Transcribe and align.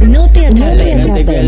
no 0.00 0.28
te 0.28 0.46
atrapen. 0.46 1.00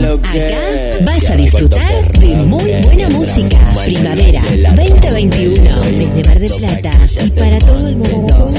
Acá 0.04 1.04
vas 1.04 1.30
a 1.30 1.36
disfrutar 1.36 2.12
de 2.18 2.36
muy 2.36 2.72
buena 2.82 3.08
música. 3.10 3.58
Primavera 3.84 4.42
2021, 4.74 5.80
desde 5.82 6.24
Mar 6.24 6.38
del 6.38 6.52
Plata 6.54 6.90
y 7.24 7.30
para 7.30 7.58
todo 7.58 7.88
el 7.88 7.96
mundo. 7.96 8.54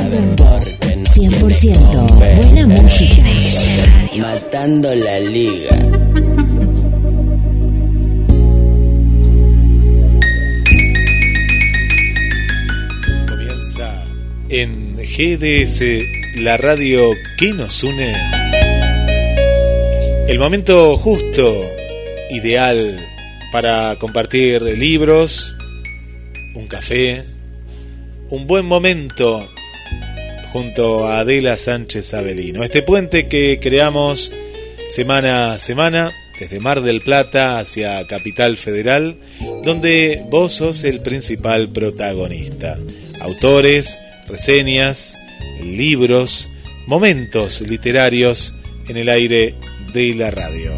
100% 1.17 2.35
buena 2.35 2.67
música. 2.67 3.23
Matando 4.21 4.93
la 4.93 5.19
liga. 5.19 5.75
Comienza 13.27 14.05
en 14.49 14.95
GDS, 14.95 15.81
la 16.35 16.57
radio 16.57 17.09
que 17.39 17.53
nos 17.53 17.83
une. 17.83 18.36
El 20.27 20.39
momento 20.39 20.97
justo, 20.97 21.65
ideal 22.31 22.99
para 23.53 23.95
compartir 23.97 24.61
libros, 24.61 25.55
un 26.53 26.67
café, 26.67 27.23
un 28.29 28.45
buen 28.45 28.65
momento 28.65 29.47
junto 30.51 31.07
a 31.07 31.19
Adela 31.19 31.55
Sánchez 31.55 32.13
Avelino. 32.13 32.61
Este 32.61 32.81
puente 32.81 33.29
que 33.29 33.57
creamos 33.61 34.33
semana 34.89 35.53
a 35.53 35.59
semana 35.59 36.11
desde 36.37 36.59
Mar 36.59 36.81
del 36.81 36.99
Plata 36.99 37.57
hacia 37.57 38.05
Capital 38.05 38.57
Federal, 38.57 39.15
donde 39.63 40.25
vos 40.29 40.51
sos 40.51 40.83
el 40.83 40.99
principal 40.99 41.69
protagonista. 41.69 42.77
Autores, 43.21 43.97
reseñas, 44.27 45.17
libros, 45.63 46.49
momentos 46.85 47.61
literarios 47.61 48.53
en 48.89 48.97
el 48.97 49.07
aire 49.07 49.55
de 49.93 50.13
la 50.15 50.31
radio. 50.31 50.73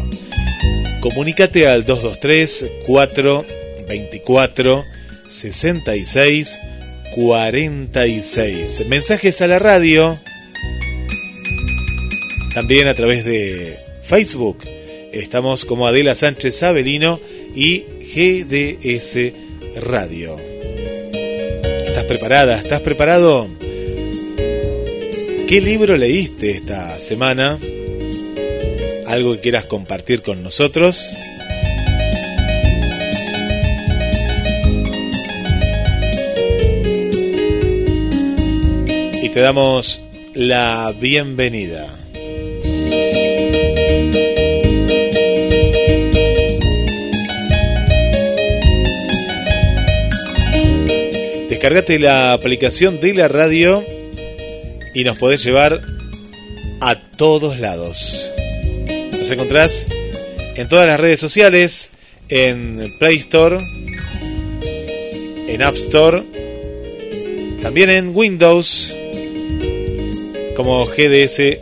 Comunícate 1.00 1.66
al 1.66 1.84
223 1.84 2.66
424 2.86 4.84
66 5.28 6.58
46. 7.14 8.86
Mensajes 8.86 9.40
a 9.42 9.46
la 9.46 9.58
radio. 9.58 10.18
También 12.54 12.88
a 12.88 12.94
través 12.94 13.24
de 13.24 13.78
Facebook. 14.04 14.58
Estamos 15.12 15.64
como 15.64 15.86
Adela 15.86 16.14
Sánchez 16.14 16.62
Avelino 16.62 17.18
y 17.54 17.84
GDS 18.14 19.32
Radio. 19.82 20.36
¿Estás 21.86 22.04
preparada? 22.04 22.60
¿Estás 22.60 22.80
preparado? 22.80 23.48
¿Qué 25.48 25.60
libro 25.60 25.96
leíste 25.96 26.50
esta 26.50 27.00
semana? 27.00 27.58
¿Algo 29.10 29.34
que 29.34 29.40
quieras 29.40 29.64
compartir 29.64 30.22
con 30.22 30.44
nosotros? 30.44 31.16
Y 39.20 39.28
te 39.30 39.40
damos 39.40 40.00
la 40.32 40.94
bienvenida. 40.96 41.88
Descargate 51.48 51.98
la 51.98 52.32
aplicación 52.32 53.00
de 53.00 53.14
la 53.14 53.26
radio 53.26 53.84
y 54.94 55.02
nos 55.02 55.18
podés 55.18 55.42
llevar 55.42 55.80
a 56.80 56.94
todos 57.16 57.58
lados. 57.58 58.29
Nos 59.20 59.30
encontrás 59.30 59.86
en 60.56 60.66
todas 60.66 60.86
las 60.86 60.98
redes 60.98 61.20
sociales, 61.20 61.90
en 62.30 62.94
Play 62.98 63.18
Store, 63.18 63.58
en 65.46 65.62
App 65.62 65.74
Store, 65.74 66.22
también 67.60 67.90
en 67.90 68.16
Windows, 68.16 68.96
como 70.56 70.86
GDS 70.86 71.58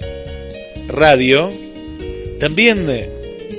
Radio, 0.87 1.51
también 2.39 2.87
eh, 2.89 3.09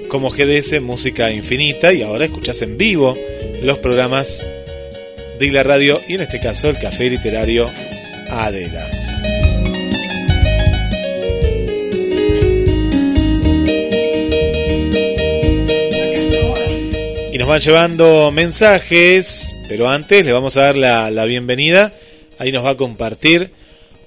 como 0.07 0.29
GDS 0.29 0.81
Música 0.81 1.29
Infinita 1.33 1.91
y 1.91 2.01
ahora 2.01 2.23
escuchás 2.23 2.61
en 2.61 2.77
vivo 2.77 3.17
los 3.61 3.79
programas 3.79 4.47
de 5.39 5.51
la 5.51 5.63
radio 5.63 5.99
y 6.07 6.15
en 6.15 6.21
este 6.21 6.39
caso 6.39 6.69
el 6.69 6.79
café 6.79 7.09
literario 7.09 7.69
Adela. 8.29 9.08
Nos 17.39 17.47
van 17.47 17.61
llevando 17.61 18.31
mensajes, 18.31 19.55
pero 19.69 19.89
antes 19.89 20.25
le 20.25 20.31
vamos 20.33 20.57
a 20.57 20.61
dar 20.61 20.77
la, 20.77 21.09
la 21.09 21.23
bienvenida. 21.25 21.93
Ahí 22.37 22.51
nos 22.51 22.65
va 22.65 22.71
a 22.71 22.77
compartir 22.77 23.51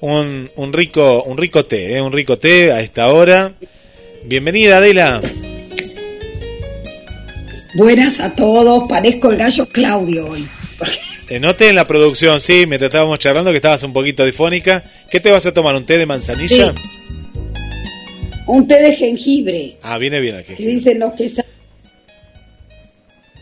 un, 0.01 0.51
un 0.55 0.73
rico 0.73 1.23
un 1.25 1.37
rico 1.39 1.65
té, 1.65 1.97
¿eh? 1.97 2.03
un 2.03 2.13
rico 2.13 2.39
té 2.39 2.73
a 2.73 2.81
esta 2.81 3.09
hora. 3.13 3.53
Bienvenida 4.25 4.77
Adela. 4.79 5.21
Buenas 7.75 8.21
a 8.21 8.35
todos, 8.37 8.87
parezco 8.89 9.31
el 9.33 9.39
gallo 9.39 9.67
Claudio 9.67 10.27
hoy. 10.29 10.47
Te 11.27 11.41
noté 11.41 11.69
en 11.71 11.77
la 11.77 11.87
producción, 11.87 12.39
sí, 12.41 12.67
mientras 12.67 12.91
estábamos 12.91 13.19
charlando 13.19 13.51
que 13.51 13.57
estabas 13.57 13.83
un 13.85 13.95
poquito 13.95 14.27
difónica. 14.27 14.83
¿Qué 15.11 15.21
te 15.21 15.31
vas 15.31 15.47
a 15.47 15.55
tomar? 15.55 15.75
¿Un 15.75 15.87
té 15.87 15.97
de 15.97 16.05
manzanilla? 16.05 16.75
Sí. 16.75 16.83
Un 18.47 18.69
té 18.69 18.83
de 18.83 18.95
jengibre. 18.95 19.77
Ah, 19.83 19.97
viene 19.97 20.21
bien 20.21 20.37
Que 20.39 20.45
jengibre. 20.45 20.75
dicen 20.75 20.99
los 20.99 21.15
que, 21.15 21.29
sa- 21.31 21.47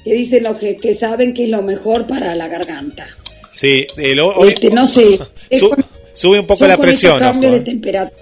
que 0.04 0.12
dicen 0.14 0.42
los 0.44 0.56
que, 0.56 0.76
que 0.76 0.94
saben 0.94 1.34
que 1.34 1.44
es 1.44 1.50
lo 1.50 1.62
mejor 1.62 2.06
para 2.06 2.34
la 2.34 2.48
garganta. 2.48 3.08
Sí, 3.52 3.86
el, 3.96 4.20
hoy- 4.20 4.48
Este, 4.48 4.70
no 4.70 4.86
sé. 4.86 5.18
con- 5.60 5.84
sube 6.12 6.38
un 6.40 6.46
poco 6.46 6.66
la 6.66 6.76
presión. 6.76 7.18
cambios 7.18 7.52
de 7.52 7.58
¿eh? 7.58 7.62
temperatura. 7.62 8.16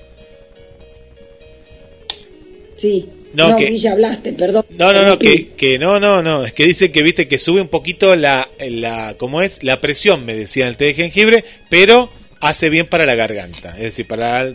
Sí. 2.77 3.09
No, 3.35 3.51
No, 3.51 3.57
que- 3.57 3.67
Guilla, 3.67 3.93
hablaste, 3.93 4.33
perdón. 4.33 4.65
No, 4.71 4.93
no, 4.93 5.05
no, 5.05 5.19
que, 5.19 5.49
que 5.49 5.79
no, 5.79 6.01
no, 6.01 6.23
no, 6.23 6.45
es 6.45 6.53
que 6.55 6.65
dice 6.65 6.91
que 6.91 7.03
viste 7.03 7.29
que 7.29 7.39
sube 7.39 7.61
un 7.61 7.69
poquito 7.69 8.17
la, 8.17 8.49
la, 8.59 9.15
¿cómo 9.19 9.43
es? 9.43 9.63
La 9.63 9.81
presión, 9.81 10.25
me 10.25 10.35
decían 10.35 10.69
el 10.69 10.77
té 10.77 10.87
de 10.87 10.95
jengibre, 10.95 11.45
pero 11.69 12.11
hace 12.41 12.71
bien 12.71 12.87
para 12.87 13.05
la 13.05 13.15
garganta, 13.15 13.77
es 13.77 13.83
decir, 13.85 14.07
para, 14.07 14.51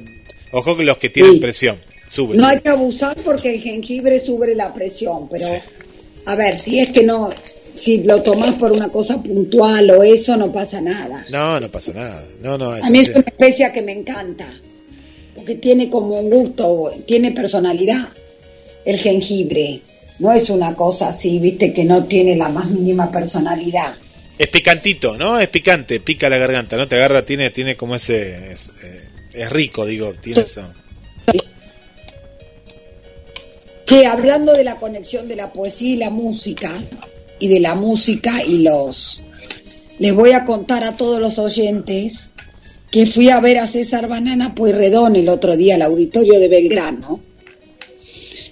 ojo 0.51 0.75
que 0.75 0.83
los 0.83 0.97
que 0.97 1.09
tienen 1.09 1.33
Sí. 1.33 1.39
presión, 1.39 1.78
sube. 2.09 2.35
No 2.35 2.44
sube. 2.44 2.51
hay 2.56 2.62
que 2.62 2.69
abusar 2.69 3.16
porque 3.23 3.51
el 3.53 3.62
jengibre 3.62 4.17
sube 4.19 4.56
la 4.56 4.73
presión, 4.73 5.29
pero 5.29 5.45
Sí. 5.45 5.53
A 6.25 6.35
ver, 6.35 6.57
si 6.57 6.79
es 6.79 6.89
que 6.89 7.03
no, 7.03 7.29
si 7.75 8.03
lo 8.03 8.22
tomás 8.22 8.56
por 8.56 8.72
una 8.72 8.89
cosa 8.89 9.22
puntual 9.22 9.89
o 9.91 10.03
eso, 10.03 10.38
no 10.38 10.51
pasa 10.51 10.81
nada. 10.81 11.25
No, 11.29 11.59
no 11.59 11.69
pasa 11.69 11.94
nada, 11.94 12.25
no, 12.41 12.57
no, 12.57 12.75
es 12.75 12.85
A 12.85 12.89
mí 12.89 13.00
es 13.00 13.09
una 13.09 13.25
especia 13.25 13.72
que 13.72 13.81
me 13.81 13.91
encanta, 13.91 14.53
porque 15.35 15.56
tiene 15.56 15.89
como 15.89 16.19
un 16.19 16.29
gusto, 16.29 16.91
tiene 17.06 17.31
personalidad 17.31 18.09
el 18.85 18.97
jengibre. 18.97 19.79
No 20.19 20.31
es 20.31 20.50
una 20.50 20.75
cosa 20.75 21.09
así, 21.09 21.39
viste, 21.39 21.73
que 21.73 21.83
no 21.83 22.06
tiene 22.06 22.35
la 22.35 22.50
más 22.50 22.69
mínima 22.69 23.12
personalidad. 23.12 23.94
Es 24.38 24.48
picantito, 24.48 25.18
¿no? 25.18 25.39
Es 25.39 25.48
picante, 25.48 26.00
pica 26.00 26.30
la 26.30 26.38
garganta, 26.38 26.77
¿no? 26.77 26.88
Te 26.88 26.95
agarra, 26.95 27.25
tiene, 27.25 27.50
tiene 27.50 27.75
como 27.75 27.95
ese, 27.95 28.51
es, 28.51 28.71
eh, 28.83 29.01
es 29.33 29.50
rico, 29.50 29.86
digo, 29.86 30.13
tiene 30.13 30.42
eso. 30.42 30.63
Che, 33.85 34.06
hablando 34.06 34.53
de 34.53 34.63
la 34.63 34.80
conexión 34.80 35.27
de 35.27 35.35
la 35.35 35.51
poesía 35.53 35.94
y 35.94 35.97
la 35.97 36.09
música, 36.09 36.83
y 37.39 37.47
de 37.47 37.59
la 37.59 37.75
música 37.75 38.44
y 38.45 38.59
los... 38.59 39.24
Les 40.00 40.13
voy 40.13 40.31
a 40.31 40.45
contar 40.45 40.83
a 40.83 40.97
todos 40.97 41.19
los 41.19 41.38
oyentes 41.38 42.31
que 42.91 43.06
fui 43.06 43.30
a 43.30 43.39
ver 43.39 43.57
a 43.59 43.68
César 43.68 44.07
Banana 44.07 44.56
Pueyrredón 44.56 45.15
el 45.15 45.30
otro 45.30 45.56
día 45.56 45.75
al 45.75 45.81
auditorio 45.81 46.39
de 46.39 46.47
Belgrano, 46.47 47.19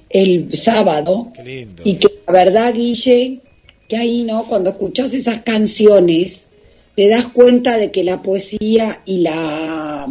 el 0.09 0.55
sábado, 0.57 1.31
Qué 1.33 1.43
lindo. 1.43 1.83
y 1.85 1.95
que 1.95 2.07
la 2.27 2.33
verdad, 2.33 2.73
Guille, 2.73 3.39
que 3.87 3.97
ahí, 3.97 4.23
¿no? 4.23 4.45
Cuando 4.45 4.71
escuchas 4.71 5.13
esas 5.13 5.39
canciones, 5.39 6.47
te 6.95 7.07
das 7.07 7.27
cuenta 7.27 7.77
de 7.77 7.91
que 7.91 8.03
la 8.03 8.21
poesía 8.21 9.01
y 9.05 9.19
la, 9.19 10.07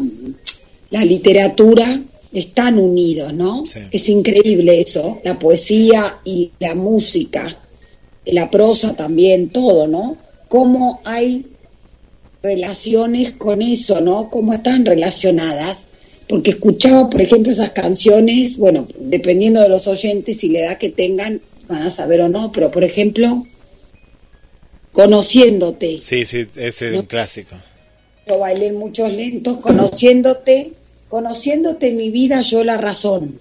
la 0.91 1.05
literatura 1.05 2.01
están 2.33 2.79
unidos, 2.79 3.33
¿no? 3.35 3.67
Sí. 3.67 3.81
Es 3.91 4.09
increíble 4.09 4.81
eso, 4.81 5.21
la 5.25 5.39
poesía 5.39 6.19
y 6.25 6.53
la 6.59 6.75
música, 6.75 7.57
la 8.27 8.51
prosa 8.51 8.95
también, 8.95 9.49
todo, 9.51 9.87
¿no? 9.87 10.17
cómo 10.51 11.01
hay 11.05 11.47
relaciones 12.43 13.31
con 13.31 13.63
eso, 13.63 14.03
¿no? 14.03 14.29
Cómo 14.31 14.53
están 14.53 14.85
relacionadas. 14.85 15.87
Porque 16.29 16.51
escuchaba, 16.51 17.09
por 17.09 17.23
ejemplo, 17.23 17.51
esas 17.51 17.71
canciones, 17.71 18.57
bueno, 18.57 18.87
dependiendo 18.99 19.63
de 19.63 19.69
los 19.69 19.87
oyentes 19.87 20.45
y 20.45 20.49
la 20.51 20.61
edad 20.61 20.79
que 20.79 20.91
tengan, 20.91 21.41
van 21.67 21.83
a 21.83 21.91
saber 21.91 22.21
o 22.21 22.29
no, 22.29 22.53
pero 22.53 22.71
por 22.71 22.85
ejemplo, 22.85 23.47
Conociéndote. 24.93 26.01
Sí, 26.01 26.25
sí, 26.25 26.49
ese 26.57 26.91
es 26.91 26.97
un 26.97 27.07
clásico. 27.07 27.55
Yo 28.27 28.41
bailé 28.41 28.73
muchos 28.73 29.13
lentos, 29.13 29.59
Conociéndote, 29.59 30.73
Conociéndote 31.11 31.91
mi 31.91 32.09
vida, 32.11 32.41
yo 32.41 32.63
la 32.65 32.77
razón. 32.77 33.41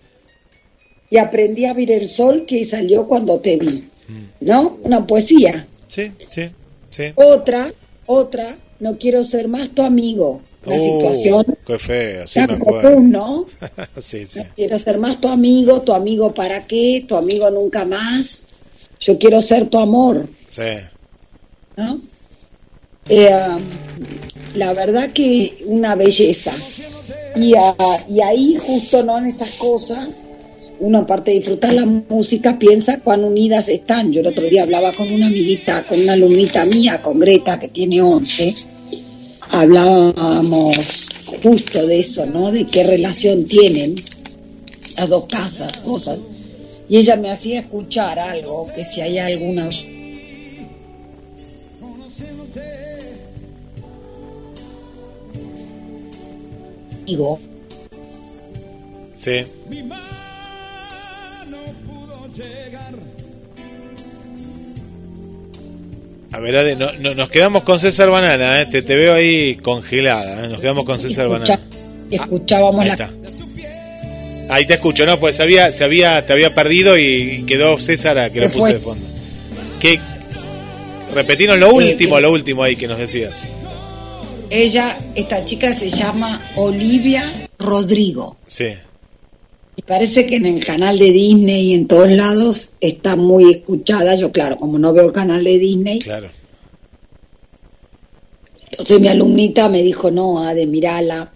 Y 1.11 1.17
aprendí 1.17 1.65
a 1.65 1.73
ver 1.73 1.91
el 1.91 2.09
sol 2.09 2.45
que 2.47 2.65
salió 2.65 3.07
cuando 3.07 3.39
te 3.39 3.57
vi. 3.57 3.87
Mm. 4.07 4.25
¿No? 4.41 4.77
Una 4.81 5.05
poesía. 5.05 5.67
Sí, 5.87 6.11
sí, 6.29 6.49
sí. 6.89 7.03
Otra, 7.15 7.71
otra, 8.07 8.57
no 8.79 8.97
quiero 8.97 9.23
ser 9.23 9.47
más 9.47 9.69
tu 9.69 9.83
amigo. 9.83 10.41
La 10.65 10.75
uh, 10.75 10.83
situación. 10.83 11.45
Qué 11.65 12.47
me 12.47 12.53
acuerdo. 12.55 12.99
¿no? 13.01 13.45
sí, 13.99 14.25
sí. 14.25 14.39
No 14.39 14.45
quiero 14.55 14.79
ser 14.79 14.97
más 14.97 15.21
tu 15.21 15.27
amigo, 15.27 15.81
tu 15.83 15.93
amigo 15.93 16.33
para 16.33 16.65
qué, 16.65 17.05
tu 17.07 17.15
amigo 17.15 17.51
nunca 17.51 17.85
más. 17.85 18.45
Yo 18.99 19.19
quiero 19.19 19.43
ser 19.43 19.69
tu 19.69 19.77
amor. 19.77 20.27
Sí. 20.47 20.63
¿No? 21.77 22.01
Eh, 23.07 23.29
um, 23.31 23.61
la 24.55 24.73
verdad 24.73 25.11
que 25.11 25.63
una 25.65 25.95
belleza. 25.95 26.51
Y, 27.35 27.53
y 28.09 28.21
ahí, 28.21 28.57
justo 28.59 29.03
no 29.03 29.17
en 29.17 29.27
esas 29.27 29.53
cosas, 29.53 30.23
uno 30.79 30.99
aparte 30.99 31.31
de 31.31 31.37
disfrutar 31.37 31.73
la 31.73 31.85
música 31.85 32.57
piensa 32.57 32.99
cuán 32.99 33.23
unidas 33.23 33.67
están. 33.67 34.11
Yo 34.11 34.21
el 34.21 34.27
otro 34.27 34.43
día 34.43 34.63
hablaba 34.63 34.91
con 34.93 35.11
una 35.11 35.27
amiguita, 35.27 35.83
con 35.87 35.99
una 35.99 36.13
alumnita 36.13 36.65
mía, 36.65 37.01
con 37.01 37.19
Greta, 37.19 37.59
que 37.59 37.67
tiene 37.67 38.01
11, 38.01 38.55
hablábamos 39.51 41.09
justo 41.43 41.85
de 41.85 41.99
eso, 41.99 42.25
¿no? 42.25 42.51
De 42.51 42.65
qué 42.65 42.83
relación 42.83 43.45
tienen 43.45 43.95
las 44.97 45.09
dos 45.09 45.25
casas, 45.25 45.77
cosas. 45.77 46.19
Y 46.89 46.97
ella 46.97 47.15
me 47.17 47.29
hacía 47.29 47.59
escuchar 47.59 48.19
algo, 48.19 48.67
que 48.73 48.83
si 48.83 49.01
hay 49.01 49.19
alguna... 49.19 49.69
Digo. 57.09 57.39
Sí. 59.17 59.43
A 66.31 66.39
ver, 66.39 66.77
no, 66.77 67.15
nos 67.15 67.29
quedamos 67.29 67.63
con 67.63 67.79
César 67.79 68.11
Banana, 68.11 68.61
¿eh? 68.61 68.67
te, 68.67 68.81
veo 68.81 69.15
ahí 69.15 69.55
congelada, 69.55 70.45
¿eh? 70.45 70.47
nos 70.49 70.61
quedamos 70.61 70.85
con 70.85 70.99
César 70.99 71.27
Banana. 71.27 71.59
Escuchábamos 72.11 72.85
ahí 72.85 72.91
la... 72.95 73.11
Ahí 74.49 74.67
te 74.67 74.75
escucho, 74.75 75.05
¿no? 75.07 75.19
Pues 75.19 75.35
se 75.37 75.43
había, 75.43 75.71
se 75.71 75.83
había, 75.83 76.25
te 76.27 76.33
había 76.33 76.53
perdido 76.53 76.95
y 76.95 77.43
quedó 77.47 77.79
César 77.79 78.19
a 78.19 78.29
que 78.29 78.41
lo 78.41 78.49
puse 78.49 78.73
de 78.73 78.79
fondo. 78.79 79.03
¿Qué? 79.79 79.99
Repetimos 81.15 81.57
lo 81.57 81.73
último, 81.73 82.19
lo 82.19 82.31
último 82.31 82.61
ahí 82.61 82.75
que 82.75 82.87
nos 82.87 82.99
decías. 82.99 83.41
Ella, 84.49 84.97
esta 85.15 85.45
chica 85.45 85.75
se 85.75 85.89
llama 85.89 86.41
Olivia 86.55 87.23
Rodrigo. 87.57 88.37
Sí. 88.47 88.67
Y 89.75 89.81
parece 89.83 90.25
que 90.25 90.37
en 90.37 90.45
el 90.45 90.65
canal 90.65 90.97
de 90.97 91.11
Disney 91.11 91.71
y 91.71 91.73
en 91.73 91.87
todos 91.87 92.09
lados 92.09 92.71
está 92.81 93.15
muy 93.15 93.51
escuchada. 93.51 94.15
Yo, 94.15 94.31
claro, 94.31 94.57
como 94.57 94.79
no 94.79 94.91
veo 94.91 95.05
el 95.05 95.11
canal 95.11 95.43
de 95.43 95.57
Disney. 95.59 95.99
Claro. 95.99 96.31
Entonces 98.71 98.99
mi 98.99 99.07
alumnita 99.07 99.69
me 99.69 99.83
dijo, 99.83 100.09
no, 100.09 100.43
de 100.53 100.65
mirala 100.65 101.31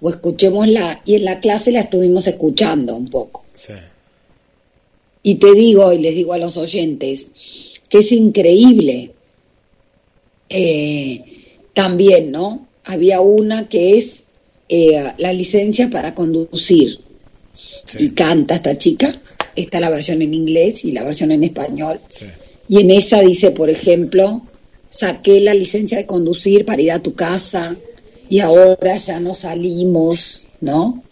o 0.00 0.08
escuchémosla. 0.08 1.02
Y 1.04 1.16
en 1.16 1.24
la 1.24 1.40
clase 1.40 1.72
la 1.72 1.80
estuvimos 1.80 2.26
escuchando 2.26 2.94
un 2.94 3.08
poco. 3.08 3.44
Sí. 3.54 3.74
Y 5.22 5.34
te 5.34 5.52
digo, 5.54 5.92
y 5.92 5.98
les 5.98 6.14
digo 6.14 6.32
a 6.32 6.38
los 6.38 6.56
oyentes, 6.56 7.30
que 7.88 7.98
es 7.98 8.12
increíble. 8.12 9.12
Eh, 10.48 11.39
también, 11.80 12.30
¿no? 12.30 12.66
Había 12.84 13.22
una 13.22 13.66
que 13.66 13.96
es 13.96 14.24
eh, 14.68 15.12
la 15.16 15.32
licencia 15.32 15.88
para 15.88 16.14
conducir 16.14 17.00
y 17.98 18.10
canta 18.10 18.56
esta 18.56 18.76
chica. 18.76 19.18
Está 19.56 19.80
la 19.80 19.88
versión 19.88 20.20
en 20.20 20.34
inglés 20.34 20.84
y 20.84 20.92
la 20.92 21.04
versión 21.04 21.32
en 21.32 21.42
español. 21.42 21.98
Y 22.68 22.80
en 22.80 22.90
esa 22.90 23.22
dice, 23.22 23.52
por 23.52 23.70
ejemplo, 23.70 24.42
saqué 24.90 25.40
la 25.40 25.54
licencia 25.54 25.96
de 25.96 26.04
conducir 26.04 26.66
para 26.66 26.82
ir 26.82 26.92
a 26.92 26.98
tu 26.98 27.14
casa 27.14 27.74
y 28.28 28.40
ahora 28.40 28.98
ya 28.98 29.18
no 29.18 29.32
salimos, 29.32 30.48
¿no? 30.60 31.02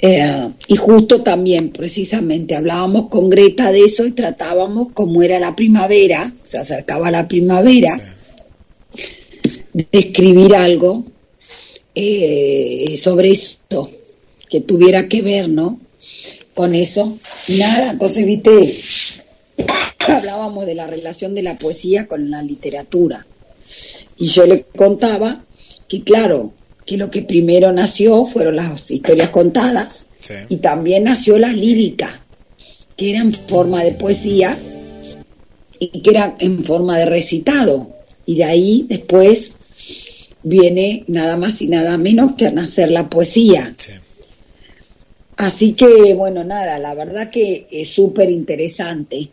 Eh, 0.00 0.50
y 0.66 0.76
justo 0.76 1.22
también, 1.22 1.70
precisamente, 1.70 2.56
hablábamos 2.56 3.06
con 3.06 3.30
Greta 3.30 3.70
de 3.70 3.84
eso 3.84 4.04
y 4.04 4.10
tratábamos 4.10 4.88
cómo 4.92 5.22
era 5.22 5.38
la 5.38 5.54
primavera, 5.54 6.34
se 6.42 6.58
acercaba 6.58 7.12
la 7.12 7.28
primavera, 7.28 7.96
de 7.96 8.16
escribir 9.92 10.54
algo 10.54 11.04
eh, 11.94 12.94
sobre 12.98 13.32
eso 13.32 13.90
que 14.48 14.60
tuviera 14.60 15.08
que 15.08 15.22
ver, 15.22 15.48
¿no? 15.48 15.80
Con 16.54 16.74
eso. 16.74 17.16
Nada, 17.48 17.90
entonces, 17.90 18.24
viste, 18.24 18.74
hablábamos 20.08 20.66
de 20.66 20.74
la 20.74 20.86
relación 20.86 21.34
de 21.34 21.42
la 21.42 21.56
poesía 21.56 22.06
con 22.06 22.30
la 22.30 22.42
literatura. 22.42 23.26
Y 24.18 24.28
yo 24.28 24.46
le 24.46 24.62
contaba 24.62 25.44
que, 25.88 26.02
claro, 26.02 26.52
que 26.86 26.96
lo 26.96 27.10
que 27.10 27.22
primero 27.22 27.72
nació 27.72 28.24
fueron 28.24 28.56
las 28.56 28.90
historias 28.90 29.30
contadas 29.30 30.06
y 30.48 30.58
también 30.58 31.04
nació 31.04 31.38
la 31.38 31.52
lírica, 31.52 32.24
que 32.96 33.10
era 33.10 33.20
en 33.20 33.34
forma 33.34 33.82
de 33.82 33.92
poesía 33.92 34.56
y 35.78 36.00
que 36.00 36.10
era 36.10 36.36
en 36.38 36.64
forma 36.64 36.96
de 36.98 37.06
recitado. 37.06 37.90
Y 38.24 38.36
de 38.36 38.44
ahí 38.44 38.86
después 38.88 39.52
viene 40.46 41.02
nada 41.08 41.36
más 41.36 41.60
y 41.60 41.66
nada 41.66 41.98
menos 41.98 42.34
que 42.36 42.46
a 42.46 42.52
nacer 42.52 42.92
la 42.92 43.10
poesía. 43.10 43.74
Así 45.36 45.72
que, 45.72 46.14
bueno, 46.14 46.44
nada, 46.44 46.78
la 46.78 46.94
verdad 46.94 47.30
que 47.30 47.66
es 47.68 47.88
súper 47.88 48.30
interesante 48.30 49.28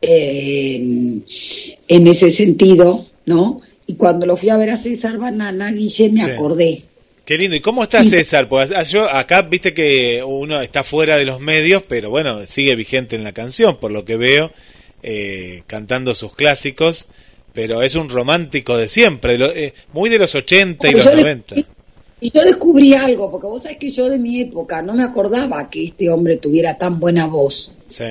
en, 0.00 1.24
ese 1.88 2.30
sentido, 2.30 3.04
¿no? 3.26 3.60
Y 3.86 3.94
cuando 3.96 4.24
lo 4.24 4.38
fui 4.38 4.48
a 4.48 4.56
ver 4.56 4.70
a 4.70 4.78
César 4.78 5.18
Banana, 5.18 5.70
Guille, 5.72 6.08
me 6.08 6.22
acordé. 6.22 6.84
Qué 7.26 7.36
lindo. 7.36 7.56
¿Y 7.56 7.60
cómo 7.60 7.82
está 7.82 8.02
César? 8.02 8.48
Pues 8.48 8.70
yo 8.90 9.08
acá 9.10 9.42
viste 9.42 9.74
que 9.74 10.22
uno 10.26 10.62
está 10.62 10.84
fuera 10.84 11.18
de 11.18 11.26
los 11.26 11.40
medios, 11.40 11.82
pero 11.86 12.08
bueno, 12.08 12.46
sigue 12.46 12.74
vigente 12.76 13.14
en 13.14 13.24
la 13.24 13.32
canción, 13.32 13.78
por 13.78 13.90
lo 13.90 14.06
que 14.06 14.16
veo, 14.16 14.52
eh, 15.02 15.64
cantando 15.66 16.14
sus 16.14 16.34
clásicos, 16.34 17.08
pero 17.54 17.82
es 17.82 17.94
un 17.94 18.10
romántico 18.10 18.76
de 18.76 18.88
siempre, 18.88 19.36
eh, 19.36 19.72
muy 19.92 20.10
de 20.10 20.18
los 20.18 20.34
80 20.34 20.88
y 20.88 20.92
los 20.92 21.06
90. 21.06 21.54
Y 22.20 22.30
yo 22.30 22.42
descubrí 22.42 22.94
algo, 22.94 23.30
porque 23.30 23.46
vos 23.46 23.62
sabés 23.62 23.76
que 23.76 23.90
yo 23.90 24.08
de 24.08 24.18
mi 24.18 24.40
época 24.40 24.82
no 24.82 24.94
me 24.94 25.04
acordaba 25.04 25.70
que 25.70 25.84
este 25.84 26.10
hombre 26.10 26.36
tuviera 26.36 26.76
tan 26.76 26.98
buena 26.98 27.26
voz. 27.26 27.72
Sí. 27.86 28.04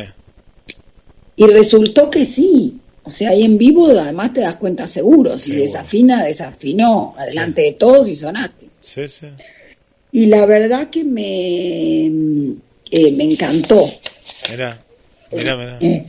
Y 1.35 1.47
resultó 1.47 2.09
que 2.09 2.23
sí. 2.23 2.79
O 3.03 3.12
sea, 3.12 3.31
ahí 3.31 3.43
en 3.43 3.57
vivo 3.57 3.89
además 3.89 4.33
te 4.33 4.41
das 4.41 4.55
cuenta 4.55 4.88
seguro. 4.88 5.38
Si 5.38 5.55
desafina, 5.55 6.23
desafinó. 6.23 7.15
Adelante 7.17 7.63
de 7.63 7.73
todos 7.73 8.07
y 8.07 8.15
sonaste. 8.15 8.67
Sí, 8.79 9.07
sí. 9.07 9.27
Y 10.12 10.27
la 10.27 10.45
verdad 10.45 10.89
que 10.89 11.03
me, 11.03 12.05
eh, 12.05 13.12
me 13.17 13.23
encantó. 13.23 13.89
Mira, 14.51 14.79
mira, 15.31 15.57
mira. 15.57 15.79
Eh, 15.81 16.05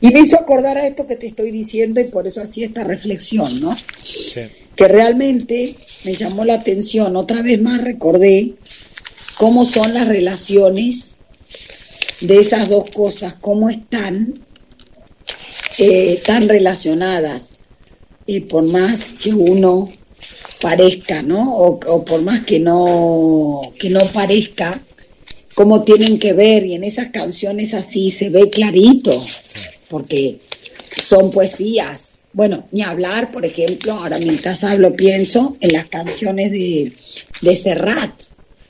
y 0.00 0.08
me 0.10 0.20
hizo 0.20 0.36
acordar 0.36 0.78
a 0.78 0.86
esto 0.86 1.06
que 1.06 1.16
te 1.16 1.26
estoy 1.26 1.50
diciendo 1.50 2.00
y 2.00 2.04
por 2.04 2.26
eso 2.26 2.42
hacía 2.42 2.66
esta 2.66 2.84
reflexión, 2.84 3.60
¿no? 3.60 3.76
Sí 4.02 4.42
que 4.76 4.88
realmente 4.88 5.74
me 6.04 6.14
llamó 6.14 6.44
la 6.44 6.54
atención. 6.54 7.16
Otra 7.16 7.42
vez 7.42 7.60
más 7.60 7.82
recordé 7.82 8.52
cómo 9.38 9.64
son 9.64 9.94
las 9.94 10.06
relaciones 10.06 11.16
de 12.20 12.38
esas 12.38 12.68
dos 12.68 12.90
cosas, 12.90 13.34
cómo 13.40 13.70
están 13.70 14.38
eh, 15.78 16.20
tan 16.24 16.48
relacionadas. 16.48 17.54
Y 18.26 18.40
por 18.40 18.64
más 18.64 19.14
que 19.14 19.30
uno 19.30 19.88
parezca, 20.60 21.22
¿no? 21.22 21.56
O, 21.56 22.04
por 22.04 22.22
más 22.22 22.44
que 22.44 22.58
no, 22.60 23.72
que 23.78 23.88
no 23.88 24.04
parezca, 24.08 24.82
cómo 25.54 25.84
tienen 25.84 26.18
que 26.18 26.34
ver. 26.34 26.66
Y 26.66 26.74
en 26.74 26.84
esas 26.84 27.10
canciones 27.12 27.72
así 27.72 28.10
se 28.10 28.28
ve 28.28 28.50
clarito, 28.50 29.24
porque 29.88 30.38
son 31.00 31.30
poesías 31.30 32.16
bueno, 32.36 32.68
ni 32.70 32.82
hablar, 32.82 33.32
por 33.32 33.46
ejemplo, 33.46 33.94
ahora 33.94 34.18
mientras 34.18 34.62
hablo 34.62 34.92
pienso 34.92 35.56
en 35.62 35.72
las 35.72 35.86
canciones 35.86 36.52
de, 36.52 36.92
de 37.40 37.56
Serrat. 37.56 38.10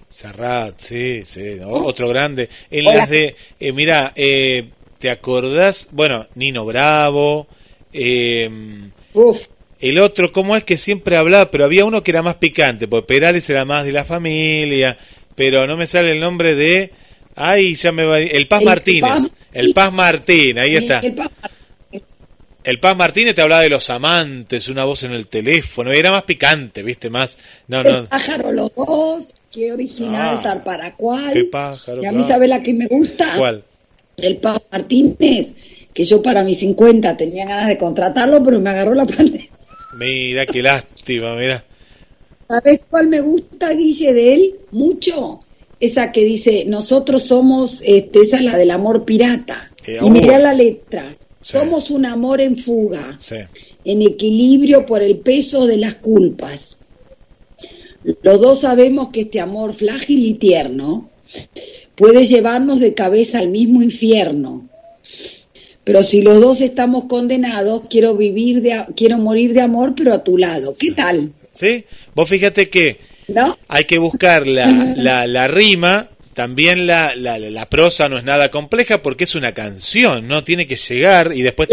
Serrat, 0.09 0.79
sí, 0.79 1.25
sí, 1.25 1.59
otro 1.65 2.09
grande. 2.09 2.49
En 2.71 2.85
las 2.85 3.11
de, 3.11 3.35
eh, 3.59 3.73
mira, 3.73 4.13
eh, 4.15 4.69
¿te 5.01 5.11
acordás? 5.11 5.89
Bueno, 5.91 6.29
Nino 6.37 6.65
Bravo, 6.65 7.49
eh, 7.93 8.49
Uf, 9.15 9.47
El 9.81 9.99
otro, 9.99 10.31
¿cómo 10.31 10.55
es 10.55 10.63
que 10.63 10.79
siempre 10.79 11.17
hablaba? 11.17 11.51
Pero 11.51 11.65
había 11.65 11.85
uno 11.85 12.05
que 12.05 12.13
era 12.13 12.23
más 12.23 12.37
picante, 12.37 12.87
porque 12.87 13.09
Perales 13.09 13.51
era 13.51 13.65
más 13.65 13.85
de 13.85 13.91
la 13.91 14.05
familia, 14.05 14.97
pero 15.35 15.67
no 15.67 15.77
me 15.77 15.89
sale 15.89 16.13
el 16.13 16.21
nombre 16.21 16.55
de... 16.55 16.93
Ay, 17.37 17.75
ya 17.75 17.93
me 17.93 18.05
va... 18.05 18.19
El 18.19 18.49
Paz 18.49 18.61
El 18.61 18.67
Martínez. 18.67 19.03
Paz- 19.03 19.31
El 19.53 19.73
Paz 19.75 19.93
Martín, 19.93 20.59
ahí 20.59 20.77
está. 20.77 21.01
el 21.01 21.15
Paz- 21.15 21.31
El 22.65 22.81
Paz 22.81 22.97
Martínez 22.97 23.35
te 23.35 23.43
hablaba 23.43 23.63
de 23.63 23.69
los 23.69 23.89
amantes, 23.91 24.69
una 24.69 24.85
voz 24.85 25.05
en 25.05 25.13
el 25.13 25.27
teléfono, 25.29 25.93
era 25.93 26.11
más 26.11 26.25
picante, 26.25 26.83
¿viste? 26.83 27.11
Más... 27.11 27.39
No, 27.69 27.83
el 27.83 27.93
no. 27.93 28.09
pájaro 28.09 28.51
los 28.53 28.73
dos, 28.75 29.35
qué 29.53 29.73
original, 29.73 30.39
Ah, 30.39 30.43
tal 30.43 30.63
para 30.65 30.95
cual. 30.97 31.33
qué 31.33 31.45
pájaro, 31.45 32.03
Y 32.03 32.07
a 32.07 32.11
mí, 32.13 32.19
claro. 32.19 32.33
¿sabe 32.35 32.49
la 32.49 32.63
que 32.63 32.75
me 32.75 32.87
gusta? 32.89 33.35
¿Cuál? 33.39 33.63
El 34.17 34.39
Paz 34.39 34.61
Martínez, 34.73 35.49
que 35.95 36.05
yo 36.05 36.23
para 36.23 36.43
mis 36.43 36.59
50 36.59 37.17
tenía 37.17 37.45
ganas 37.47 37.69
de 37.69 37.79
contratarlo, 37.79 38.43
pero 38.43 38.59
me 38.61 38.71
agarró 38.71 38.95
la 38.95 39.05
pandemia. 39.07 39.49
Mira, 39.99 40.45
qué 40.47 40.63
lástima, 40.63 41.35
mira. 41.37 41.65
¿Sabes 42.49 42.81
cuál 42.91 43.09
me 43.09 43.21
gusta, 43.21 43.73
Guille, 43.75 44.13
de 44.13 44.35
él? 44.35 44.55
Mucho. 44.73 45.41
Esa 45.79 46.11
que 46.13 46.25
dice, 46.25 46.65
nosotros 46.67 47.23
somos, 47.23 47.83
este, 47.85 48.21
esa 48.21 48.37
es 48.37 48.43
la 48.43 48.57
del 48.57 48.71
amor 48.71 49.05
pirata. 49.05 49.71
Eh, 49.87 49.99
y 50.01 50.05
oh. 50.05 50.11
mirá 50.11 50.39
la 50.39 50.55
letra. 50.55 51.15
Sí. 51.41 51.53
Somos 51.53 51.91
un 51.91 52.07
amor 52.07 52.41
en 52.41 52.57
fuga, 52.57 53.17
Sí. 53.19 53.37
en 53.85 54.03
equilibrio 54.03 54.87
por 54.87 55.03
el 55.03 55.19
peso 55.19 55.67
de 55.67 55.77
las 55.77 55.97
culpas. 55.97 56.79
Los 58.23 58.41
dos 58.41 58.61
sabemos 58.61 59.09
que 59.11 59.23
este 59.23 59.41
amor 59.41 59.75
frágil 59.75 60.25
y 60.25 60.35
tierno 60.35 61.11
puede 61.95 62.25
llevarnos 62.27 62.81
de 62.81 62.95
cabeza 62.95 63.39
al 63.39 63.49
mismo 63.49 63.83
infierno. 63.83 64.69
Pero 65.85 66.03
si 66.03 66.23
los 66.23 66.41
dos 66.41 66.61
estamos 66.63 67.05
condenados, 67.05 67.83
quiero 67.89 68.17
vivir 68.17 68.61
de, 68.61 68.85
quiero 68.97 69.19
morir 69.19 69.53
de 69.55 69.61
amor, 69.61 69.95
pero 69.97 70.13
a 70.13 70.25
tu 70.25 70.37
lado. 70.37 70.75
¿Qué 70.79 70.93
tal? 70.93 71.33
¿Sí? 71.53 71.85
Vos 72.15 72.29
fíjate 72.29 72.69
que 72.69 72.99
¿No? 73.29 73.59
hay 73.69 73.85
que 73.85 73.99
buscar 73.99 74.47
la, 74.47 74.67
la, 74.97 75.27
la 75.27 75.49
rima, 75.49 76.09
también 76.35 76.87
la, 76.87 77.15
la, 77.17 77.39
la 77.39 77.69
prosa 77.69 78.09
no 78.09 78.19
es 78.19 78.25
nada 78.25 78.51
compleja 78.51 79.03
porque 79.03 79.25
es 79.25 79.35
una 79.35 79.53
canción, 79.53 80.29
¿no? 80.29 80.45
Tiene 80.45 80.67
que 80.67 80.77
llegar 80.77 81.33
y 81.35 81.43
después, 81.43 81.69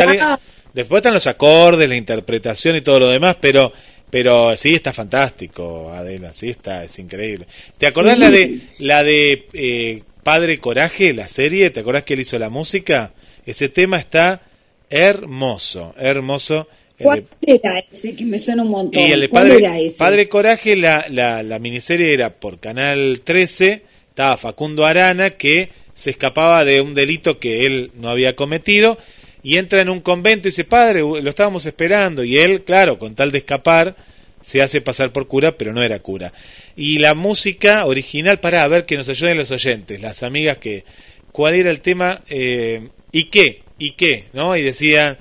después 0.73 0.99
están 0.99 1.13
los 1.13 1.27
acordes, 1.27 1.87
la 1.89 1.95
interpretación 1.95 2.75
y 2.75 2.81
todo 2.81 3.01
lo 3.01 3.09
demás, 3.09 3.37
pero 3.39 3.71
pero 4.09 4.55
sí 4.55 4.75
está 4.75 4.93
fantástico, 4.93 5.91
Adela, 5.91 6.33
sí 6.33 6.49
está, 6.49 6.83
es 6.83 6.99
increíble. 6.99 7.47
¿Te 7.79 7.87
acordás 7.87 8.13
Sí. 8.15 8.19
la 8.21 8.29
de 8.29 8.59
la 8.79 9.03
de 9.03 9.47
eh, 9.53 10.03
Padre 10.21 10.59
Coraje, 10.59 11.13
la 11.13 11.27
serie? 11.27 11.71
¿Te 11.71 11.79
acordás 11.79 12.03
que 12.03 12.13
él 12.13 12.19
hizo 12.19 12.37
la 12.37 12.49
música? 12.51 13.11
Ese 13.45 13.69
tema 13.69 13.97
está 13.97 14.41
hermoso, 14.89 15.93
hermoso. 15.97 16.67
¿Cuál 16.99 17.25
era 17.41 17.71
ese 17.91 18.15
que 18.15 18.25
me 18.25 18.37
suena 18.39 18.63
un 18.63 18.69
montón? 18.69 19.01
y 19.01 19.11
el 19.11 19.21
de 19.21 19.29
¿Cuál 19.29 19.47
Padre, 19.49 19.63
era 19.63 19.79
ese? 19.79 19.97
Padre 19.97 20.29
Coraje, 20.29 20.75
la, 20.75 21.05
la, 21.09 21.43
la 21.43 21.59
miniserie 21.59 22.13
era 22.13 22.35
por 22.35 22.59
Canal 22.59 23.21
13, 23.23 23.81
estaba 24.09 24.37
Facundo 24.37 24.85
Arana, 24.85 25.31
que 25.31 25.69
se 25.93 26.11
escapaba 26.11 26.65
de 26.65 26.81
un 26.81 26.93
delito 26.93 27.39
que 27.39 27.65
él 27.65 27.91
no 27.95 28.09
había 28.09 28.35
cometido, 28.35 28.97
y 29.41 29.57
entra 29.57 29.81
en 29.81 29.89
un 29.89 30.01
convento 30.01 30.47
y 30.47 30.51
dice, 30.51 30.63
padre, 30.63 31.01
lo 31.01 31.29
estábamos 31.29 31.65
esperando, 31.65 32.23
y 32.23 32.37
él, 32.37 32.63
claro, 32.63 32.99
con 32.99 33.15
tal 33.15 33.31
de 33.31 33.39
escapar, 33.39 33.95
se 34.41 34.61
hace 34.61 34.81
pasar 34.81 35.11
por 35.11 35.27
cura, 35.27 35.57
pero 35.57 35.73
no 35.73 35.81
era 35.81 35.99
cura. 35.99 36.33
Y 36.75 36.99
la 36.99 37.13
música 37.13 37.85
original, 37.85 38.39
para 38.39 38.67
ver 38.67 38.85
que 38.85 38.97
nos 38.97 39.09
ayuden 39.09 39.37
los 39.37 39.51
oyentes, 39.51 40.01
las 40.01 40.21
amigas 40.21 40.57
que, 40.57 40.83
¿cuál 41.31 41.55
era 41.55 41.71
el 41.71 41.81
tema? 41.81 42.21
Eh, 42.29 42.89
¿Y 43.11 43.25
qué? 43.25 43.63
¿Y 43.79 43.91
qué? 43.91 44.25
¿No? 44.33 44.55
Y 44.55 44.61
decían, 44.61 45.17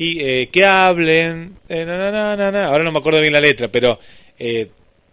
y 0.00 0.18
eh, 0.18 0.48
que 0.50 0.64
hablen, 0.64 1.58
eh, 1.68 1.84
na, 1.84 2.10
na, 2.10 2.50
na, 2.50 2.64
ahora 2.68 2.82
no 2.84 2.90
me 2.90 3.00
acuerdo 3.00 3.20
bien 3.20 3.34
la 3.34 3.40
letra, 3.40 3.70
pero 3.70 4.00
eh, 4.38 4.70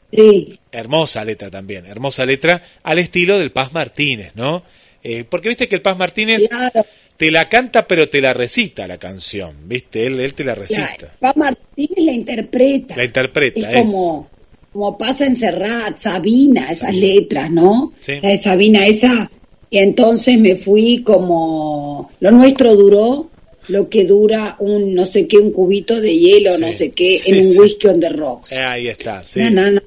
Sí, 0.10 0.58
hermosa 0.72 1.26
letra 1.26 1.52
también, 1.52 1.86
hermosa 1.86 2.26
letra, 2.26 2.64
al 2.84 2.98
estilo 2.98 3.38
del 3.38 3.52
Paz 3.52 3.74
Martínez, 3.74 4.32
¿no? 4.36 4.64
Eh, 5.04 5.26
porque 5.30 5.50
viste 5.50 5.68
que 5.68 5.76
el 5.76 5.82
Paz 5.82 5.98
Martínez 5.98 6.48
claro. 6.48 6.86
te 7.18 7.32
la 7.32 7.50
canta 7.50 7.86
pero 7.86 8.08
te 8.08 8.22
la 8.22 8.34
recita 8.34 8.88
la 8.88 8.98
canción, 8.98 9.68
¿viste? 9.68 10.06
Él, 10.06 10.22
él 10.22 10.34
te 10.34 10.46
la 10.46 10.54
La, 10.54 10.62
recita, 10.62 11.14
Pa 11.20 11.34
Martínez 11.36 12.06
la 12.06 12.14
interpreta. 12.14 12.96
la 12.96 13.04
interpreta, 13.04 13.60
es 13.60 13.68
es. 13.68 13.84
como, 13.84 14.30
como 14.72 14.98
pasa 14.98 15.26
en 15.26 15.36
Serrat, 15.36 15.98
Sabina, 15.98 16.72
esas 16.72 16.96
letras, 16.96 17.52
¿no? 17.52 17.92
Sí. 18.00 18.22
La 18.22 18.30
de 18.30 18.38
Sabina, 18.38 18.86
esa. 18.86 19.30
Y 19.70 19.80
entonces 19.80 20.40
me 20.40 20.56
fui 20.56 21.04
como. 21.04 22.10
Lo 22.22 22.32
nuestro 22.32 22.74
duró 22.74 23.30
lo 23.68 23.90
que 23.90 24.06
dura 24.06 24.56
un 24.60 24.94
no 24.94 25.06
sé 25.06 25.28
qué, 25.28 25.38
un 25.38 25.52
cubito 25.52 26.00
de 26.00 26.18
hielo, 26.18 26.56
Sí, 26.56 26.62
no 26.62 26.72
sé 26.72 26.92
qué, 26.92 27.18
sí, 27.18 27.32
en 27.32 27.46
un 27.46 27.52
sí. 27.52 27.60
whisky 27.60 27.88
on 27.88 28.00
the 28.00 28.10
rocks. 28.10 28.52
Eh, 28.54 28.60
ahí 28.60 28.88
está, 28.88 29.24
sí. 29.24 29.40
No, 29.40 29.50
no, 29.52 29.72
no. 29.72 29.82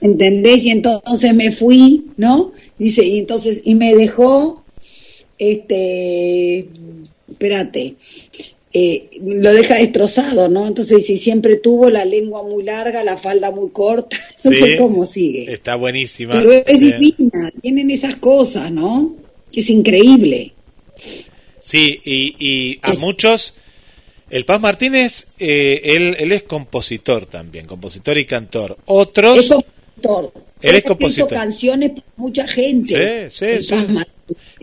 ¿Entendés? 0.00 0.64
Y 0.64 0.70
entonces 0.70 1.34
me 1.34 1.52
fui, 1.52 2.06
¿no? 2.16 2.52
Dice, 2.78 3.04
y 3.04 3.18
entonces, 3.18 3.60
y 3.64 3.74
me 3.76 3.94
dejó, 3.94 4.64
este, 5.38 6.66
espérate, 7.28 7.94
eh, 8.72 9.10
lo 9.22 9.52
deja 9.52 9.76
destrozado, 9.76 10.48
¿no? 10.48 10.66
Entonces, 10.66 11.04
si 11.06 11.18
siempre 11.18 11.56
tuvo 11.56 11.90
la 11.90 12.04
lengua 12.04 12.42
muy 12.42 12.64
larga, 12.64 13.04
la 13.04 13.16
falda 13.16 13.50
muy 13.50 13.70
corta, 13.70 14.16
no 14.44 14.50
Sí. 14.50 14.56
sé 14.58 14.76
cómo 14.78 15.04
sigue. 15.04 15.52
Está 15.52 15.76
buenísima. 15.76 16.32
Pero 16.32 16.52
es 16.52 16.78
sí. 16.78 16.92
divina, 16.92 17.52
tienen 17.60 17.90
esas 17.90 18.16
cosas, 18.16 18.72
¿no? 18.72 19.14
Es 19.54 19.68
increíble. 19.70 20.52
Sí, 21.62 22.00
y, 22.04 22.34
y 22.38 22.78
a 22.82 22.90
Es- 22.92 22.98
muchos, 23.00 23.54
el 24.30 24.44
Paz 24.44 24.60
Martínez, 24.60 25.28
eh, 25.38 25.80
él, 25.84 26.16
él 26.18 26.32
es 26.32 26.42
compositor 26.42 27.26
también, 27.26 27.66
compositor 27.66 28.18
y 28.18 28.24
cantor. 28.24 28.76
Otros, 28.86 29.38
Es 29.38 29.48
compositor. 29.48 30.32
Él 30.60 30.74
es 30.76 30.84
compositor. 30.84 31.28
canciones 31.30 31.90
para 31.90 32.06
mucha 32.16 32.46
gente. 32.48 33.30
Sí, 33.30 33.36
sí, 33.38 33.44
El 33.44 33.62
sí. 33.62 33.70
Paz. 33.94 34.06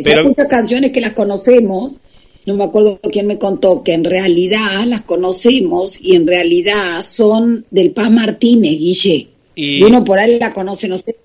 Pero- 0.04 0.20
Hay 0.22 0.26
muchas 0.28 0.48
canciones 0.50 0.92
que 0.92 1.02
las 1.02 1.14
conocemos. 1.14 2.00
No 2.46 2.56
me 2.56 2.64
acuerdo 2.64 3.00
quién 3.12 3.28
me 3.28 3.38
contó 3.38 3.84
que 3.84 3.94
en 3.94 4.04
realidad 4.04 4.84
las 4.88 5.02
conocemos 5.02 6.00
y 6.02 6.16
en 6.16 6.26
realidad 6.26 7.02
son 7.04 7.66
del 7.70 7.92
Paz 7.92 8.10
Martínez, 8.12 8.72
Guille. 8.80 9.28
Y- 9.56 9.78
Y, 9.80 9.84
uno 9.84 10.04
por 10.04 10.20
ahí 10.20 10.40
la 10.40 10.54
conoce, 10.54 10.88
no 10.88 10.98
sé, 10.98 11.16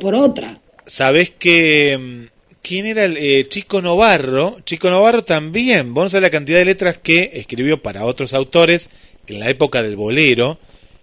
por 0.00 0.14
otra. 0.14 0.60
¿sabés 0.86 1.30
que 1.30 1.98
mm, 1.98 2.37
quién 2.62 2.86
era 2.86 3.04
el 3.04 3.16
eh, 3.16 3.46
Chico 3.48 3.80
Novarro? 3.82 4.58
Chico 4.64 4.90
Novarro 4.90 5.24
también, 5.24 5.92
no 5.94 6.08
sabés 6.08 6.22
la 6.22 6.30
cantidad 6.30 6.58
de 6.58 6.64
letras 6.64 6.98
que 6.98 7.30
escribió 7.34 7.82
para 7.82 8.04
otros 8.04 8.32
autores 8.34 8.90
en 9.26 9.40
la 9.40 9.48
época 9.48 9.82
del 9.82 9.96
bolero, 9.96 10.58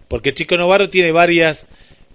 porque 0.07 0.33
Chico 0.33 0.57
Novarro 0.57 0.89
tiene 0.89 1.11
varias, 1.11 1.67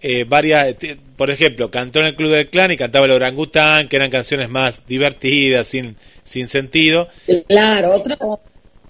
eh, 0.02 0.24
varias, 0.28 0.76
t- 0.78 0.96
por 1.16 1.30
ejemplo, 1.30 1.70
cantó 1.70 2.00
en 2.00 2.06
el 2.06 2.16
Club 2.16 2.30
del 2.30 2.48
Clan 2.50 2.70
y 2.72 2.76
cantaba 2.76 3.06
el 3.06 3.12
orangután, 3.12 3.88
que 3.88 3.96
eran 3.96 4.10
canciones 4.10 4.48
más 4.48 4.86
divertidas, 4.86 5.66
sin, 5.68 5.96
sin 6.24 6.48
sentido, 6.48 7.08
Claro, 7.48 7.88
otra. 7.92 8.16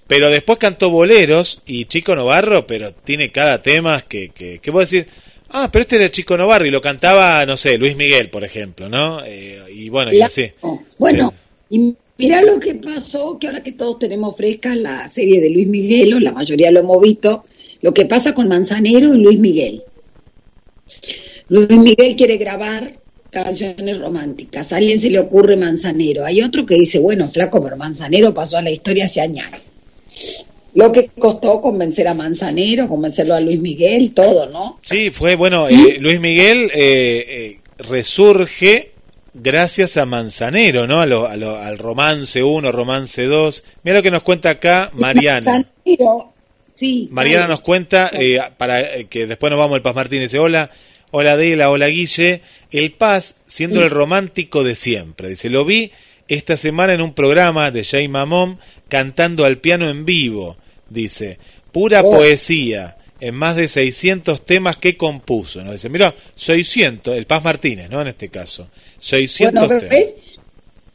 pero 0.07 0.29
después 0.29 0.57
cantó 0.59 0.89
boleros 0.89 1.61
y 1.65 1.85
Chico 1.85 2.15
Novarro, 2.15 2.65
pero 2.67 2.93
tiene 2.93 3.31
cada 3.31 3.61
tema 3.61 4.01
que, 4.01 4.29
que, 4.29 4.59
que 4.59 4.71
vos 4.71 4.89
decís, 4.89 5.11
ah, 5.53 5.69
pero 5.71 5.81
este 5.83 5.95
era 5.95 6.05
el 6.05 6.11
Chico 6.11 6.37
Novarro 6.37 6.65
y 6.65 6.71
lo 6.71 6.81
cantaba, 6.81 7.45
no 7.45 7.57
sé, 7.57 7.77
Luis 7.77 7.95
Miguel, 7.95 8.29
por 8.29 8.43
ejemplo, 8.43 8.89
¿no? 8.89 9.23
Eh, 9.25 9.61
y 9.73 9.89
bueno, 9.89 10.13
y 10.13 10.21
así. 10.21 10.51
Bueno, 10.97 11.33
Sí. 11.69 11.75
y 11.77 11.95
mirá 12.17 12.41
lo 12.41 12.59
que 12.59 12.75
pasó, 12.75 13.37
que 13.39 13.47
ahora 13.47 13.63
que 13.63 13.71
todos 13.71 13.99
tenemos 13.99 14.35
fresca 14.35 14.75
la 14.75 15.07
serie 15.09 15.41
de 15.41 15.49
Luis 15.49 15.67
Miguel, 15.67 16.13
o 16.13 16.19
la 16.19 16.31
mayoría 16.31 16.71
lo 16.71 16.81
hemos 16.81 17.01
visto, 17.01 17.45
lo 17.81 17.93
que 17.93 18.05
pasa 18.05 18.33
con 18.33 18.47
Manzanero 18.47 19.13
y 19.13 19.17
Luis 19.17 19.39
Miguel. 19.39 19.83
Luis 21.49 21.69
Miguel 21.69 22.15
quiere 22.15 22.37
grabar 22.37 22.99
canciones 23.29 23.99
románticas, 23.99 24.73
a 24.73 24.77
alguien 24.77 24.99
se 24.99 25.09
le 25.09 25.19
ocurre 25.19 25.55
Manzanero, 25.55 26.25
hay 26.25 26.41
otro 26.41 26.65
que 26.65 26.75
dice, 26.75 26.99
bueno, 26.99 27.27
flaco, 27.27 27.63
pero 27.63 27.77
Manzanero 27.77 28.33
pasó 28.33 28.57
a 28.57 28.61
la 28.61 28.71
historia 28.71 29.05
hace 29.05 29.21
años. 29.21 29.45
Lo 30.73 30.91
que 30.91 31.07
costó 31.19 31.59
convencer 31.59 32.07
a 32.07 32.13
Manzanero, 32.13 32.87
convencerlo 32.87 33.35
a 33.35 33.41
Luis 33.41 33.59
Miguel, 33.59 34.13
todo, 34.13 34.47
¿no? 34.49 34.79
Sí, 34.83 35.09
fue, 35.09 35.35
bueno, 35.35 35.67
eh, 35.67 35.97
Luis 35.99 36.19
Miguel 36.21 36.71
eh, 36.73 37.25
eh, 37.27 37.59
resurge 37.79 38.91
gracias 39.33 39.97
a 39.97 40.05
Manzanero, 40.05 40.87
¿no? 40.87 41.01
A 41.01 41.05
lo- 41.05 41.27
a 41.27 41.35
lo- 41.37 41.57
al 41.57 41.77
romance 41.77 42.41
1, 42.43 42.71
romance 42.71 43.23
2. 43.23 43.63
Mira 43.83 43.97
lo 43.97 44.03
que 44.03 44.11
nos 44.11 44.23
cuenta 44.23 44.49
acá 44.51 44.91
Mariana. 44.93 45.45
Manzanero, 45.85 46.33
sí. 46.73 47.07
Mariana 47.11 47.39
claro. 47.45 47.51
nos 47.53 47.61
cuenta, 47.61 48.09
eh, 48.13 48.39
para 48.57 49.03
que 49.09 49.27
después 49.27 49.49
nos 49.49 49.59
vamos 49.59 49.75
el 49.75 49.81
Paz 49.81 49.95
Martínez, 49.95 50.25
dice, 50.31 50.39
hola, 50.39 50.69
hola 51.11 51.33
Adela, 51.33 51.69
hola 51.69 51.87
Guille, 51.87 52.41
el 52.71 52.91
Paz 52.93 53.35
siendo 53.45 53.81
el 53.83 53.89
romántico 53.89 54.63
de 54.63 54.75
siempre, 54.75 55.29
dice, 55.29 55.49
lo 55.49 55.65
vi 55.65 55.91
esta 56.27 56.55
semana 56.55 56.93
en 56.93 57.01
un 57.01 57.13
programa 57.13 57.71
de 57.71 57.83
Jay 57.83 58.07
Mamón 58.07 58.57
cantando 58.87 59.43
al 59.45 59.57
piano 59.57 59.89
en 59.89 60.05
vivo, 60.05 60.57
dice, 60.91 61.37
pura 61.71 62.01
Oh. 62.03 62.11
poesía, 62.11 62.97
en 63.19 63.35
más 63.35 63.55
de 63.55 63.67
600 63.67 64.45
temas 64.45 64.77
que 64.77 64.97
compuso, 64.97 65.63
¿no? 65.63 65.71
Dice, 65.71 65.89
mira, 65.89 66.13
600, 66.35 67.15
el 67.15 67.25
Paz 67.27 67.43
Martínez, 67.43 67.89
¿no? 67.89 68.01
En 68.01 68.07
este 68.07 68.29
caso, 68.29 68.67
600 68.99 69.67
Bueno, 69.67 69.87
temas. 69.87 70.09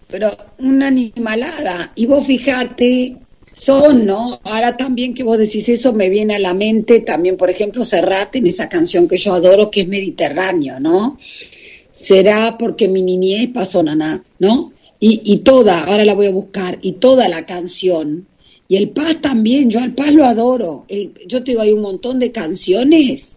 Pero 0.09 0.31
una 0.59 0.88
animalada. 0.88 1.93
Y 1.97 2.07
vos 2.07 2.26
fijate 2.26 3.17
son, 3.53 4.07
¿no? 4.07 4.41
Ahora 4.45 4.76
también 4.76 5.15
que 5.15 5.23
vos 5.23 5.38
decís 5.38 5.69
eso 5.69 5.93
me 5.93 6.09
viene 6.09 6.35
a 6.35 6.38
la 6.38 6.53
mente 6.55 7.00
también, 7.00 7.37
por 7.37 7.49
ejemplo, 7.49 7.85
Serrat 7.85 8.37
en 8.37 8.47
esa 8.47 8.69
canción 8.69 9.09
que 9.09 9.17
yo 9.17 9.35
adoro 9.35 9.71
que 9.71 9.81
es 9.83 9.88
Mediterráneo, 9.88 10.79
¿no? 10.79 11.19
Será 11.91 12.57
porque 12.59 12.88
mi 12.88 13.03
niñez 13.03 13.49
pasó 13.55 13.83
naná, 13.83 14.23
¿no? 14.38 14.73
Y, 15.00 15.23
y 15.25 15.38
toda, 15.38 15.85
ahora 15.85 16.05
la 16.05 16.15
voy 16.15 16.26
a 16.26 16.31
buscar, 16.31 16.79
y 16.83 16.93
toda 16.93 17.29
la 17.29 17.47
canción. 17.47 18.26
Y 18.68 18.76
el 18.76 18.90
Paz 18.90 19.20
también, 19.20 19.70
yo 19.70 19.80
al 19.80 19.94
Paz 19.94 20.12
lo 20.12 20.25
adoro. 20.25 20.85
El- 20.88 21.12
yo 21.26 21.42
te 21.44 21.52
digo, 21.52 21.62
hay 21.62 21.73
un 21.73 21.82
montón 21.82 22.18
de 22.18 22.32
canciones 22.32 23.32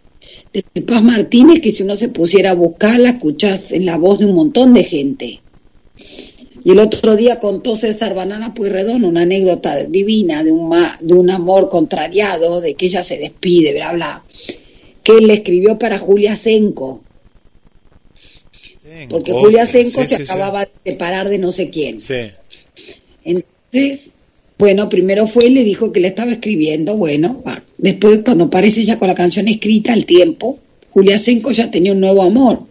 de 0.54 0.82
Paz 0.82 1.04
Martínez 1.04 1.62
que 1.62 1.72
si 1.72 1.84
uno 1.84 1.96
se 1.96 2.10
pusiera 2.10 2.52
a 2.52 2.56
buscar, 2.56 3.00
la 3.00 3.10
escuchás 3.12 3.72
en 3.72 3.86
la 3.86 3.98
voz 3.98 4.20
de 4.20 4.26
un 4.26 4.36
montón 4.36 4.74
de 4.74 4.84
gente. 4.84 5.42
Y 6.64 6.72
el 6.72 6.80
otro 6.80 7.16
día 7.16 7.40
contó 7.40 7.76
César 7.78 8.16
Banana 8.16 8.54
Pueyrredón 8.54 9.06
una 9.06 9.22
anécdota 9.22 9.84
divina 9.86 10.44
de 10.44 10.52
un, 10.52 10.68
ma- 10.70 10.98
de 11.00 11.14
un 11.14 11.30
amor 11.30 11.70
contrariado, 11.70 12.60
de 12.60 12.74
que 12.74 12.88
ella 12.88 13.04
se 13.04 13.18
despide, 13.18 13.74
bla, 13.76 13.94
bla, 13.94 14.24
que 15.04 15.14
él 15.14 15.28
le 15.28 15.36
escribió 15.36 15.78
para 15.80 15.98
Julia 16.00 16.36
Senco, 16.36 17.02
porque 19.10 19.32
Oh, 19.32 19.40
Julia 19.42 19.66
Senco 19.66 20.02
sí, 20.02 20.08
se 20.08 20.16
sí. 20.18 20.24
acababa 20.24 20.66
de 20.66 20.92
separar 20.92 21.30
de 21.30 21.38
no 21.38 21.52
sé 21.52 21.70
quién. 21.70 22.02
Sí. 22.02 22.32
Entonces, 23.24 24.14
bueno, 24.60 24.90
primero 24.90 25.26
fue 25.26 25.46
y 25.46 25.52
le 25.52 25.64
dijo 25.64 25.94
que 25.94 26.02
le 26.02 26.10
estaba 26.10 26.34
escribiendo, 26.34 26.98
bueno, 26.98 27.42
después 27.78 28.22
cuando 28.26 28.44
aparece 28.46 28.84
ya 28.84 29.00
con 29.00 29.08
la 29.08 29.16
canción 29.16 29.48
escrita 29.48 29.94
al 29.94 30.06
tiempo, 30.06 30.60
Julia 30.92 31.18
Senco 31.18 31.52
ya 31.52 31.72
tenía 31.72 31.94
un 31.94 32.02
nuevo 32.02 32.24
amor. 32.24 32.68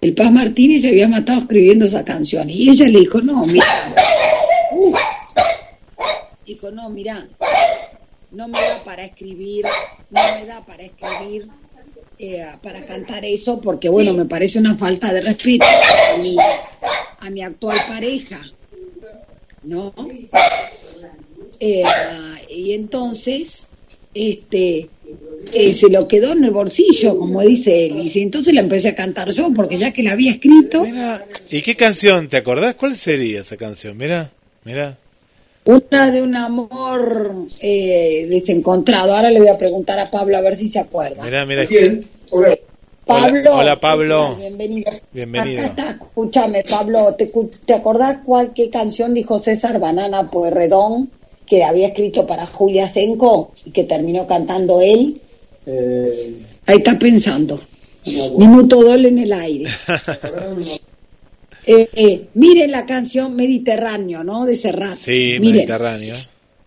El 0.00 0.14
Paz 0.14 0.32
Martínez 0.32 0.80
se 0.80 0.88
había 0.88 1.08
matado 1.08 1.40
escribiendo 1.40 1.84
esa 1.84 2.06
canción 2.06 2.48
y 2.48 2.70
ella 2.70 2.88
le 2.88 3.00
dijo, 3.00 3.20
no, 3.20 3.44
mira, 3.44 3.66
Uf. 4.72 4.96
dijo, 6.46 6.70
no, 6.70 6.88
mira, 6.88 7.28
no 8.30 8.48
me 8.48 8.58
da 8.58 8.82
para 8.82 9.04
escribir, 9.04 9.66
no 10.10 10.22
me 10.38 10.46
da 10.46 10.64
para 10.64 10.84
escribir, 10.84 11.48
eh, 12.18 12.46
para 12.62 12.80
cantar 12.80 13.26
eso, 13.26 13.60
porque 13.60 13.90
bueno, 13.90 14.14
me 14.14 14.24
parece 14.24 14.58
una 14.58 14.74
falta 14.76 15.12
de 15.12 15.20
respeto 15.20 15.66
a 15.66 16.16
mi, 16.16 16.36
a 17.20 17.30
mi 17.30 17.42
actual 17.42 17.76
pareja. 17.86 18.40
¿no? 19.66 19.92
Eh, 21.60 21.84
y 22.50 22.72
entonces, 22.72 23.66
este, 24.14 24.88
eh, 25.52 25.74
se 25.74 25.88
lo 25.88 26.08
quedó 26.08 26.32
en 26.32 26.44
el 26.44 26.50
bolsillo, 26.50 27.18
como 27.18 27.40
dice 27.42 27.86
él, 27.86 28.10
y 28.12 28.20
entonces 28.20 28.54
la 28.54 28.60
empecé 28.60 28.88
a 28.88 28.94
cantar 28.94 29.30
yo, 29.30 29.52
porque 29.54 29.78
ya 29.78 29.92
que 29.92 30.02
la 30.02 30.12
había 30.12 30.32
escrito, 30.32 30.84
Mira, 30.84 31.24
¿y 31.50 31.62
qué 31.62 31.76
canción? 31.76 32.28
¿Te 32.28 32.38
acordás? 32.38 32.74
¿Cuál 32.74 32.96
sería 32.96 33.40
esa 33.40 33.56
canción? 33.56 33.96
Mira, 33.96 34.32
mira. 34.64 34.98
una 35.64 36.10
de 36.10 36.22
un 36.22 36.36
amor 36.36 37.46
eh, 37.60 38.26
desencontrado. 38.30 39.14
Ahora 39.14 39.30
le 39.30 39.38
voy 39.38 39.48
a 39.48 39.58
preguntar 39.58 39.98
a 39.98 40.10
Pablo 40.10 40.36
a 40.36 40.40
ver 40.40 40.56
si 40.56 40.68
se 40.68 40.78
acuerda. 40.78 41.22
Mira, 41.24 41.44
mira. 41.44 41.66
Pablo, 43.06 43.38
Hola, 43.38 43.54
hola, 43.54 43.80
Pablo. 43.80 44.34
bienvenido. 44.36 44.90
Bienvenido. 45.12 45.60
Acá 45.60 45.68
está, 45.68 45.90
escúchame, 46.04 46.64
Pablo, 46.68 47.14
¿te, 47.14 47.30
te 47.64 47.74
acordás 47.74 48.18
cuál 48.26 48.52
qué 48.52 48.68
canción 48.68 49.14
dijo 49.14 49.38
César 49.38 49.78
Banana 49.78 50.24
Pueyrredón 50.24 51.08
que 51.46 51.64
había 51.64 51.88
escrito 51.88 52.26
para 52.26 52.46
Julia 52.46 52.88
Senco 52.88 53.52
y 53.64 53.70
que 53.70 53.84
terminó 53.84 54.26
cantando 54.26 54.80
él? 54.80 55.20
Ahí 56.66 56.76
está 56.78 56.98
pensando. 56.98 57.60
Minuto 58.38 58.82
doble 58.82 59.08
en 59.08 59.18
el 59.18 59.32
aire. 59.32 59.70
Eh, 61.68 61.88
eh, 61.94 62.28
miren 62.34 62.70
la 62.70 62.86
canción 62.86 63.34
Mediterráneo, 63.34 64.22
¿no? 64.22 64.46
De 64.46 64.54
Serrat. 64.56 64.92
Sí, 64.92 65.38
Miren. 65.40 65.56
Mediterráneo. 65.56 66.14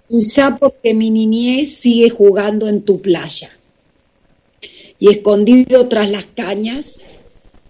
Quizá 0.10 0.58
porque 0.58 0.94
mi 0.94 1.10
niñez 1.10 1.70
sigue 1.70 2.10
jugando 2.10 2.68
en 2.68 2.82
tu 2.82 3.00
playa. 3.02 3.50
Y 5.00 5.10
escondido 5.10 5.88
tras 5.88 6.10
las 6.10 6.26
cañas, 6.26 7.00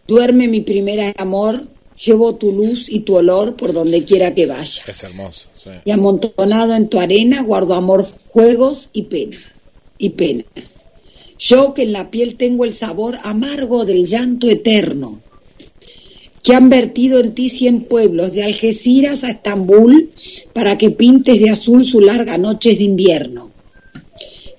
duerme 0.08 0.48
mi 0.48 0.62
primer 0.62 1.14
amor, 1.18 1.68
llevo 2.06 2.36
tu 2.36 2.52
luz 2.52 2.90
y 2.90 3.02
tu 3.02 3.16
olor 3.16 3.56
por 3.56 3.74
donde 3.74 4.04
quiera 4.04 4.34
que 4.34 4.46
vaya. 4.46 4.84
Es 4.88 5.04
hermoso. 5.04 5.50
sí. 5.62 5.70
Y 5.86 5.92
amontonado 5.92 6.76
en 6.76 6.88
tu 6.88 7.00
arena 7.00 7.42
guardo 7.44 7.74
amor, 7.74 8.08
juegos 8.30 8.90
y 8.94 9.04
pena, 9.04 9.38
y 9.98 10.10
penas. 10.12 10.86
Yo 11.38 11.74
que 11.74 11.84
en 11.84 11.94
la 11.94 12.12
piel 12.12 12.36
tengo 12.36 12.66
el 12.66 12.74
sabor 12.74 13.18
amargo 13.24 13.86
del 13.86 14.06
llanto 14.06 14.50
eterno, 14.50 15.22
que 16.44 16.54
han 16.54 16.70
vertido 16.70 17.20
en 17.20 17.34
ti 17.34 17.50
cien 17.50 17.82
pueblos, 17.82 18.34
de 18.34 18.44
Algeciras 18.44 19.24
a 19.24 19.32
Estambul, 19.32 20.10
para 20.54 20.78
que 20.78 20.90
pintes 20.90 21.40
de 21.40 21.50
azul 21.50 21.86
su 21.86 22.02
larga 22.02 22.38
noches 22.38 22.78
de 22.78 22.84
invierno. 22.84 23.52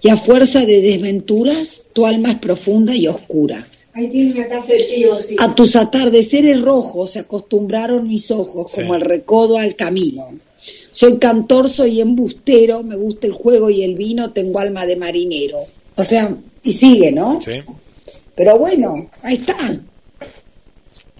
Y 0.03 0.09
a 0.09 0.17
fuerza 0.17 0.65
de 0.65 0.81
desventuras, 0.81 1.83
tu 1.93 2.07
alma 2.07 2.31
es 2.31 2.39
profunda 2.39 2.97
y 2.97 3.09
oscura. 3.09 3.67
A 5.39 5.55
tus 5.55 5.77
atardeceres 5.77 6.61
rojos 6.61 7.13
se 7.13 7.21
acostumbraron 7.21 8.07
mis 8.09 8.31
ojos 8.31 8.71
Sí. 8.71 8.81
como 8.83 8.95
el 8.95 9.01
recodo 9.03 9.59
al 9.59 9.75
camino. 9.77 10.39
Soy 10.91 11.19
cantor, 11.19 11.69
soy 11.69 12.01
embustero, 12.01 12.83
me 12.83 12.97
gusta 12.97 13.27
el 13.27 13.33
juego 13.33 13.71
y 13.71 13.83
el 13.83 13.95
vino, 13.97 14.33
tengo 14.33 14.59
alma 14.61 14.87
de 14.87 14.97
marinero. 14.97 15.59
O 15.97 16.05
sea, 16.05 16.35
y 16.63 16.73
sigue, 16.73 17.11
¿no? 17.13 17.41
Sí. 17.43 17.63
Pero 18.37 18.59
bueno, 18.59 19.11
ahí 19.23 19.37
está. 19.37 19.57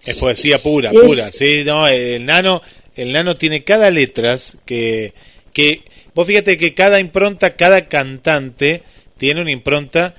Es 0.05 0.17
poesía 0.17 0.59
pura, 0.59 0.91
Es- 0.91 1.01
pura. 1.01 1.31
Sí, 1.33 1.63
no, 1.65 1.87
el 1.89 2.25
nano, 2.25 2.61
el 2.97 3.13
nano 3.13 3.37
tiene 3.37 3.65
cada 3.65 3.91
letras 3.91 4.59
que, 4.65 5.13
que, 5.53 5.83
vos 6.15 6.27
fíjate 6.27 6.57
que 6.57 6.75
cada 6.75 7.01
impronta, 7.01 7.57
cada 7.57 7.89
cantante 7.89 8.83
tiene 9.19 9.41
una 9.43 9.51
impronta 9.53 10.15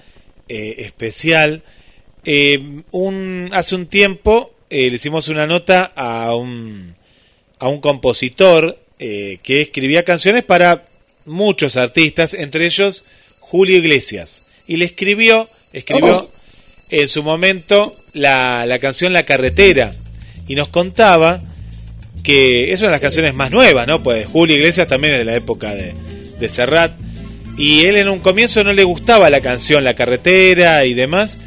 eh, 0.50 0.76
especial. 0.80 1.64
Eh, 2.24 2.84
un, 2.92 3.50
hace 3.52 3.76
un 3.76 3.88
tiempo 3.88 4.54
eh, 4.70 4.90
le 4.90 4.96
hicimos 4.96 5.28
una 5.28 5.48
nota 5.48 5.92
a 5.96 6.34
un, 6.36 6.96
a 7.60 7.68
un 7.68 7.82
compositor 7.82 8.80
eh, 9.00 9.40
que 9.44 9.62
escribía 9.62 10.06
canciones 10.06 10.44
para 10.44 10.86
muchos 11.26 11.76
artistas, 11.76 12.34
entre 12.34 12.66
ellos 12.66 13.04
Julio 13.40 13.78
Iglesias. 13.78 14.44
Y 14.68 14.78
le 14.78 14.86
escribió, 14.86 15.50
escribió 15.74 16.32
en 16.90 17.08
su 17.10 17.22
momento 17.22 17.92
la, 18.14 18.66
la 18.66 18.80
canción 18.80 19.12
La 19.12 19.24
Carretera. 19.24 19.94
Y 20.48 20.56
nos 20.56 20.70
contaba 20.70 21.42
que 22.24 22.72
es 22.72 22.80
una 22.80 22.90
de 22.90 22.96
las 22.96 23.02
canciones 23.02 23.34
más 23.34 23.52
nuevas, 23.52 23.88
¿no? 23.88 24.02
Pues 24.02 24.26
Julio 24.28 24.56
Iglesias 24.56 24.88
también 24.88 25.14
es 25.14 25.20
de 25.20 25.26
la 25.26 25.36
época 25.36 25.76
de, 25.76 25.94
de 26.40 26.50
Serrat. 26.50 26.94
Y 27.58 27.86
él 27.86 27.98
en 27.98 28.08
un 28.08 28.20
comienzo 28.20 28.64
no 28.64 28.72
le 28.72 28.86
gustaba 28.86 29.30
la 29.30 29.42
canción 29.42 29.84
La 29.84 29.96
Carretera 29.96 30.86
y 30.86 30.94
demás. 30.94 31.40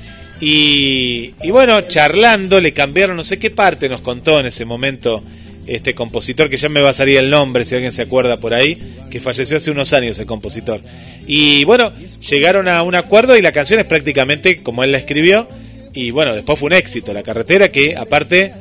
Y, 0.46 1.32
y 1.42 1.50
bueno, 1.50 1.80
charlando 1.82 2.60
le 2.60 2.74
cambiaron 2.74 3.16
no 3.16 3.24
sé 3.24 3.38
qué 3.38 3.50
parte, 3.50 3.88
nos 3.88 4.02
contó 4.02 4.38
en 4.40 4.44
ese 4.44 4.66
momento 4.66 5.24
este 5.66 5.94
compositor, 5.94 6.50
que 6.50 6.58
ya 6.58 6.68
me 6.68 6.82
va 6.82 6.90
a 6.90 6.92
salir 6.92 7.16
el 7.16 7.30
nombre 7.30 7.64
si 7.64 7.74
alguien 7.74 7.92
se 7.92 8.02
acuerda 8.02 8.36
por 8.36 8.52
ahí, 8.52 8.78
que 9.10 9.20
falleció 9.20 9.56
hace 9.56 9.70
unos 9.70 9.94
años 9.94 10.18
el 10.18 10.26
compositor. 10.26 10.82
Y 11.26 11.64
bueno, 11.64 11.94
llegaron 12.28 12.68
a 12.68 12.82
un 12.82 12.94
acuerdo 12.94 13.38
y 13.38 13.40
la 13.40 13.52
canción 13.52 13.80
es 13.80 13.86
prácticamente 13.86 14.62
como 14.62 14.84
él 14.84 14.92
la 14.92 14.98
escribió. 14.98 15.48
Y 15.94 16.10
bueno, 16.10 16.34
después 16.34 16.58
fue 16.58 16.66
un 16.66 16.72
éxito 16.74 17.14
la 17.14 17.22
carretera, 17.22 17.70
que 17.70 17.96
aparte 17.96 18.52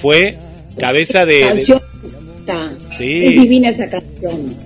fue 0.00 0.36
cabeza 0.78 1.26
de... 1.26 1.54
de-. 1.54 2.81
Sí. 2.96 3.24
Es 3.26 3.40
divina 3.40 3.68
esa 3.70 3.88
canción. 3.88 4.56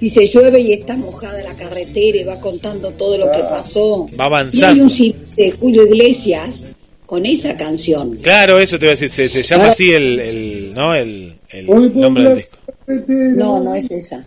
Dice, 0.00 0.26
llueve 0.26 0.60
y 0.60 0.72
está 0.72 0.96
mojada 0.96 1.42
la 1.42 1.54
carretera 1.54 2.18
y 2.18 2.24
va 2.24 2.40
contando 2.40 2.90
todo 2.92 3.18
lo 3.18 3.30
que 3.30 3.38
pasó. 3.40 4.06
Va 4.08 4.10
Y 4.10 4.14
hay 4.20 4.26
avanzando. 4.26 4.84
un 4.84 5.14
de 5.36 5.50
Julio 5.52 5.86
Iglesias 5.86 6.68
con 7.06 7.24
esa 7.26 7.56
canción. 7.56 8.16
Claro, 8.16 8.58
eso 8.58 8.78
te 8.78 8.86
iba 8.86 8.92
a 8.92 8.96
decir, 8.96 9.10
se, 9.10 9.28
se 9.28 9.42
llama 9.42 9.68
así 9.68 9.92
el, 9.92 10.18
el, 10.20 10.74
¿no? 10.74 10.94
el, 10.94 11.38
el 11.50 11.66
nombre 11.66 12.24
del 12.24 12.36
disco. 12.38 12.58
No, 12.86 13.60
no 13.62 13.74
es 13.74 13.90
esa. 13.90 14.26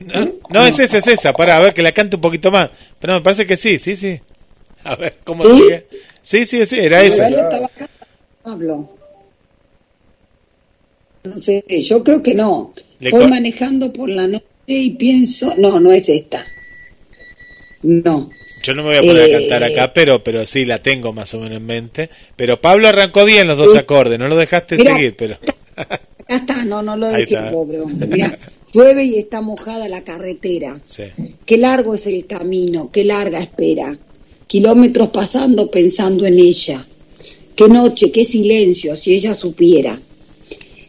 No, 0.00 0.32
no, 0.50 0.66
es 0.66 0.78
esa, 0.78 0.98
es 0.98 1.06
esa. 1.06 1.32
Para, 1.32 1.56
a 1.56 1.60
ver, 1.60 1.72
que 1.72 1.82
la 1.82 1.92
cante 1.92 2.16
un 2.16 2.22
poquito 2.22 2.50
más. 2.50 2.68
Pero 3.00 3.14
me 3.14 3.20
parece 3.22 3.46
que 3.46 3.56
sí, 3.56 3.78
sí, 3.78 3.96
sí. 3.96 4.20
A 4.84 4.96
ver, 4.96 5.16
¿cómo 5.24 5.44
¿Sí? 5.44 5.54
sigue? 5.56 5.86
Sí, 6.20 6.44
sí, 6.44 6.66
sí, 6.66 6.76
era 6.78 7.02
esa. 7.02 7.30
Pablo. 8.42 8.90
No 11.24 11.38
sé, 11.38 11.64
yo 11.82 12.04
creo 12.04 12.22
que 12.22 12.34
no. 12.34 12.74
Le 13.00 13.10
Voy 13.10 13.26
manejando 13.28 13.92
por 13.92 14.10
la 14.10 14.26
noche 14.26 14.44
y 14.66 14.90
pienso, 14.90 15.54
no, 15.56 15.80
no 15.80 15.90
es 15.92 16.08
esta. 16.10 16.44
No. 17.82 18.30
Yo 18.62 18.74
no 18.74 18.82
me 18.82 18.90
voy 18.90 18.98
a 18.98 19.00
poner 19.00 19.22
a 19.22 19.26
Eh, 19.26 19.32
cantar 19.40 19.64
acá, 19.64 19.92
pero 19.92 20.22
pero 20.22 20.44
sí 20.46 20.64
la 20.64 20.82
tengo 20.82 21.12
más 21.12 21.32
o 21.34 21.40
menos 21.40 21.58
en 21.58 21.66
mente. 21.66 22.10
Pero 22.36 22.60
Pablo 22.60 22.88
arrancó 22.88 23.24
bien 23.24 23.46
los 23.46 23.56
dos 23.56 23.76
acordes, 23.76 24.18
no 24.18 24.28
lo 24.28 24.36
dejaste 24.36 24.82
seguir, 24.82 25.16
pero... 25.16 25.38
Acá 25.76 26.00
está, 26.28 26.64
no, 26.64 26.82
no 26.82 26.96
lo 26.96 27.08
dejé, 27.08 27.36
pobre 27.50 27.80
hombre. 27.80 28.30
Llueve 28.74 29.04
y 29.04 29.18
está 29.18 29.40
mojada 29.40 29.88
la 29.88 30.02
carretera. 30.02 30.80
Sí. 30.84 31.04
Qué 31.46 31.56
largo 31.56 31.94
es 31.94 32.06
el 32.06 32.26
camino, 32.26 32.90
qué 32.90 33.04
larga 33.04 33.38
espera. 33.38 33.98
Kilómetros 34.46 35.08
pasando 35.08 35.70
pensando 35.70 36.26
en 36.26 36.38
ella. 36.38 36.84
Qué 37.54 37.68
noche, 37.68 38.10
qué 38.10 38.24
silencio, 38.24 38.96
si 38.96 39.14
ella 39.14 39.34
supiera. 39.34 39.98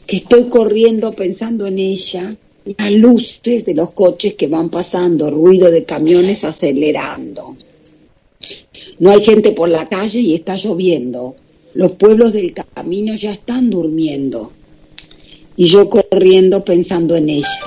Que 0.08 0.18
estoy 0.18 0.46
corriendo 0.50 1.14
pensando 1.14 1.66
en 1.66 1.80
ella 1.80 2.36
las 2.78 2.92
luces 2.92 3.66
de 3.66 3.76
los 3.76 3.92
coches 3.92 4.34
que 4.34 4.48
van 4.48 4.70
pasando, 4.70 5.30
ruido 5.30 5.70
de 5.70 5.86
camiones 5.86 6.44
acelerando. 6.44 7.56
No 9.00 9.12
hay 9.12 9.24
gente 9.24 9.52
por 9.52 9.70
la 9.70 9.86
calle 9.86 10.20
y 10.20 10.34
está 10.34 10.56
lloviendo. 10.56 11.36
Los 11.74 11.94
pueblos 11.94 12.34
del 12.34 12.54
camino 12.54 13.14
ya 13.16 13.32
están 13.32 13.70
durmiendo. 13.70 14.52
Y 15.58 15.66
yo 15.66 15.90
corriendo 15.90 16.64
pensando 16.64 17.16
en 17.16 17.30
ella. 17.30 17.60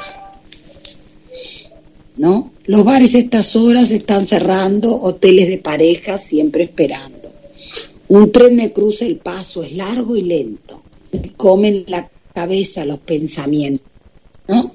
¿No? 2.17 2.53
Los 2.65 2.85
bares 2.85 3.15
a 3.15 3.19
estas 3.19 3.55
horas 3.55 3.91
están 3.91 4.27
cerrando, 4.27 5.01
hoteles 5.01 5.49
de 5.49 5.59
parejas 5.59 6.25
siempre 6.25 6.65
esperando. 6.65 7.33
Un 8.09 8.33
tren 8.33 8.57
me 8.57 8.73
cruza 8.73 9.05
el 9.05 9.19
paso, 9.19 9.63
es 9.63 9.73
largo 9.73 10.17
y 10.17 10.23
lento. 10.23 10.83
Me 11.13 11.33
comen 11.37 11.85
la 11.87 12.11
cabeza 12.39 12.85
los 12.85 12.99
pensamientos. 12.99 13.87
¿No? 14.47 14.73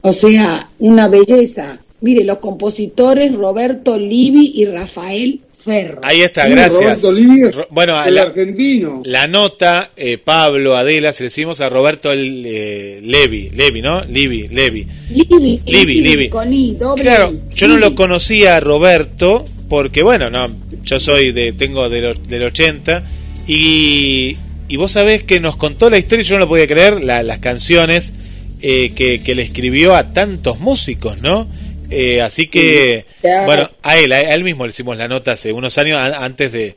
O 0.00 0.12
sea, 0.12 0.70
una 0.78 1.08
belleza. 1.08 1.78
Mire, 2.00 2.24
los 2.24 2.38
compositores 2.38 3.34
Roberto 3.34 3.98
Livi 3.98 4.52
y 4.56 4.64
Rafael 4.64 5.40
Ferro. 5.56 6.00
Ahí 6.02 6.22
está, 6.22 6.46
Sí, 6.46 6.50
gracias. 6.50 7.02
Roberto 7.02 7.12
Livi, 7.12 7.50
Ro- 7.50 7.66
bueno, 7.70 8.02
el 8.04 8.14
la, 8.16 8.22
argentino. 8.22 9.02
la 9.04 9.28
nota, 9.28 9.92
eh, 9.96 10.18
Pablo, 10.18 10.76
Adela, 10.76 11.12
se 11.12 11.22
le 11.22 11.26
decimos 11.26 11.60
a 11.60 11.68
Roberto 11.68 12.10
el, 12.10 12.42
eh, 12.44 13.00
Levi, 13.02 13.50
Levi, 13.50 13.80
¿no? 13.82 14.02
Levi, 14.04 14.48
Levi. 14.48 14.84
Livi, 15.10 15.60
Livi, 15.66 16.00
Livi. 16.00 16.28
con 16.30 16.52
I, 16.52 16.74
doble 16.74 17.02
Claro, 17.04 17.30
I. 17.32 17.54
yo 17.54 17.68
no 17.68 17.76
lo 17.76 17.86
Livi. 17.86 17.94
conocía 17.96 18.56
a 18.56 18.60
Roberto 18.60 19.44
porque, 19.68 20.02
bueno, 20.02 20.28
no, 20.30 20.48
yo 20.82 20.98
soy 20.98 21.30
de, 21.30 21.52
tengo 21.52 21.88
del, 21.88 22.26
del 22.26 22.42
80 22.42 23.04
y, 23.46 24.36
y 24.72 24.76
vos 24.76 24.92
sabés 24.92 25.22
que 25.24 25.38
nos 25.40 25.56
contó 25.56 25.90
la 25.90 25.98
historia, 25.98 26.24
yo 26.24 26.34
no 26.36 26.40
lo 26.40 26.48
podía 26.48 26.66
creer, 26.66 27.02
la- 27.02 27.22
las 27.22 27.38
canciones 27.38 28.14
eh, 28.60 28.92
que, 28.94 29.22
que 29.22 29.34
le 29.34 29.42
escribió 29.42 29.94
a 29.94 30.12
tantos 30.12 30.60
músicos, 30.60 31.20
¿no? 31.20 31.48
Eh, 31.90 32.22
así 32.22 32.46
que, 32.48 33.04
bueno, 33.46 33.70
a 33.82 33.98
él, 33.98 34.12
a 34.12 34.34
él 34.34 34.44
mismo 34.44 34.64
le 34.64 34.70
hicimos 34.70 34.96
la 34.96 35.08
nota 35.08 35.32
hace 35.32 35.52
unos 35.52 35.76
años 35.78 35.98
a- 35.98 36.24
antes 36.24 36.52
de, 36.52 36.76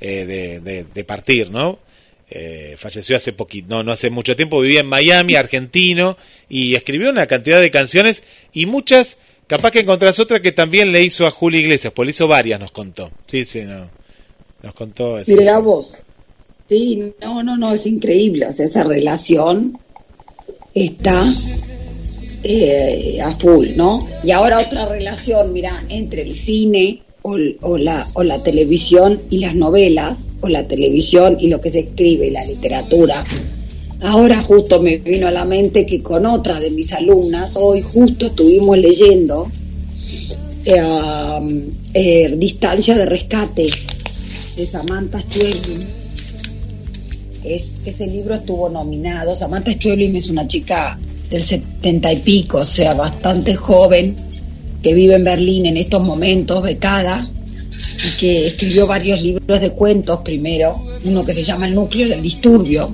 eh, 0.00 0.24
de, 0.26 0.60
de- 0.60 0.84
de 0.84 1.04
partir, 1.04 1.50
¿no? 1.50 1.78
Falleció 2.76 3.14
hace 3.16 3.32
poquito, 3.32 3.66
no, 3.68 3.82
no 3.82 3.92
hace 3.92 4.08
mucho 4.08 4.34
tiempo, 4.36 4.60
vivía 4.60 4.80
en 4.80 4.86
Miami, 4.86 5.34
argentino, 5.34 6.16
y 6.48 6.74
escribió 6.76 7.10
una 7.10 7.26
cantidad 7.26 7.60
de 7.60 7.70
canciones 7.70 8.22
y 8.54 8.64
muchas, 8.66 9.18
capaz 9.46 9.70
que 9.70 9.80
encontrás 9.80 10.18
otra 10.18 10.40
que 10.40 10.52
también 10.52 10.92
le 10.92 11.02
hizo 11.02 11.26
a 11.26 11.30
Julio 11.30 11.60
Iglesias, 11.60 11.92
pues 11.94 12.06
le 12.06 12.10
hizo 12.10 12.26
varias, 12.28 12.58
nos 12.58 12.70
contó. 12.70 13.10
Sí, 13.26 13.44
sí, 13.44 13.62
no. 13.62 13.90
Nos 14.62 14.74
contó 14.74 15.18
eso. 15.18 15.30
Mire 15.32 15.44
la 15.44 15.58
voz. 15.58 15.98
Sí, 16.68 17.12
no, 17.20 17.42
no, 17.42 17.56
no, 17.56 17.72
es 17.72 17.86
increíble. 17.86 18.46
O 18.46 18.52
sea, 18.52 18.66
esa 18.66 18.84
relación 18.84 19.78
está 20.74 21.32
eh, 22.44 23.20
a 23.22 23.34
full, 23.34 23.68
¿no? 23.76 24.06
Y 24.24 24.30
ahora 24.30 24.60
otra 24.60 24.86
relación, 24.86 25.52
mira, 25.52 25.84
entre 25.88 26.22
el 26.22 26.34
cine 26.34 27.02
o, 27.22 27.36
o 27.60 27.78
la, 27.78 28.06
o 28.14 28.22
la 28.22 28.42
televisión 28.42 29.20
y 29.30 29.38
las 29.38 29.54
novelas, 29.54 30.30
o 30.40 30.48
la 30.48 30.66
televisión 30.66 31.36
y 31.40 31.48
lo 31.48 31.60
que 31.60 31.70
se 31.70 31.80
escribe 31.80 32.28
y 32.28 32.30
la 32.30 32.44
literatura. 32.44 33.24
Ahora 34.00 34.42
justo 34.42 34.82
me 34.82 34.96
vino 34.96 35.28
a 35.28 35.30
la 35.30 35.44
mente 35.44 35.86
que 35.86 36.02
con 36.02 36.26
otra 36.26 36.58
de 36.58 36.70
mis 36.70 36.92
alumnas, 36.92 37.56
hoy 37.56 37.82
justo 37.82 38.26
estuvimos 38.26 38.76
leyendo 38.76 39.48
eh, 40.64 40.82
um, 40.82 41.70
eh, 41.94 42.34
Distancia 42.36 42.96
de 42.96 43.06
Rescate 43.06 43.66
de 44.56 44.66
Samantha 44.66 45.20
Schweblin. 45.20 46.01
Es, 47.44 47.82
ese 47.86 48.06
libro 48.06 48.34
estuvo 48.34 48.68
nominado. 48.68 49.34
Samantha 49.34 49.72
Schweblin 49.72 50.14
es 50.16 50.30
una 50.30 50.46
chica 50.46 50.98
del 51.28 51.42
setenta 51.42 52.12
y 52.12 52.16
pico, 52.16 52.58
o 52.58 52.64
sea, 52.64 52.94
bastante 52.94 53.54
joven, 53.54 54.16
que 54.82 54.94
vive 54.94 55.14
en 55.14 55.24
Berlín 55.24 55.66
en 55.66 55.76
estos 55.76 56.02
momentos, 56.02 56.62
becada, 56.62 57.28
y 58.04 58.18
que 58.18 58.46
escribió 58.48 58.86
varios 58.86 59.20
libros 59.20 59.60
de 59.60 59.70
cuentos 59.70 60.20
primero, 60.20 60.80
uno 61.04 61.24
que 61.24 61.32
se 61.32 61.42
llama 61.42 61.66
El 61.66 61.74
núcleo 61.74 62.08
del 62.08 62.22
disturbio, 62.22 62.92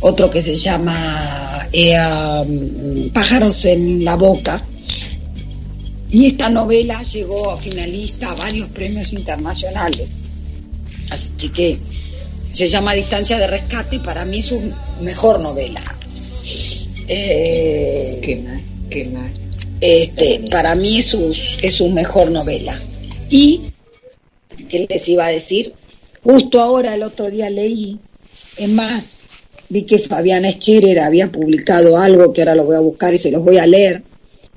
otro 0.00 0.30
que 0.30 0.42
se 0.42 0.56
llama 0.56 1.68
eh, 1.72 1.96
um, 1.96 3.10
Pájaros 3.10 3.64
en 3.66 4.04
la 4.04 4.16
boca, 4.16 4.62
y 6.10 6.26
esta 6.26 6.50
novela 6.50 7.02
llegó 7.02 7.50
a 7.50 7.56
finalista 7.56 8.30
a 8.30 8.34
varios 8.34 8.68
premios 8.68 9.12
internacionales. 9.12 10.10
Así 11.10 11.48
que 11.50 11.78
se 12.56 12.70
llama 12.70 12.94
Distancia 12.94 13.38
de 13.38 13.46
Rescate 13.48 13.96
y 13.96 13.98
para 13.98 14.24
mí 14.24 14.38
es 14.38 14.46
su 14.46 14.58
mejor 15.02 15.40
novela. 15.40 15.80
Eh, 17.06 18.18
Qué 18.22 18.36
mal, 18.36 18.62
qué 18.88 19.04
mal. 19.04 19.30
este, 19.82 20.48
para 20.50 20.74
mí 20.74 20.98
es 20.98 21.04
su, 21.06 21.30
es 21.62 21.74
su 21.74 21.90
mejor 21.90 22.30
novela. 22.30 22.80
Y, 23.28 23.72
¿qué 24.70 24.86
les 24.88 25.06
iba 25.06 25.26
a 25.26 25.28
decir? 25.28 25.74
Justo 26.24 26.60
ahora, 26.62 26.94
el 26.94 27.02
otro 27.02 27.30
día 27.30 27.50
leí, 27.50 27.98
es 28.56 28.68
más, 28.70 29.26
vi 29.68 29.82
que 29.82 29.98
Fabiana 29.98 30.50
Scherer 30.50 31.00
había 31.00 31.30
publicado 31.30 31.98
algo 31.98 32.32
que 32.32 32.40
ahora 32.40 32.54
lo 32.54 32.64
voy 32.64 32.76
a 32.76 32.80
buscar 32.80 33.12
y 33.12 33.18
se 33.18 33.30
los 33.30 33.44
voy 33.44 33.58
a 33.58 33.66
leer. 33.66 34.02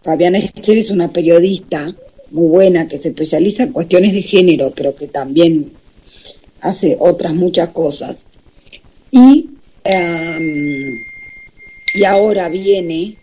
Fabiana 0.04 0.40
Scherer 0.40 0.78
es 0.80 0.90
una 0.90 1.12
periodista 1.12 1.94
muy 2.32 2.48
buena 2.48 2.88
que 2.88 2.98
se 2.98 3.10
especializa 3.10 3.64
en 3.64 3.74
cuestiones 3.74 4.14
de 4.14 4.22
género, 4.22 4.72
pero 4.74 4.96
que 4.96 5.08
también 5.08 5.74
hace 6.62 6.98
otras 7.00 7.34
muchas 7.36 7.70
cosas. 7.70 8.26
Y, 9.12 9.50
y 11.94 12.04
ahora 12.04 12.50
viene 12.50 13.18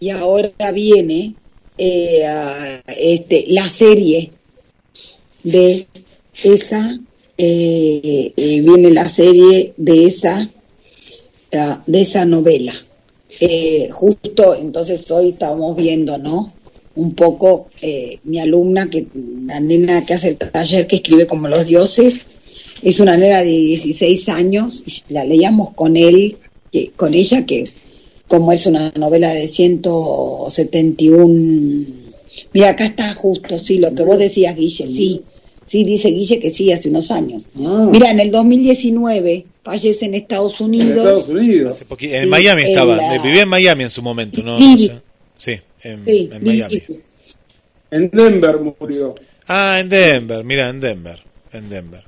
y 0.00 0.10
ahora 0.10 0.72
viene 0.72 1.34
eh, 1.76 2.82
este, 2.86 3.46
la 3.48 3.68
serie 3.68 4.30
de 5.42 5.86
esa 6.42 6.98
eh, 7.36 8.32
eh, 8.36 8.60
viene 8.60 8.90
la 8.90 9.08
serie 9.08 9.74
de 9.76 10.06
esa 10.06 10.50
ah, 11.54 11.82
de 11.86 12.00
esa 12.00 12.24
novela 12.24 12.74
justo 13.92 14.56
entonces 14.56 15.08
hoy 15.10 15.30
estamos 15.30 15.76
viendo 15.76 16.18
no 16.18 16.48
un 16.96 17.14
poco 17.14 17.68
mi 18.24 18.40
alumna 18.40 18.90
que 18.90 19.06
la 19.46 19.60
nena 19.60 20.04
que 20.04 20.14
hace 20.14 20.30
el 20.30 20.36
taller 20.36 20.88
que 20.88 20.96
escribe 20.96 21.28
como 21.28 21.46
los 21.46 21.66
dioses 21.66 22.26
es 22.82 23.00
una 23.00 23.16
nena 23.16 23.40
de 23.40 23.50
16 23.50 24.28
años 24.28 24.82
y 24.86 25.12
la 25.12 25.24
leíamos 25.24 25.74
con 25.74 25.96
él 25.96 26.36
que, 26.72 26.90
con 26.96 27.14
ella 27.14 27.44
que 27.46 27.64
como 28.28 28.52
es 28.52 28.66
una 28.66 28.92
novela 28.96 29.32
de 29.32 29.48
171. 29.48 31.84
Mira, 32.52 32.70
acá 32.70 32.84
está 32.84 33.14
justo, 33.14 33.58
sí, 33.58 33.78
lo 33.78 33.94
que 33.94 34.02
vos 34.02 34.18
decías, 34.18 34.54
Guille, 34.56 34.86
sí. 34.86 35.22
Sí, 35.66 35.84
dice 35.84 36.08
Guille 36.10 36.38
que 36.38 36.50
sí, 36.50 36.72
hace 36.72 36.88
unos 36.88 37.10
años. 37.10 37.46
Ah. 37.58 37.88
Mira, 37.90 38.10
en 38.10 38.20
el 38.20 38.30
2019 38.30 39.44
fallece 39.62 40.06
en 40.06 40.14
Estados 40.14 40.60
En 40.60 40.66
Unidos. 40.66 40.88
Estados 40.96 41.28
Unidos. 41.28 41.82
En 42.00 42.22
Sí, 42.22 42.26
Miami 42.28 42.62
en 42.62 42.68
estaba, 42.68 42.96
la- 42.96 43.22
vivía 43.22 43.42
en 43.42 43.48
Miami 43.48 43.84
en 43.84 43.90
su 43.90 44.02
momento, 44.02 44.42
¿no? 44.42 44.58
Livi. 44.58 44.84
O 44.84 44.88
sea, 44.88 45.02
sí, 45.36 45.52
en, 45.82 46.06
Sí, 46.06 46.30
en 46.32 46.44
Miami. 46.44 46.82
En 47.90 48.10
Denver 48.10 48.56
murió. 48.80 49.14
Ah, 49.46 49.78
en 49.80 49.88
Denver, 49.90 50.42
mira, 50.44 50.68
en 50.70 50.80
Denver, 50.80 51.18
en 51.52 51.68
Denver. 51.68 52.02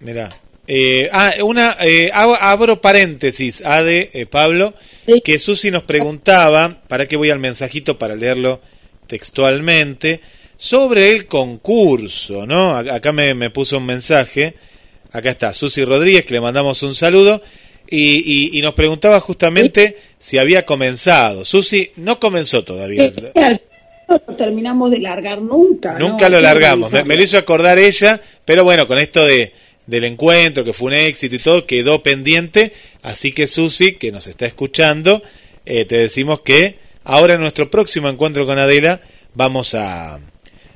Mira. 0.00 0.28
Eh, 0.68 1.08
ah, 1.12 1.32
una, 1.44 1.76
eh, 1.80 2.10
ab- 2.12 2.38
abro 2.40 2.80
paréntesis, 2.80 3.62
Ade, 3.64 4.10
eh, 4.12 4.26
Pablo, 4.26 4.74
que 5.22 5.38
Susi 5.38 5.70
nos 5.70 5.84
preguntaba, 5.84 6.82
para 6.88 7.06
que 7.06 7.16
voy 7.16 7.30
al 7.30 7.38
mensajito 7.38 7.96
para 7.98 8.16
leerlo 8.16 8.60
textualmente, 9.06 10.20
sobre 10.56 11.10
el 11.10 11.26
concurso, 11.26 12.46
¿no? 12.46 12.74
A- 12.74 12.80
Acá 12.96 13.12
me, 13.12 13.34
me 13.34 13.50
puso 13.50 13.78
un 13.78 13.86
mensaje, 13.86 14.54
acá 15.12 15.30
está, 15.30 15.52
Susi 15.52 15.84
Rodríguez, 15.84 16.24
que 16.24 16.34
le 16.34 16.40
mandamos 16.40 16.82
un 16.82 16.94
saludo, 16.96 17.40
y, 17.88 18.16
y- 18.54 18.58
y 18.58 18.62
nos 18.62 18.74
preguntaba 18.74 19.20
justamente 19.20 19.96
si 20.18 20.38
había 20.38 20.66
comenzado. 20.66 21.44
Susi 21.44 21.92
no 21.96 22.18
comenzó 22.18 22.64
todavía. 22.64 23.12
No 24.08 24.20
lo 24.26 24.34
terminamos 24.36 24.90
de 24.90 24.98
largar 25.00 25.40
nunca. 25.40 25.98
Nunca 25.98 26.28
lo 26.28 26.40
largamos. 26.40 26.90
Me 27.04 27.16
lo 27.16 27.22
hizo 27.22 27.38
acordar 27.38 27.78
ella, 27.78 28.20
pero 28.44 28.62
bueno, 28.64 28.86
con 28.86 28.98
esto 28.98 29.24
de 29.26 29.52
del 29.86 30.04
encuentro, 30.04 30.64
que 30.64 30.72
fue 30.72 30.88
un 30.88 30.94
éxito 30.94 31.36
y 31.36 31.38
todo, 31.38 31.66
quedó 31.66 32.02
pendiente. 32.02 32.72
Así 33.02 33.32
que 33.32 33.46
Susi, 33.46 33.92
que 33.94 34.10
nos 34.12 34.26
está 34.26 34.46
escuchando, 34.46 35.22
eh, 35.64 35.84
te 35.84 35.96
decimos 35.96 36.40
que 36.40 36.76
ahora 37.04 37.34
en 37.34 37.40
nuestro 37.40 37.70
próximo 37.70 38.08
encuentro 38.08 38.46
con 38.46 38.58
Adela 38.58 39.00
vamos 39.34 39.74
a, 39.74 40.18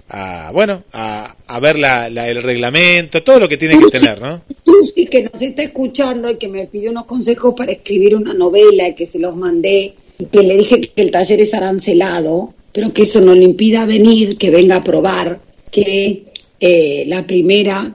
a 0.09 0.51
bueno, 0.53 0.85
a, 0.93 1.37
a 1.47 1.61
ver 1.61 1.79
la, 1.79 2.09
la- 2.11 2.29
el 2.29 2.43
reglamento, 2.43 3.23
todo 3.23 3.41
lo 3.41 3.49
que 3.49 3.57
tiene 3.57 3.79
que 3.79 3.87
tener, 3.87 4.21
¿no? 4.21 4.43
Susi, 4.65 5.07
que 5.07 5.25
nos 5.25 5.43
está 5.43 5.63
escuchando 5.63 6.31
y 6.31 6.37
que 6.37 6.49
me 6.49 6.67
pidió 6.67 6.91
unos 6.91 7.05
consejos 7.05 7.55
para 7.57 7.73
escribir 7.73 8.15
una 8.17 8.33
novela 8.35 8.89
y 8.89 8.95
que 8.95 9.07
se 9.07 9.19
los 9.19 9.35
mandé 9.37 9.95
y 10.19 10.25
que 10.27 10.43
le 10.43 10.57
dije 10.59 10.81
que 10.81 11.03
el 11.03 11.11
taller 11.11 11.41
es 11.41 11.55
arancelado, 11.55 12.53
pero 12.73 12.93
que 12.93 13.03
eso 13.03 13.21
no 13.21 13.35
le 13.35 13.43
impida 13.45 13.87
venir, 13.87 14.37
que 14.37 14.51
venga 14.51 14.77
a 14.77 14.81
probar, 14.83 15.41
que 15.73 16.25
eh, 16.61 17.05
la 17.09 17.27
primera 17.27 17.95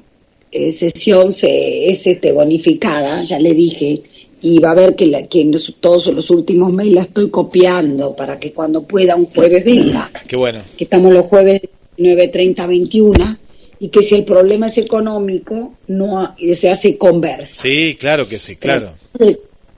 eh, 0.55 0.71
sesión 0.71 1.31
se, 1.31 1.89
es 1.89 2.07
este, 2.07 2.31
bonificada, 2.31 3.23
ya 3.23 3.39
le 3.39 3.53
dije, 3.53 4.01
y 4.41 4.59
va 4.59 4.71
a 4.71 4.75
ver 4.75 4.95
que, 4.95 5.05
la- 5.07 5.27
que 5.27 5.41
en 5.41 5.51
los- 5.51 5.75
todos 5.79 6.07
los 6.07 6.29
últimos 6.29 6.71
mails 6.73 6.93
la 6.93 7.01
estoy 7.01 7.29
copiando 7.29 8.15
para 8.15 8.39
que 8.39 8.51
cuando 8.53 8.83
pueda 8.83 9.15
un 9.15 9.25
jueves 9.25 9.63
venga, 9.65 10.09
Qué 10.27 10.35
bueno. 10.35 10.59
que 10.77 10.83
estamos 10.85 11.11
los 11.11 11.27
jueves 11.27 11.61
9.30 11.97 12.59
a 12.63 12.67
21, 12.67 13.37
y 13.79 13.89
que 13.89 14.01
si 14.01 14.15
el 14.15 14.23
problema 14.23 14.67
es 14.67 14.77
económico, 14.77 15.73
no 15.87 16.35
se 16.55 16.69
hace 16.69 16.97
conversa. 16.97 17.63
Sí, 17.63 17.95
claro 17.99 18.27
que 18.27 18.39
sí, 18.39 18.55
claro. 18.55 18.93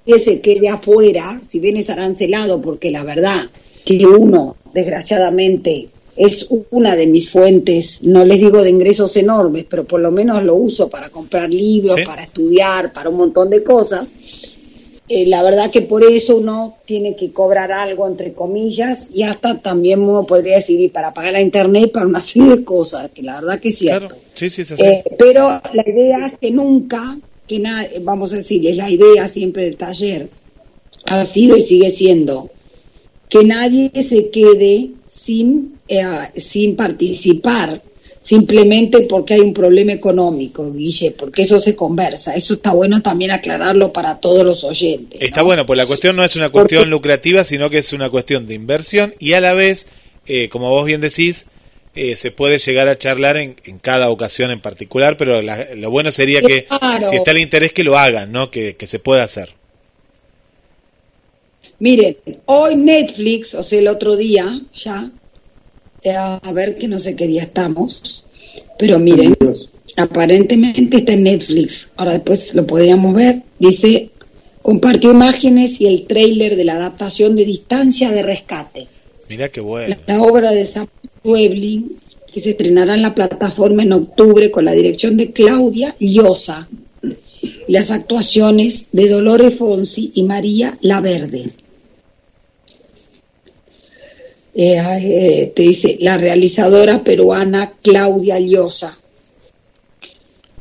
que 0.05 0.19
se 0.19 0.39
quede 0.41 0.69
afuera, 0.69 1.41
si 1.47 1.59
bien 1.59 1.77
es 1.77 1.89
arancelado, 1.89 2.61
porque 2.61 2.91
la 2.91 3.03
verdad 3.03 3.37
que 3.85 4.05
uno, 4.05 4.55
desgraciadamente, 4.73 5.87
es 6.17 6.47
una 6.71 6.95
de 6.95 7.07
mis 7.07 7.29
fuentes, 7.29 8.01
no 8.03 8.25
les 8.25 8.39
digo 8.39 8.61
de 8.63 8.69
ingresos 8.71 9.15
enormes, 9.17 9.65
pero 9.69 9.85
por 9.85 9.99
lo 10.01 10.11
menos 10.11 10.43
lo 10.43 10.55
uso 10.55 10.89
para 10.89 11.09
comprar 11.09 11.49
libros, 11.49 11.95
Sí. 11.95 12.03
para 12.05 12.23
estudiar, 12.23 12.91
para 12.91 13.09
un 13.09 13.17
montón 13.17 13.49
de 13.49 13.63
cosas. 13.63 14.07
Eh, 15.09 15.25
la 15.27 15.41
verdad 15.41 15.71
que 15.71 15.81
por 15.81 16.03
eso 16.03 16.35
uno 16.35 16.75
tiene 16.85 17.15
que 17.15 17.31
cobrar 17.31 17.71
algo, 17.71 18.05
entre 18.07 18.33
comillas, 18.33 19.11
y 19.13 19.23
hasta 19.23 19.57
también 19.61 20.01
uno 20.01 20.25
podría 20.25 20.57
decir, 20.57 20.81
y 20.81 20.89
para 20.89 21.13
pagar 21.13 21.31
la 21.31 21.41
internet, 21.41 21.91
para 21.93 22.07
una 22.07 22.19
serie 22.19 22.57
de 22.57 22.63
cosas, 22.65 23.09
que 23.13 23.23
la 23.23 23.35
verdad 23.39 23.59
que 23.59 23.69
es 23.69 23.77
cierto. 23.77 24.07
Claro. 24.09 24.21
Sí, 24.33 24.49
sí, 24.49 24.63
es 24.63 24.71
así. 24.71 24.83
Eh, 24.83 25.03
pero 25.17 25.47
la 25.73 25.83
idea 25.89 26.25
es 26.27 26.37
que 26.39 26.51
nunca, 26.51 27.17
que 27.47 27.59
na- 27.59 27.87
vamos 28.01 28.33
a 28.33 28.37
decir, 28.37 28.67
es 28.67 28.75
la 28.75 28.89
idea 28.89 29.29
siempre 29.29 29.63
del 29.63 29.77
taller, 29.77 30.29
ha 31.05 31.23
sido 31.23 31.55
y 31.55 31.61
sigue 31.61 31.89
siendo, 31.91 32.49
que 33.29 33.45
nadie 33.45 33.89
se 34.03 34.29
quede 34.29 34.91
sin, 35.07 35.79
eh, 35.87 36.03
sin 36.35 36.75
participar, 36.75 37.81
simplemente 38.21 39.01
porque 39.01 39.35
hay 39.35 39.39
un 39.39 39.53
problema 39.53 39.93
económico, 39.93 40.71
Guille, 40.73 41.11
porque 41.11 41.43
eso 41.43 41.59
se 41.59 41.75
conversa. 41.75 42.35
Eso 42.35 42.55
está 42.55 42.73
bueno 42.73 43.01
también 43.01 43.31
aclararlo 43.31 43.93
para 43.93 44.19
todos 44.19 44.45
los 44.45 44.63
oyentes. 44.63 45.21
Está 45.21 45.43
bueno, 45.43 45.65
pues 45.65 45.77
la 45.77 45.85
cuestión 45.85 46.15
no 46.15 46.23
es 46.25 46.35
una 46.35 46.51
Porque- 46.51 46.75
cuestión 46.75 46.89
lucrativa, 46.89 47.43
sino 47.43 47.69
que 47.69 47.77
es 47.77 47.93
una 47.93 48.09
cuestión 48.09 48.45
de 48.47 48.55
inversión 48.55 49.13
y 49.19 49.33
a 49.33 49.39
la 49.41 49.53
vez, 49.53 49.87
eh, 50.25 50.49
como 50.49 50.69
vos 50.69 50.85
bien 50.85 50.99
decís, 51.01 51.45
eh, 51.95 52.15
se 52.15 52.29
puede 52.31 52.59
llegar 52.59 52.89
a 52.89 52.97
charlar 52.97 53.37
en, 53.37 53.55
en 53.63 53.79
cada 53.79 54.09
ocasión 54.11 54.51
en 54.51 54.59
particular, 54.61 55.15
pero 55.17 55.41
la- 55.41 55.73
lo 55.75 55.89
bueno 55.89 56.11
sería 56.11 56.41
que 56.41 56.65
Claro. 56.65 57.09
si 57.09 57.15
está 57.15 57.31
el 57.31 57.39
interés 57.39 57.71
que 57.73 57.83
lo 57.83 57.97
hagan, 57.97 58.31
¿no? 58.31 58.51
Que, 58.51 58.75
que 58.75 58.85
se 58.85 58.99
pueda 58.99 59.23
hacer. 59.23 59.55
Miren, 61.79 62.17
hoy 62.45 62.75
Netflix, 62.75 63.53
o 63.53 63.61
sea, 63.61 63.79
el 63.79 63.87
otro 63.87 64.15
día 64.15 64.61
ya, 64.75 65.11
eh, 66.03 66.15
a 66.15 66.51
ver 66.51 66.75
que 66.75 66.87
no 66.87 66.99
sé 66.99 67.15
qué 67.15 67.27
día 67.27 67.43
estamos, 67.43 68.23
pero 68.79 68.97
miren, 68.97 69.35
aparentemente 69.95 70.97
está 70.97 71.13
en 71.13 71.23
Netflix, 71.23 71.89
ahora 71.95 72.13
después 72.13 72.55
lo 72.55 72.65
podríamos 72.65 73.13
ver, 73.13 73.43
dice, 73.59 74.09
compartió 74.63 75.11
imágenes 75.11 75.79
y 75.79 75.85
el 75.85 76.07
tráiler 76.07 76.55
de 76.55 76.63
la 76.63 76.73
adaptación 76.73 77.35
de 77.35 77.45
Distancia 77.45 78.11
de 78.11 78.23
Rescate, 78.23 78.87
Mirá 79.29 79.49
qué 79.49 79.61
bueno. 79.61 79.95
la, 80.07 80.15
la 80.15 80.23
obra 80.23 80.51
de 80.51 80.65
Sam 80.65 80.87
Schweblin, 81.19 81.97
que 82.33 82.39
se 82.39 82.51
estrenará 82.51 82.95
en 82.95 83.01
la 83.01 83.13
plataforma 83.13 83.83
en 83.83 83.93
octubre 83.93 84.49
con 84.51 84.65
la 84.65 84.71
dirección 84.71 85.17
de 85.17 85.31
Claudia 85.31 85.95
Llosa. 85.99 86.67
Y 87.67 87.71
las 87.71 87.91
actuaciones 87.91 88.87
de 88.91 89.09
Dolores 89.09 89.55
Fonsi 89.55 90.11
y 90.15 90.23
María 90.23 90.77
Laverde. 90.81 91.51
Eh, 94.59 94.75
eh, 94.75 95.51
te 95.55 95.61
dice 95.61 95.97
la 95.99 96.17
realizadora 96.17 97.03
peruana 97.03 97.73
Claudia 97.79 98.39
Llosa. 98.39 98.97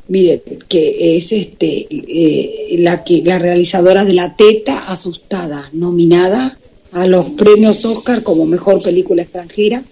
Miren, 0.08 0.42
que 0.68 1.16
es 1.16 1.32
este 1.32 1.86
eh, 1.90 2.76
la 2.80 3.02
que 3.02 3.22
la 3.24 3.38
realizadora 3.38 4.04
de 4.04 4.12
La 4.12 4.36
Teta 4.36 4.86
Asustada, 4.86 5.70
nominada 5.72 6.58
a 6.92 7.06
los 7.06 7.30
premios 7.30 7.86
Oscar 7.86 8.22
como 8.22 8.44
mejor 8.44 8.82
película 8.82 9.22
extranjera, 9.22 9.82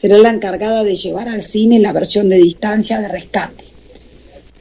será 0.00 0.16
la 0.16 0.30
encargada 0.30 0.82
de 0.82 0.96
llevar 0.96 1.28
al 1.28 1.42
cine 1.42 1.78
la 1.78 1.92
versión 1.92 2.30
de 2.30 2.38
distancia 2.38 3.02
de 3.02 3.08
rescate. 3.08 3.64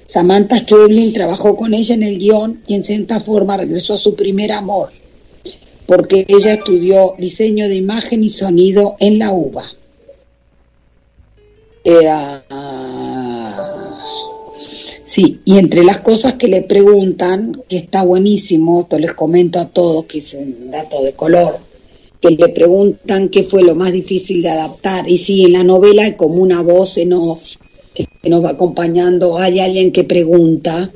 Samantha 0.05 0.59
Schweblin 0.59 1.13
trabajó 1.13 1.55
con 1.55 1.73
ella 1.73 1.95
en 1.95 2.03
el 2.03 2.19
guion 2.19 2.61
y 2.67 2.75
en 2.75 2.83
cierta 2.83 3.21
forma 3.21 3.55
regresó 3.55 3.93
a 3.93 3.97
su 3.97 4.15
primer 4.15 4.51
amor, 4.51 4.91
porque 5.85 6.25
ella 6.27 6.53
estudió 6.53 7.15
diseño 7.17 7.67
de 7.67 7.75
imagen 7.75 8.23
y 8.23 8.29
sonido 8.29 8.95
en 8.99 9.19
la 9.19 9.31
UBA. 9.31 9.71
Eh, 11.83 12.07
ah, 12.09 12.41
sí, 15.03 15.41
y 15.45 15.59
entre 15.59 15.83
las 15.83 15.99
cosas 15.99 16.33
que 16.33 16.47
le 16.47 16.63
preguntan, 16.63 17.61
que 17.69 17.77
está 17.77 18.01
buenísimo, 18.03 18.81
esto 18.81 18.97
les 18.97 19.13
comento 19.13 19.59
a 19.59 19.69
todos, 19.69 20.05
que 20.05 20.17
es 20.17 20.33
un 20.33 20.71
dato 20.71 21.03
de 21.03 21.13
color, 21.13 21.59
que 22.19 22.31
le 22.31 22.49
preguntan 22.49 23.29
qué 23.29 23.43
fue 23.43 23.61
lo 23.61 23.75
más 23.75 23.91
difícil 23.91 24.41
de 24.41 24.49
adaptar. 24.49 25.07
Y 25.07 25.17
sí, 25.17 25.45
en 25.45 25.53
la 25.53 25.63
novela 25.63 26.05
hay 26.05 26.13
como 26.13 26.41
una 26.41 26.63
voz 26.63 26.97
en 26.97 27.13
off 27.13 27.57
que 27.93 28.07
nos 28.29 28.43
va 28.43 28.49
acompañando, 28.49 29.37
hay 29.37 29.59
alguien 29.59 29.91
que 29.91 30.03
pregunta 30.03 30.91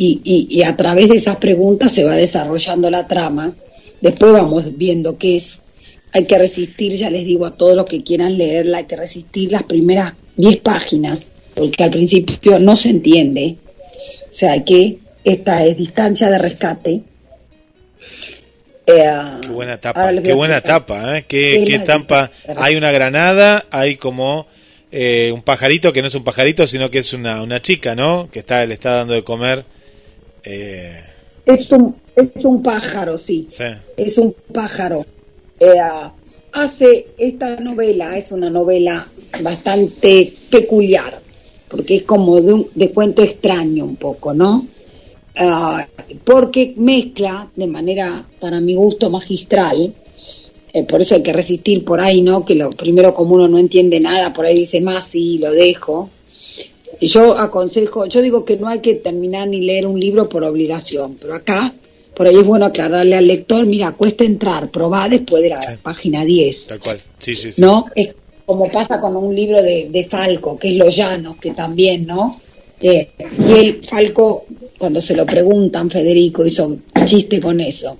y 0.00 0.62
a 0.62 0.76
través 0.76 1.08
de 1.08 1.16
esas 1.16 1.36
preguntas 1.36 1.90
se 1.90 2.04
va 2.04 2.14
desarrollando 2.14 2.88
la 2.88 3.08
trama. 3.08 3.56
Después 4.00 4.32
vamos 4.32 4.76
viendo 4.76 5.18
qué 5.18 5.36
es. 5.36 5.60
Hay 6.12 6.24
que 6.24 6.38
resistir, 6.38 6.94
ya 6.94 7.10
les 7.10 7.24
digo 7.24 7.44
a 7.44 7.56
todos 7.56 7.76
los 7.76 7.86
que 7.86 8.02
quieran 8.02 8.38
leerla, 8.38 8.78
hay 8.78 8.84
que 8.84 8.96
resistir 8.96 9.52
las 9.52 9.64
primeras 9.64 10.14
10 10.36 10.56
páginas, 10.58 11.26
porque 11.54 11.84
al 11.84 11.90
principio 11.90 12.58
no 12.58 12.76
se 12.76 12.90
entiende. 12.90 13.56
O 14.30 14.34
sea, 14.34 14.64
que, 14.64 14.98
esta 15.24 15.64
es 15.64 15.76
distancia 15.76 16.30
de 16.30 16.38
rescate. 16.38 17.02
Eh, 18.86 19.04
Qué 19.42 19.48
buena 19.48 19.78
tapa, 19.78 20.10
qué 20.22 20.32
buena 20.32 20.60
tapa, 20.62 21.18
¿eh? 21.18 21.24
Qué, 21.28 21.64
qué. 21.66 22.28
Hay 22.56 22.76
una 22.76 22.90
granada, 22.90 23.66
hay 23.70 23.96
como 23.96 24.46
eh, 24.90 25.30
un 25.32 25.42
pajarito 25.42 25.92
que 25.92 26.00
no 26.00 26.08
es 26.08 26.14
un 26.14 26.24
pajarito, 26.24 26.66
sino 26.66 26.90
que 26.90 27.00
es 27.00 27.12
una, 27.12 27.42
una 27.42 27.60
chica, 27.60 27.94
¿no? 27.94 28.30
Que 28.30 28.38
está 28.38 28.64
le 28.64 28.74
está 28.74 28.92
dando 28.92 29.12
de 29.12 29.24
comer. 29.24 29.64
Eh, 30.44 31.02
Es 31.48 31.72
un, 31.72 31.96
es 32.14 32.44
un 32.44 32.62
pájaro, 32.62 33.16
sí. 33.16 33.46
sí. 33.48 33.64
es 33.96 34.18
un 34.18 34.34
pájaro. 34.52 35.06
Eh, 35.58 35.80
hace 36.52 37.08
esta 37.16 37.56
novela, 37.56 38.18
es 38.18 38.32
una 38.32 38.50
novela 38.50 39.08
bastante 39.42 40.30
peculiar, 40.50 41.22
porque 41.68 41.96
es 41.96 42.02
como 42.02 42.38
de, 42.42 42.52
un, 42.52 42.68
de 42.74 42.90
cuento 42.90 43.22
extraño 43.22 43.86
un 43.86 43.96
poco, 43.96 44.34
¿no? 44.34 44.66
Ah, 45.36 45.88
porque 46.22 46.74
mezcla 46.76 47.50
de 47.56 47.66
manera, 47.66 48.26
para 48.38 48.60
mi 48.60 48.74
gusto, 48.74 49.08
magistral, 49.08 49.94
eh, 50.74 50.84
por 50.84 51.00
eso 51.00 51.14
hay 51.14 51.22
que 51.22 51.32
resistir 51.32 51.82
por 51.82 52.02
ahí, 52.02 52.20
¿no? 52.20 52.44
Que 52.44 52.56
lo 52.56 52.72
primero 52.72 53.14
como 53.14 53.36
uno 53.36 53.48
no 53.48 53.58
entiende 53.58 54.00
nada, 54.00 54.34
por 54.34 54.44
ahí 54.44 54.54
dice 54.54 54.82
más, 54.82 55.04
sí, 55.04 55.38
lo 55.38 55.50
dejo. 55.50 56.10
Yo 57.00 57.36
aconsejo, 57.38 58.06
yo 58.06 58.22
digo 58.22 58.44
que 58.44 58.56
no 58.56 58.68
hay 58.68 58.80
que 58.80 58.94
terminar 58.94 59.48
ni 59.48 59.60
leer 59.60 59.86
un 59.86 60.00
libro 60.00 60.28
por 60.28 60.42
obligación, 60.44 61.16
pero 61.20 61.34
acá, 61.34 61.72
por 62.14 62.26
ahí 62.26 62.36
es 62.36 62.44
bueno 62.44 62.66
aclararle 62.66 63.14
al 63.16 63.26
lector, 63.26 63.66
mira, 63.66 63.92
cuesta 63.92 64.24
entrar, 64.24 64.70
probá 64.70 65.08
después 65.08 65.42
de 65.42 65.50
la 65.50 65.60
Sí. 65.62 65.68
página 65.82 66.24
10, 66.24 66.66
Tal 66.66 66.80
cual. 66.80 67.00
Sí, 67.18 67.34
sí, 67.34 67.52
sí. 67.52 67.60
¿no? 67.60 67.86
Es 67.94 68.14
como 68.44 68.70
pasa 68.70 69.00
con 69.00 69.14
un 69.16 69.34
libro 69.34 69.62
de, 69.62 69.88
de 69.90 70.04
Falco, 70.04 70.58
que 70.58 70.68
es 70.70 70.74
Los 70.74 70.96
Llanos, 70.96 71.36
que 71.36 71.52
también, 71.52 72.06
¿no? 72.06 72.34
Eh, 72.80 73.08
y 73.46 73.52
el 73.52 73.84
Falco, 73.84 74.46
cuando 74.78 75.00
se 75.00 75.14
lo 75.14 75.26
preguntan, 75.26 75.90
Federico 75.90 76.46
hizo 76.46 76.78
chiste 77.04 77.40
con 77.40 77.60
eso, 77.60 77.98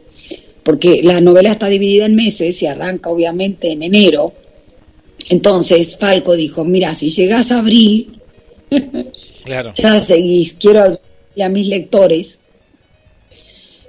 porque 0.62 1.03
la 1.03 1.20
novela 1.20 1.53
está 1.53 1.68
dividida 1.68 2.07
en 2.07 2.14
meses 2.16 2.61
y 2.62 2.66
arranca 2.66 3.11
obviamente 3.11 3.70
en 3.72 3.83
enero. 3.83 4.33
Entonces 5.31 5.96
Falco 5.96 6.35
dijo, 6.37 6.64
mira, 6.64 6.94
si 6.94 7.11
llegas 7.11 7.51
a 7.51 7.59
abril, 7.59 8.17
Claro. 9.44 9.72
ya 9.74 10.00
seguís. 10.00 10.54
Quiero 10.54 10.98
a 11.40 11.48
mis 11.48 11.68
lectores 11.68 12.40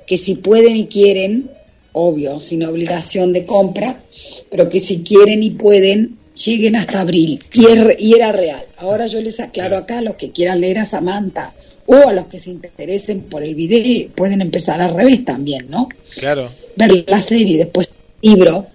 que 0.06 0.18
si 0.18 0.36
pueden 0.36 0.76
y 0.76 0.88
quieren, 0.88 1.52
obvio, 1.94 2.39
sin 2.39 2.63
obligación 2.63 3.34
de 3.34 3.46
compra, 3.46 4.04
pero 4.50 4.70
que 4.70 4.80
si 4.80 5.04
quieren 5.04 5.44
y 5.44 5.52
pueden, 5.52 6.18
lleguen 6.46 6.76
hasta 6.76 7.02
abril. 7.02 7.44
Y, 7.54 7.65
es 7.65 7.84
re- 7.84 7.98
y 8.00 8.13
era 8.13 8.32
real. 8.32 8.63
Ahora 8.78 9.08
yo 9.08 9.22
les 9.22 9.39
aclaro 9.39 9.78
acá 9.78 10.00
a 10.00 10.02
los 10.02 10.15
que 10.15 10.32
quieran 10.32 10.62
leer 10.62 10.80
a 10.80 10.86
Samantha 10.86 11.54
o 11.86 11.96
a 12.08 12.13
los 12.13 12.28
que 12.28 12.39
se 12.39 12.52
interesen 12.52 13.22
por 13.22 13.44
el 13.44 13.56
video, 13.56 14.10
pueden 14.15 14.42
empezar 14.42 14.80
al 14.82 14.94
revés 14.96 15.26
también, 15.26 15.70
¿no? 15.70 15.89
Claro. 16.15 16.52
ver 16.76 17.04
la 17.08 17.22
serie 17.22 17.58
después 17.58 17.89
el 18.22 18.30
libro, 18.32 18.68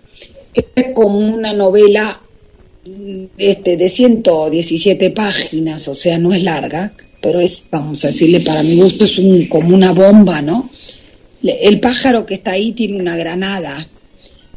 es 0.53 0.87
como 0.95 1.19
una 1.19 1.53
novela 1.53 2.21
este, 3.39 3.77
de 3.77 3.89
117 3.89 5.11
páginas, 5.11 5.89
o 5.89 5.95
sea, 5.95 6.19
no 6.19 6.33
es 6.33 6.43
larga, 6.43 6.93
pero 7.21 7.41
es, 7.41 7.65
vamos 7.71 8.05
a 8.05 8.09
decirle, 8.09 8.41
para 8.41 8.63
mi 8.63 8.77
gusto 8.81 9.05
es 9.05 9.19
un, 9.19 9.47
como 9.47 9.75
una 9.75 9.93
bomba, 9.93 10.43
¿no? 10.43 10.69
Le- 11.43 11.67
El 11.67 11.81
pájaro 11.81 12.27
que 12.27 12.35
está 12.35 12.53
ahí 12.53 12.73
tiene 12.73 13.01
una 13.01 13.17
granada 13.17 13.87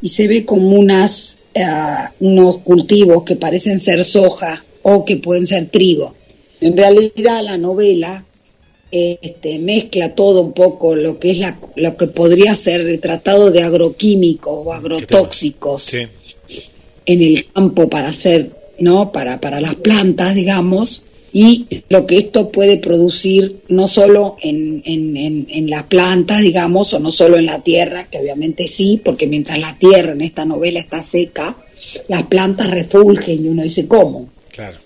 y 0.02 0.10
se 0.10 0.28
ve 0.28 0.46
como 0.46 0.70
unas, 0.72 1.40
ah, 1.56 2.12
unos 2.20 2.58
cultivos 2.58 3.24
que 3.24 3.36
parecen 3.36 3.80
ser 3.80 4.04
soja 4.04 4.64
o 4.84 5.06
que 5.06 5.18
pueden 5.18 5.46
ser 5.46 5.68
trigo. 5.68 6.14
En 6.60 6.76
realidad 6.76 7.44
la 7.44 7.58
novela 7.58 8.26
este, 8.90 9.60
mezcla 9.60 10.16
todo 10.16 10.42
un 10.42 10.54
poco 10.54 10.96
lo 10.96 11.20
que 11.20 11.32
es 11.32 11.40
la, 11.40 11.60
lo 11.76 11.98
que 11.98 12.08
podría 12.08 12.56
ser 12.56 12.82
el 12.82 13.00
tratado 13.00 13.52
de 13.52 13.62
agroquímicos 13.64 14.66
o 14.66 14.74
agrotóxicos 14.74 15.84
Sí. 15.84 16.08
En 17.08 17.24
el 17.24 17.46
campo 17.52 17.90
para 17.90 18.10
hacer, 18.10 18.52
¿no? 18.80 19.12
Para, 19.12 19.42
para 19.42 19.60
las 19.60 19.74
plantas, 19.76 20.36
digamos, 20.36 21.04
y 21.34 21.66
lo 21.90 22.06
que 22.06 22.18
esto 22.18 22.52
puede 22.52 22.78
producir 22.78 23.62
no 23.70 23.88
solo 23.88 24.38
en, 24.42 24.82
en, 24.86 25.18
en, 25.18 25.48
en 25.50 25.70
las 25.70 25.84
plantas, 25.84 26.42
digamos, 26.42 26.94
o 26.94 27.00
no 27.00 27.10
solo 27.12 27.38
en 27.38 27.46
la 27.48 27.64
tierra, 27.64 28.08
que 28.10 28.20
obviamente 28.20 28.68
sí, 28.68 29.02
porque 29.04 29.26
mientras 29.28 29.60
la 29.60 29.76
tierra 29.80 30.14
en 30.14 30.22
esta 30.22 30.46
novela 30.46 30.80
está 30.80 31.02
seca, 31.02 31.58
las 32.08 32.24
plantas 32.24 32.70
refulgen 32.70 33.44
y 33.46 33.50
uno 33.50 33.64
dice, 33.64 33.88
¿cómo? 33.88 34.30
Claro. 34.52 34.78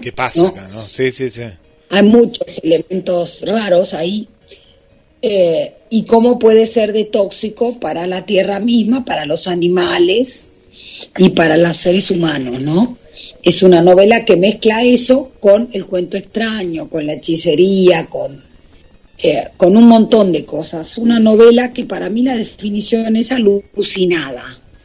¿Qué 0.00 0.12
pasa 0.12 0.42
¿No? 0.42 0.48
acá, 0.48 0.68
no? 0.68 0.86
Sí, 0.88 1.10
sí, 1.12 1.28
sí. 1.30 1.42
hay 1.90 2.02
muchos 2.02 2.60
elementos 2.62 3.42
raros 3.46 3.94
ahí. 3.94 4.28
eh, 5.22 5.74
y 5.90 6.04
cómo 6.04 6.38
puede 6.38 6.66
ser 6.66 6.92
de 6.92 7.04
tóxico 7.04 7.78
para 7.80 8.06
la 8.06 8.26
tierra 8.26 8.58
misma, 8.60 9.04
para 9.04 9.26
los 9.26 9.46
animales 9.46 10.44
y 11.16 11.30
para 11.30 11.56
los 11.56 11.76
seres 11.76 12.10
humanos, 12.10 12.60
¿no? 12.62 12.98
Es 13.42 13.62
una 13.62 13.82
novela 13.82 14.24
que 14.24 14.36
mezcla 14.36 14.82
eso 14.82 15.30
con 15.40 15.68
el 15.72 15.86
cuento 15.86 16.16
extraño, 16.16 16.88
con 16.88 17.06
la 17.06 17.14
hechicería, 17.14 18.06
con, 18.06 18.42
eh, 19.22 19.48
con 19.56 19.76
un 19.76 19.86
montón 19.86 20.32
de 20.32 20.44
cosas. 20.44 20.96
Una 20.98 21.20
novela 21.20 21.72
que 21.72 21.84
para 21.84 22.08
mí 22.08 22.22
la 22.22 22.36
definición 22.36 23.16
es 23.16 23.32
alucinada, 23.32 24.44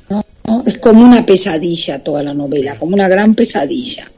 ¿no? 0.09 0.25
¿No? 0.45 0.63
Es 0.67 0.77
como 0.77 1.05
una 1.05 1.25
pesadilla 1.25 2.03
toda 2.03 2.21
la 2.23 2.33
novela, 2.33 2.77
como 2.77 2.95
una 2.95 3.07
gran 3.07 3.33
pesadilla. 3.33 4.11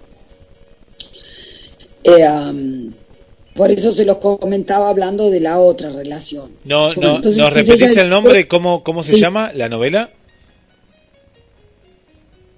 Eh, 2.03 2.27
um, 2.27 2.91
por 3.53 3.69
eso 3.69 3.91
se 3.91 4.05
los 4.05 4.17
comentaba 4.17 4.89
hablando 4.89 5.29
de 5.29 5.39
la 5.39 5.59
otra 5.59 5.91
relación. 5.91 6.51
No, 6.63 6.93
no, 6.95 7.17
entonces, 7.17 7.37
¿Nos 7.37 7.53
repetís 7.53 7.95
el 7.97 8.09
nombre? 8.09 8.47
¿Cómo, 8.47 8.81
cómo 8.83 9.03
se 9.03 9.11
Sí. 9.15 9.19
llama 9.19 9.51
la 9.53 9.69
novela? 9.69 10.09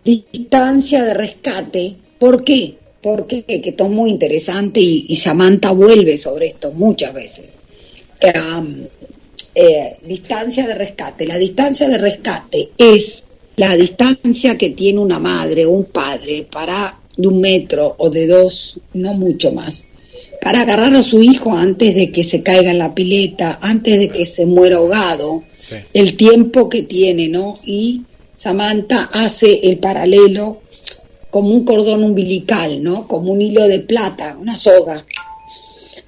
Distancia 0.03 1.03
de 1.03 1.13
rescate. 1.13 1.95
¿Por 2.19 2.43
qué? 2.43 2.75
Porque 3.01 3.43
que 3.43 3.61
esto 3.69 3.85
es 3.85 3.91
muy 3.91 4.09
interesante 4.09 4.79
y, 4.79 5.05
y 5.09 5.15
Samantha 5.15 5.71
vuelve 5.71 6.17
sobre 6.17 6.47
esto 6.47 6.71
muchas 6.71 7.13
veces. 7.13 7.45
Eh, 9.55 9.97
distancia 10.05 10.65
de 10.65 10.73
rescate. 10.73 11.27
La 11.27 11.37
distancia 11.37 11.87
de 11.87 11.97
rescate 11.97 12.69
es 12.77 13.23
la 13.55 13.75
distancia 13.75 14.57
que 14.57 14.71
tiene 14.71 14.99
una 14.99 15.19
madre 15.19 15.65
o 15.65 15.71
un 15.71 15.85
padre 15.85 16.47
para 16.49 16.99
de 17.15 17.27
un 17.27 17.39
metro 17.39 17.93
o 17.99 18.09
de 18.09 18.25
dos, 18.25 18.79
no 18.93 19.13
mucho 19.13 19.51
más, 19.51 19.85
para 20.41 20.61
agarrar 20.61 20.95
a 20.95 21.03
su 21.03 21.21
hijo 21.21 21.53
antes 21.53 21.93
de 21.93 22.11
que 22.11 22.23
se 22.23 22.41
caiga 22.41 22.71
en 22.71 22.79
la 22.79 22.95
pileta, 22.95 23.59
antes 23.61 23.99
de 23.99 24.09
que 24.09 24.25
se 24.25 24.47
muera 24.47 24.77
ahogado, 24.77 25.43
Sí. 25.59 25.75
el 25.93 26.17
tiempo 26.17 26.69
que 26.69 26.81
tiene, 26.81 27.27
¿no? 27.27 27.59
Y 27.63 28.01
Samantha 28.43 29.09
hace 29.13 29.69
el 29.69 29.77
paralelo 29.77 30.61
como 31.29 31.47
un 31.49 31.63
cordón 31.63 32.03
umbilical, 32.03 32.83
¿no? 32.83 33.07
Como 33.07 33.31
un 33.31 33.41
hilo 33.41 33.67
de 33.69 33.79
plata, 33.79 34.37
una 34.37 34.57
soga 34.57 35.05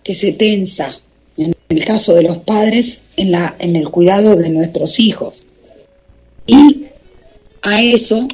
que 0.04 0.14
se 0.14 0.34
tensa, 0.34 1.00
en 1.38 1.56
el 1.70 1.86
caso 1.86 2.14
de 2.14 2.24
los 2.24 2.40
padres, 2.40 3.02
en, 3.16 3.32
la, 3.32 3.56
en 3.58 3.78
el 3.78 3.88
cuidado 3.90 4.36
de 4.36 4.50
nuestros 4.50 5.00
hijos. 5.00 5.44
Y 6.46 6.88
a 7.62 7.82
eso, 7.82 8.28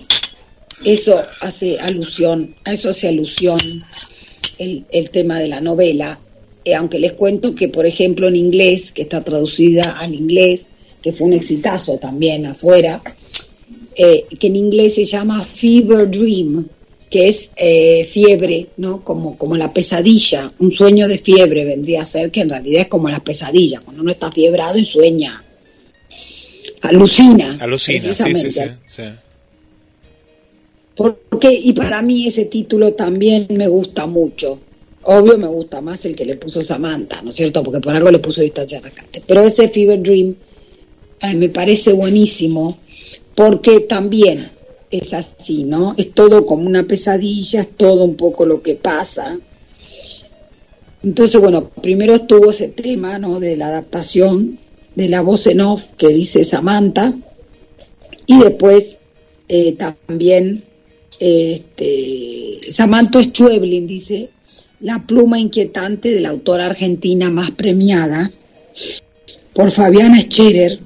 eso 0.83 1.21
hace 1.39 1.79
alusión, 1.79 2.55
a 2.65 2.73
eso 2.73 2.89
hace 2.89 3.07
alusión 3.07 3.59
el, 4.57 4.85
el 4.91 5.11
tema 5.11 5.39
de 5.39 5.47
la 5.47 5.61
novela, 5.61 6.19
Eh, 6.63 6.75
aunque 6.75 6.99
les 6.99 7.13
cuento 7.13 7.55
que, 7.55 7.69
por 7.69 7.85
ejemplo, 7.87 8.27
en 8.27 8.35
inglés, 8.35 8.91
que 8.91 9.01
está 9.01 9.23
traducida 9.23 9.97
al 9.97 10.13
inglés, 10.13 10.67
que 11.01 11.11
fue 11.11 11.25
un 11.25 11.33
exitazo 11.33 11.97
también 11.97 12.45
afuera, 12.45 13.01
eh, 13.95 14.25
que 14.39 14.47
en 14.47 14.55
inglés 14.55 14.95
se 14.95 15.05
llama 15.05 15.43
Fever 15.43 16.09
Dream, 16.09 16.67
que 17.09 17.27
es 17.27 17.51
eh, 17.57 18.05
fiebre, 18.05 18.69
¿no? 18.77 19.03
Como, 19.03 19.37
como 19.37 19.57
la 19.57 19.73
pesadilla, 19.73 20.51
un 20.59 20.71
sueño 20.71 21.07
de 21.07 21.17
fiebre 21.17 21.65
vendría 21.65 22.03
a 22.03 22.05
ser, 22.05 22.31
que 22.31 22.41
en 22.41 22.49
realidad 22.49 22.83
es 22.83 22.87
como 22.87 23.09
la 23.09 23.19
pesadilla, 23.19 23.81
cuando 23.81 24.01
uno 24.01 24.11
está 24.11 24.31
fiebrado 24.31 24.77
y 24.77 24.85
sueña, 24.85 25.43
alucina. 26.81 27.57
Alucina, 27.59 28.13
sí, 28.13 28.33
sí, 28.35 28.49
sí. 28.87 29.03
Porque, 30.95 31.51
y 31.51 31.73
para 31.73 32.01
mí 32.01 32.27
ese 32.27 32.45
título 32.45 32.93
también 32.93 33.47
me 33.51 33.67
gusta 33.67 34.05
mucho. 34.05 34.59
Obvio 35.03 35.37
me 35.37 35.47
gusta 35.47 35.81
más 35.81 36.05
el 36.05 36.15
que 36.15 36.25
le 36.25 36.35
puso 36.35 36.63
Samantha, 36.63 37.21
¿no 37.23 37.31
es 37.31 37.35
cierto? 37.35 37.63
Porque 37.63 37.79
por 37.79 37.95
algo 37.95 38.11
le 38.11 38.19
puso 38.19 38.41
Distancia 38.41 38.79
de 38.79 38.89
Rescate. 38.89 39.23
Pero 39.25 39.41
ese 39.41 39.67
Fever 39.67 40.01
Dream 40.01 40.35
ay, 41.21 41.35
me 41.35 41.49
parece 41.49 41.93
buenísimo 41.93 42.77
porque 43.35 43.81
también 43.81 44.51
es 44.91 45.13
así, 45.13 45.63
¿no? 45.63 45.95
Es 45.97 46.13
todo 46.13 46.45
como 46.45 46.67
una 46.67 46.83
pesadilla, 46.83 47.61
es 47.61 47.69
todo 47.75 48.03
un 48.03 48.15
poco 48.15 48.45
lo 48.45 48.61
que 48.61 48.75
pasa. 48.75 49.39
Entonces, 51.03 51.39
bueno, 51.41 51.69
primero 51.69 52.15
estuvo 52.15 52.51
ese 52.51 52.67
tema, 52.67 53.17
¿no? 53.17 53.39
De 53.39 53.55
la 53.55 53.67
adaptación 53.67 54.59
de 54.95 55.09
la 55.09 55.21
voz 55.21 55.47
en 55.47 55.61
off 55.61 55.91
que 55.97 56.09
dice 56.09 56.43
Samantha 56.43 57.13
y 58.25 58.39
después 58.39 58.97
eh, 59.47 59.73
también 59.73 60.63
este, 61.19 62.59
Samantha 62.69 63.23
Schweblin 63.23 63.87
dice 63.87 64.29
la 64.79 65.03
pluma 65.05 65.39
inquietante 65.39 66.11
de 66.11 66.21
la 66.21 66.29
autora 66.29 66.65
argentina 66.65 67.29
más 67.29 67.51
premiada 67.51 68.31
por 69.53 69.71
Fabiana 69.71 70.19
Scherer. 70.21 70.79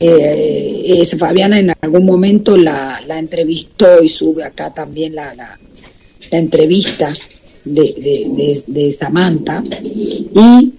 Eh, 0.00 0.73
es- 0.84 1.16
Fabiana 1.18 1.58
en 1.58 1.72
algún 1.80 2.04
momento 2.04 2.56
la, 2.56 3.02
la 3.06 3.18
entrevistó 3.18 4.02
y 4.02 4.08
sube 4.08 4.44
acá 4.44 4.72
también 4.74 5.14
la, 5.14 5.34
la, 5.34 5.58
la 6.30 6.38
entrevista 6.38 7.12
de, 7.64 7.82
de, 7.82 8.26
de- 8.36 8.64
de 8.66 8.92
Samantha. 8.92 9.62
Y 9.82 10.72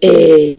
eh, 0.00 0.56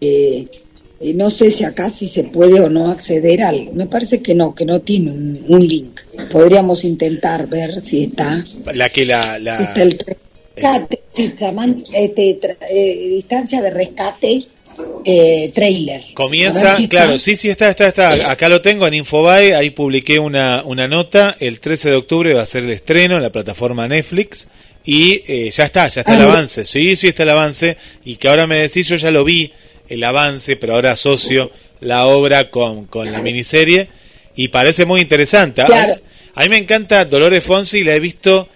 eh, 1.00 1.12
no 1.14 1.28
sé 1.30 1.50
si 1.50 1.64
acá 1.64 1.90
si 1.90 2.08
se 2.08 2.24
puede 2.24 2.60
o 2.60 2.68
no 2.70 2.90
acceder 2.90 3.42
al... 3.42 3.72
Me 3.74 3.86
parece 3.86 4.22
que 4.22 4.34
no, 4.34 4.54
que 4.54 4.64
no 4.64 4.80
tiene 4.80 5.10
un, 5.10 5.44
un 5.48 5.66
link. 5.66 6.00
Podríamos 6.32 6.84
intentar 6.84 7.46
ver 7.46 7.80
si 7.82 8.04
está. 8.04 8.42
La 8.74 8.88
que 8.90 9.04
la... 9.04 9.38
la 9.38 9.62
Está 9.64 9.82
el 9.82 9.98
rescate, 9.98 11.00
sí, 11.12 11.32
Saman- 11.38 11.84
este, 11.92 12.40
tra- 12.40 12.56
eh, 12.70 13.08
distancia 13.16 13.60
de 13.60 13.70
rescate 13.70 14.40
eh, 15.04 15.50
trailer. 15.54 16.02
Comienza, 16.14 16.76
claro, 16.88 17.18
sí, 17.18 17.36
sí, 17.36 17.48
está, 17.50 17.70
está, 17.70 17.88
está. 17.88 18.30
Acá 18.30 18.48
lo 18.48 18.60
tengo 18.60 18.86
en 18.86 18.94
Infobae, 18.94 19.54
ahí 19.54 19.70
publiqué 19.70 20.18
una, 20.18 20.62
una 20.64 20.88
nota. 20.88 21.36
El 21.40 21.60
13 21.60 21.90
de 21.90 21.96
octubre 21.96 22.34
va 22.34 22.42
a 22.42 22.46
ser 22.46 22.64
el 22.64 22.70
estreno 22.70 23.16
en 23.16 23.22
la 23.22 23.30
plataforma 23.32 23.86
Netflix. 23.88 24.48
Y 24.86 25.22
eh, 25.26 25.50
ya 25.50 25.64
está, 25.64 25.88
ya 25.88 26.02
está 26.02 26.12
Ah, 26.12 26.16
el 26.16 26.20
bien. 26.22 26.30
avance. 26.32 26.64
Sí, 26.64 26.96
sí 26.96 27.08
está 27.08 27.22
el 27.22 27.30
avance. 27.30 27.76
Y 28.04 28.16
que 28.16 28.28
ahora 28.28 28.46
me 28.46 28.56
decís, 28.56 28.86
yo 28.88 28.96
ya 28.96 29.10
lo 29.10 29.24
vi, 29.24 29.50
el 29.88 30.02
avance, 30.04 30.56
pero 30.56 30.74
ahora 30.74 30.92
asocio 30.92 31.50
la 31.80 32.06
obra 32.06 32.50
con, 32.50 32.86
con 32.86 33.10
la 33.10 33.20
miniserie. 33.22 33.88
Y 34.36 34.48
parece 34.48 34.84
muy 34.84 35.00
interesante. 35.00 35.62
A- 35.62 35.66
Claro. 35.66 36.00
A, 36.34 36.42
mí 36.42 36.48
me 36.48 36.56
encanta 36.58 37.04
Dolores 37.04 37.44
Fonsi, 37.44 37.84
la 37.84 37.94
he 37.94 38.00
visto 38.00 38.48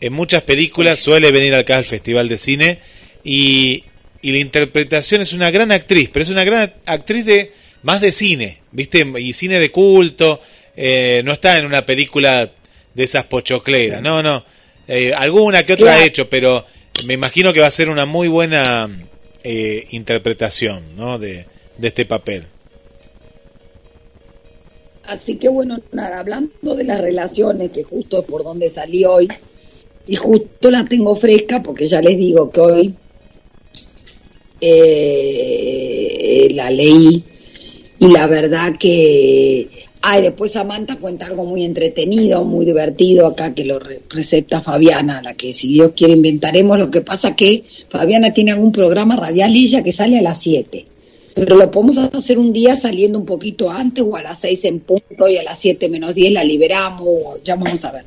en 0.00 0.12
muchas 0.12 0.42
películas, 0.42 0.98
suele 0.98 1.32
venir 1.32 1.54
acá 1.54 1.78
al 1.78 1.84
Festival 1.84 2.28
de 2.28 2.36
Cine. 2.38 2.78
Y, 3.24 3.82
y 4.24 4.32
la 4.32 4.38
interpretación 4.38 5.22
es 5.22 5.32
una 5.32 5.50
gran 5.50 5.70
actriz, 5.72 6.10
pero 6.12 6.22
es 6.22 6.30
una 6.30 6.44
gran 6.44 6.72
actriz 6.86 7.24
de 7.26 7.52
más 7.82 8.00
de 8.00 8.10
cine, 8.12 8.60
¿viste? 8.72 9.04
Y 9.18 9.32
cine 9.34 9.58
de 9.60 9.70
culto, 9.70 10.40
eh, 10.76 11.22
no 11.24 11.32
está 11.32 11.58
en 11.58 11.66
una 11.66 11.84
película 11.86 12.50
de 12.94 13.04
esas 13.04 13.24
pochocleras, 13.24 14.02
no, 14.02 14.22
no. 14.22 14.44
Eh, 14.88 15.12
alguna 15.14 15.64
que 15.64 15.74
otra 15.74 15.86
Claro. 15.86 16.02
ha 16.02 16.04
hecho, 16.06 16.28
pero 16.28 16.64
me 17.06 17.14
imagino 17.14 17.52
que 17.52 17.60
va 17.60 17.66
a 17.66 17.70
ser 17.70 17.88
una 17.90 18.06
muy 18.06 18.28
buena 18.28 18.88
eh, 19.42 19.86
interpretación, 19.90 20.96
¿no? 20.96 21.18
De, 21.18 21.46
de 21.78 21.88
este 21.88 22.04
papel. 22.06 22.46
Así 25.06 25.36
que 25.36 25.48
bueno, 25.48 25.80
nada, 25.92 26.20
hablando 26.20 26.74
de 26.74 26.84
las 26.84 27.00
relaciones, 27.00 27.70
que 27.70 27.82
justo 27.82 28.20
es 28.20 28.24
por 28.24 28.42
donde 28.42 28.70
salí 28.70 29.04
hoy, 29.04 29.28
y 30.06 30.16
justo 30.16 30.70
la 30.70 30.84
tengo 30.86 31.14
fresca 31.16 31.62
porque 31.62 31.88
ya 31.88 32.00
les 32.00 32.16
digo 32.16 32.50
que 32.50 32.60
hoy 32.60 32.94
eh, 34.60 36.48
la 36.54 36.70
leí 36.70 37.22
y 37.98 38.08
la 38.08 38.26
verdad 38.26 38.76
que... 38.78 39.68
Ay, 40.06 40.20
después 40.20 40.52
Samantha 40.52 40.96
cuenta 40.96 41.24
algo 41.24 41.46
muy 41.46 41.64
entretenido, 41.64 42.44
muy 42.44 42.66
divertido 42.66 43.26
acá 43.26 43.54
que 43.54 43.64
lo 43.64 43.78
re- 43.78 44.02
recepta 44.10 44.60
Fabiana, 44.60 45.22
la 45.22 45.32
que 45.32 45.50
si 45.54 45.68
Dios 45.68 45.92
quiere 45.96 46.12
inventaremos. 46.12 46.78
Lo 46.78 46.90
que 46.90 47.00
pasa 47.00 47.34
que 47.34 47.64
Fabiana 47.88 48.34
tiene 48.34 48.52
algún 48.52 48.70
programa 48.70 49.16
radial 49.16 49.56
ella 49.56 49.82
que 49.82 49.92
sale 49.92 50.18
a 50.18 50.22
las 50.22 50.40
7 50.42 50.86
pero 51.34 51.56
lo 51.56 51.68
podemos 51.68 51.98
hacer 51.98 52.38
un 52.38 52.52
día 52.52 52.76
saliendo 52.76 53.18
un 53.18 53.24
poquito 53.26 53.68
antes 53.68 54.04
o 54.06 54.14
a 54.14 54.22
las 54.22 54.38
6 54.38 54.64
en 54.66 54.78
punto 54.80 55.28
y 55.28 55.36
a 55.36 55.42
las 55.42 55.58
7 55.58 55.88
menos 55.88 56.14
10 56.14 56.30
la 56.32 56.44
liberamos, 56.44 57.42
ya 57.42 57.56
vamos 57.56 57.84
a 57.84 57.90
ver. 57.90 58.04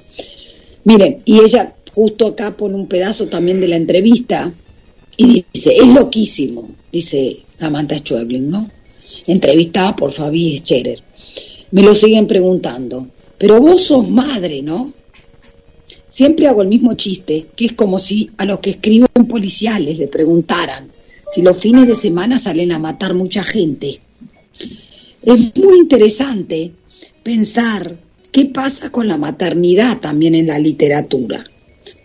Miren, 0.86 1.24
y 1.26 1.40
ella 1.42 1.76
justo 1.94 2.28
acá 2.28 2.56
pone 2.56 2.76
un 2.76 2.88
pedazo 2.88 3.28
también 3.28 3.60
de 3.60 3.68
la 3.68 3.76
entrevista 3.76 4.54
Y 5.18 5.46
dice, 5.52 5.76
es 5.76 5.88
loquísimo, 5.88 6.70
dice 6.92 7.38
Samantha 7.58 7.98
Schweblin, 7.98 8.50
¿no? 8.50 8.70
Entrevistada 9.26 9.96
por 9.96 10.14
Fabi 10.14 10.58
Scherer. 10.60 11.02
Me 11.72 11.82
lo 11.82 11.96
siguen 11.96 12.28
preguntando, 12.28 13.08
pero 13.38 13.60
vos 13.60 13.82
sos 13.82 14.08
madre, 14.08 14.62
¿no? 14.62 14.94
Siempre 16.08 16.48
hago 16.48 16.62
el 16.62 16.68
mismo 16.68 16.94
chiste, 16.94 17.48
que 17.56 17.66
es 17.66 17.74
como 17.74 18.00
si 18.00 18.32
a 18.38 18.46
los 18.46 18.60
que 18.60 18.72
escriben 18.72 19.08
policiales 19.28 19.98
le 19.98 20.08
preguntaran 20.08 20.90
si 21.32 21.42
los 21.42 21.58
fines 21.58 21.88
de 21.88 21.96
semana 21.96 22.40
salen 22.40 22.72
a 22.72 22.80
matar 22.80 23.14
mucha 23.14 23.44
gente. 23.44 24.00
Es 25.24 25.56
muy 25.58 25.78
interesante 25.80 26.72
pensar 27.24 27.98
qué 28.32 28.46
pasa 28.46 28.92
con 28.92 29.08
la 29.08 29.18
maternidad 29.18 30.00
también 30.00 30.36
en 30.36 30.48
la 30.48 30.60
literatura. 30.60 31.44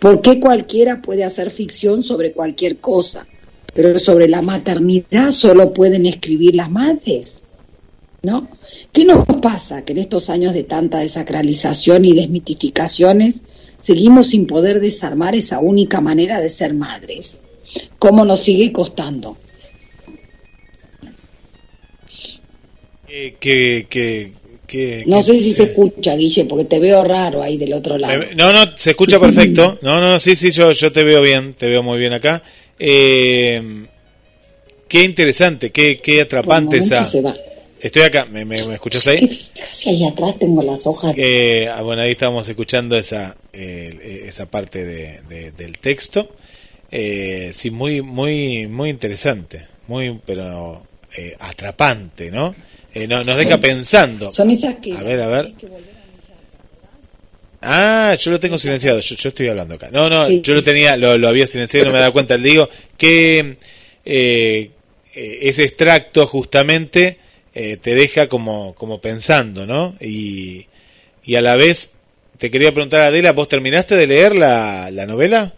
¿Por 0.03 0.21
qué 0.21 0.41
cualquiera 0.41 1.01
puede 1.01 1.23
hacer 1.23 1.53
ficción 1.53 2.03
sobre 2.03 2.33
cualquier 2.33 2.79
cosa? 2.79 3.25
Pero 3.73 3.97
sobre 4.01 4.27
la 4.27 4.43
maternidad 4.43 5.31
solo 5.31 5.73
pueden 5.73 6.07
escribir 6.07 6.57
las 6.57 6.73
madres. 6.73 7.41
¿No? 8.25 8.49
¿Qué 8.93 9.05
nos 9.05 9.25
pasa 9.41 9.85
que 9.85 9.93
en 9.93 9.99
estos 9.99 10.29
años 10.29 10.55
de 10.55 10.65
tanta 10.65 10.99
desacralización 10.99 12.05
y 12.05 12.15
desmitificaciones 12.15 13.43
seguimos 13.81 14.27
sin 14.27 14.49
poder 14.49 14.81
desarmar 14.81 15.37
esa 15.37 15.61
única 15.61 16.01
manera 16.01 16.41
de 16.41 16.51
ser 16.51 16.75
madres? 16.75 17.39
¿Cómo 18.01 18.25
nos 18.25 18.43
sigue 18.43 18.73
costando? 18.73 19.37
Eh, 23.07 23.37
que, 23.39 23.87
que, 23.89 24.33
que, 24.73 25.05
No 25.07 25.19
que- 25.19 25.23
sé 25.25 25.39
si 25.39 25.53
se 25.53 25.65
escucha, 25.65 26.17
Guille, 26.17 26.47
porque 26.47 26.65
te 26.65 26.79
veo 26.79 27.05
raro 27.05 27.43
ahí 27.43 27.59
del 27.59 27.75
otro 27.75 27.99
lado. 27.99 28.25
No, 28.37 28.53
no, 28.53 28.77
se 28.77 28.91
escucha 28.91 29.21
perfecto. 29.21 29.79
No, 29.83 30.01
no, 30.01 30.09
no, 30.11 30.19
sí, 30.19 30.35
sí, 30.35 30.51
yo, 30.51 30.73
yo 30.73 30.91
te 30.91 31.05
veo 31.05 31.21
bien, 31.21 31.53
te 31.55 31.67
veo 31.69 31.83
muy 31.83 31.99
bien 31.99 32.13
acá. 32.15 32.43
Eh, 32.79 33.87
qué 34.89 35.05
interesante, 35.05 35.71
qué, 35.71 36.01
qué 36.03 36.23
atrapante 36.23 36.79
esa. 36.79 37.05
se 37.05 37.21
va. 37.21 37.37
Estoy 37.81 38.03
acá, 38.03 38.25
¿me, 38.27 38.45
me, 38.45 38.65
me 38.65 38.75
escuchas 38.75 39.03
¿Qué 39.05 39.11
ahí? 39.11 39.19
fijas 39.27 39.87
ahí 39.89 40.07
atrás 40.07 40.39
tengo 40.39 40.63
las 40.63 40.87
hojas? 40.87 41.13
Eh, 41.17 41.69
ah, 41.69 41.83
bueno, 41.83 42.03
ahí 42.03 42.13
estábamos 42.13 42.49
escuchando 42.49 42.97
esa, 42.97 43.37
eh, 43.53 44.25
esa 44.27 44.47
parte 44.47 44.85
de, 44.85 45.21
de- 45.29 45.51
del 45.53 45.79
texto. 45.79 46.31
Eh, 46.91 47.51
sí, 47.53 47.71
muy, 47.71 48.01
muy, 48.03 48.67
muy 48.69 48.89
interesante, 48.91 49.67
muy, 49.89 50.19
pero 50.25 50.83
eh, 51.17 51.35
atrapante, 51.41 52.31
¿no? 52.31 52.55
Eh, 52.95 53.07
no- 53.09 53.25
nos 53.25 53.37
deja 53.37 53.59
pensando. 53.59 54.31
Son 54.33 54.51
esas 54.51 54.75
que... 54.77 54.93
A 54.93 55.03
ver, 55.03 55.21
a 55.21 55.27
ver. 55.29 55.53
Ah, 57.65 58.15
yo 58.19 58.31
lo 58.33 58.41
tengo 58.41 58.59
silenciado, 58.59 58.99
yo, 58.99 59.15
yo 59.15 59.29
estoy 59.29 59.49
hablando 59.49 59.77
acá. 59.77 59.89
No, 59.93 60.11
no, 60.11 60.27
Sí. 60.27 60.41
yo 60.43 60.55
lo 60.55 60.65
tenía, 60.65 60.97
lo, 60.97 61.17
lo 61.17 61.29
había 61.29 61.47
silenciado 61.47 61.85
y 61.85 61.87
no 61.87 61.93
me 61.93 62.01
daba 62.01 62.13
cuenta. 62.13 62.37
Le 62.37 62.49
digo 62.49 62.69
que 62.97 63.57
eh, 64.05 64.71
eh, 65.15 65.39
ese 65.43 65.63
extracto 65.63 66.27
justamente 66.27 67.19
eh, 67.55 67.77
te 67.77 67.95
deja 67.95 68.29
como, 68.29 68.75
como 68.75 69.01
pensando, 69.01 69.65
¿no? 69.67 69.95
Y, 70.01 70.67
y 71.25 71.35
a 71.37 71.41
la 71.41 71.55
vez 71.55 71.91
te 72.39 72.51
quería 72.51 72.73
preguntar, 72.73 73.03
Adela, 73.03 73.31
¿vos 73.33 73.49
terminaste 73.49 73.95
de 73.95 74.07
leer 74.09 74.35
la, 74.35 74.91
la 74.91 75.07
novela? 75.07 75.55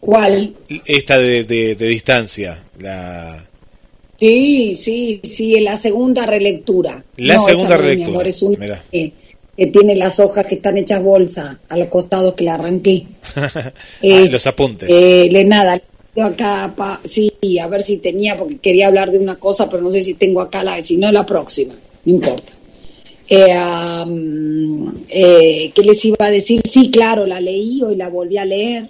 ¿Cuál? 0.00 0.54
Esta 0.86 1.18
de, 1.18 1.44
de, 1.44 1.74
de 1.74 1.86
distancia, 1.86 2.62
la... 2.80 3.44
Sí, 4.22 4.76
sí, 4.76 5.20
sí, 5.24 5.56
en 5.56 5.64
la 5.64 5.76
segunda 5.76 6.24
relectura. 6.26 7.04
La 7.16 7.34
No, 7.34 7.44
segunda 7.44 7.76
no, 7.76 7.82
mi 7.82 7.88
relectura, 7.88 8.08
amor, 8.18 8.28
es 8.28 8.40
una 8.40 8.84
que, 8.92 9.12
que 9.56 9.66
tiene 9.66 9.96
las 9.96 10.20
hojas 10.20 10.46
que 10.46 10.54
están 10.54 10.78
hechas 10.78 11.02
bolsa 11.02 11.58
a 11.68 11.76
los 11.76 11.88
costados 11.88 12.34
que 12.34 12.44
la 12.44 12.54
arranqué. 12.54 13.02
Ah, 13.34 13.72
Eh, 14.00 14.28
los 14.30 14.46
apuntes. 14.46 14.88
Eh, 14.88 15.28
le 15.32 15.44
nada, 15.44 15.76
yo 16.14 16.22
acá, 16.22 16.72
pa- 16.76 17.00
sí, 17.04 17.32
a 17.60 17.66
ver 17.66 17.82
si 17.82 17.96
tenía, 17.96 18.38
porque 18.38 18.58
quería 18.58 18.86
hablar 18.86 19.10
de 19.10 19.18
una 19.18 19.40
cosa, 19.40 19.68
pero 19.68 19.82
no 19.82 19.90
sé 19.90 20.04
si 20.04 20.14
tengo 20.14 20.40
acá 20.40 20.62
la, 20.62 20.80
si 20.84 20.98
no 20.98 21.10
la 21.10 21.26
próxima, 21.26 21.74
no 22.04 22.12
importa. 22.12 22.52
Eh, 23.28 23.56
eh, 25.08 25.72
¿Qué 25.74 25.82
les 25.82 26.04
iba 26.04 26.16
a 26.20 26.30
decir? 26.30 26.60
Sí, 26.64 26.92
claro, 26.92 27.26
la 27.26 27.40
leí, 27.40 27.82
hoy 27.82 27.96
la 27.96 28.08
volví 28.08 28.38
a 28.38 28.44
leer. 28.44 28.88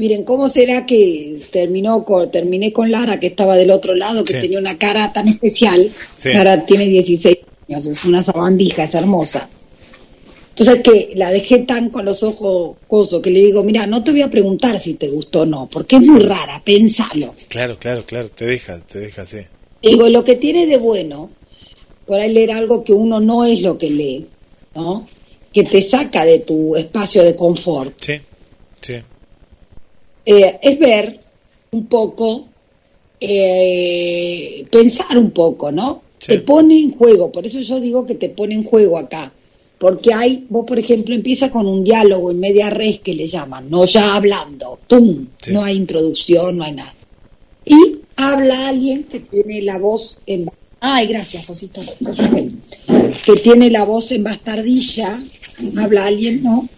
Miren, 0.00 0.24
¿cómo 0.24 0.48
será 0.48 0.86
que 0.86 1.38
terminó 1.52 2.04
con, 2.06 2.30
terminé 2.30 2.72
con 2.72 2.90
Lara, 2.90 3.20
que 3.20 3.26
estaba 3.26 3.54
del 3.56 3.70
otro 3.70 3.94
lado, 3.94 4.24
que 4.24 4.32
Sí. 4.32 4.40
tenía 4.40 4.58
una 4.58 4.78
cara 4.78 5.12
tan 5.12 5.28
especial? 5.28 5.92
Sí. 6.16 6.30
Lara 6.32 6.64
tiene 6.64 6.86
16 6.88 7.36
años, 7.68 7.86
es 7.86 8.02
una 8.06 8.22
sabandija, 8.22 8.84
es 8.84 8.94
hermosa. 8.94 9.50
Entonces 10.56 10.82
que 10.82 11.12
la 11.16 11.30
dejé 11.30 11.58
tan 11.58 11.90
con 11.90 12.06
los 12.06 12.22
ojos 12.22 12.76
coso 12.88 13.20
que 13.20 13.30
le 13.30 13.40
digo, 13.40 13.62
mira, 13.62 13.86
no 13.86 14.02
te 14.02 14.10
voy 14.10 14.22
a 14.22 14.30
preguntar 14.30 14.78
si 14.78 14.94
te 14.94 15.08
gustó 15.08 15.42
o 15.42 15.46
no, 15.46 15.68
porque 15.70 15.96
es 15.96 16.02
muy 16.02 16.20
rara, 16.20 16.62
pensalo. 16.64 17.34
Claro, 17.48 17.78
claro, 17.78 18.02
claro, 18.06 18.30
te 18.30 18.46
deja, 18.46 18.80
te 18.80 18.98
deja 19.00 19.22
así. 19.22 19.38
Digo, 19.82 20.08
lo 20.08 20.24
que 20.24 20.36
tiene 20.36 20.66
de 20.66 20.78
bueno, 20.78 21.30
por 22.06 22.20
ahí 22.20 22.32
leer 22.32 22.52
algo 22.52 22.84
que 22.84 22.94
uno 22.94 23.20
no 23.20 23.44
es 23.44 23.60
lo 23.60 23.76
que 23.76 23.90
lee, 23.90 24.26
¿no? 24.74 25.06
Que 25.52 25.62
te 25.64 25.82
saca 25.82 26.24
de 26.24 26.38
tu 26.38 26.74
espacio 26.76 27.22
de 27.22 27.36
confort, 27.36 27.92
Sí, 28.00 28.14
sí. 28.80 28.94
Eh, 30.24 30.58
es 30.62 30.78
ver 30.78 31.20
un 31.72 31.86
poco, 31.86 32.46
eh, 33.20 34.66
pensar 34.70 35.18
un 35.18 35.30
poco, 35.30 35.72
¿no? 35.72 36.02
Sí. 36.18 36.32
Te 36.32 36.38
pone 36.40 36.78
en 36.78 36.92
juego, 36.92 37.32
por 37.32 37.46
eso 37.46 37.60
yo 37.60 37.80
digo 37.80 38.06
que 38.06 38.14
te 38.14 38.28
pone 38.28 38.54
en 38.54 38.64
juego 38.64 38.98
acá. 38.98 39.32
Porque 39.78 40.12
hay, 40.12 40.44
vos 40.50 40.66
por 40.66 40.78
ejemplo, 40.78 41.14
empieza 41.14 41.50
con 41.50 41.66
un 41.66 41.82
diálogo 41.82 42.30
en 42.30 42.38
media 42.38 42.68
res 42.68 43.00
que 43.00 43.14
le 43.14 43.26
llaman, 43.26 43.70
no 43.70 43.86
ya 43.86 44.14
hablando, 44.14 44.78
¡tum! 44.86 45.28
Sí. 45.42 45.52
No 45.52 45.64
hay 45.64 45.76
introducción, 45.76 46.58
no 46.58 46.64
hay 46.64 46.72
nada. 46.72 46.94
Y 47.64 48.00
habla 48.16 48.68
alguien 48.68 49.04
que 49.04 49.20
tiene 49.20 49.62
la 49.62 49.78
voz 49.78 50.18
en... 50.26 50.44
Ay, 50.80 51.06
gracias, 51.06 51.48
Osito. 51.48 51.80
Que 53.24 53.32
tiene 53.42 53.70
la 53.70 53.84
voz 53.84 54.12
en 54.12 54.24
bastardilla, 54.24 55.22
habla 55.78 56.04
alguien, 56.04 56.42
¿no? 56.42 56.68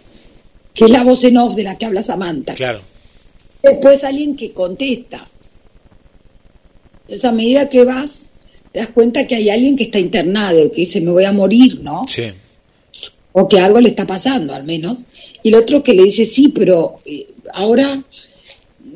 Que 0.73 0.85
es 0.85 0.91
la 0.91 1.03
voz 1.03 1.23
en 1.25 1.37
off 1.37 1.55
de 1.55 1.63
la 1.63 1.77
que 1.77 1.85
habla 1.85 2.03
Samantha. 2.03 2.53
Claro. 2.53 2.81
Después 3.63 4.03
alguien 4.03 4.35
que 4.35 4.51
contesta. 4.51 5.25
Entonces, 7.03 7.25
a 7.25 7.31
medida 7.31 7.69
que 7.69 7.85
vas, 7.85 8.23
te 8.73 8.79
das 8.79 8.89
cuenta 8.89 9.25
que 9.25 9.35
hay 9.35 9.49
alguien 9.49 9.77
que 9.77 9.85
está 9.85 9.99
internado, 9.99 10.69
que 10.69 10.81
dice, 10.81 10.99
me 10.99 11.11
voy 11.11 11.23
a 11.23 11.31
morir, 11.31 11.79
¿no? 11.81 12.05
Sí, 12.09 12.23
O 13.31 13.47
que 13.47 13.59
algo 13.59 13.79
le 13.79 13.89
está 13.89 14.05
pasando, 14.05 14.53
al 14.53 14.65
menos. 14.65 14.99
Y 15.41 15.49
el 15.49 15.55
otro 15.55 15.81
que 15.81 15.93
le 15.93 16.03
dice, 16.03 16.25
sí, 16.25 16.49
pero 16.49 16.97
eh, 17.05 17.27
ahora, 17.53 18.03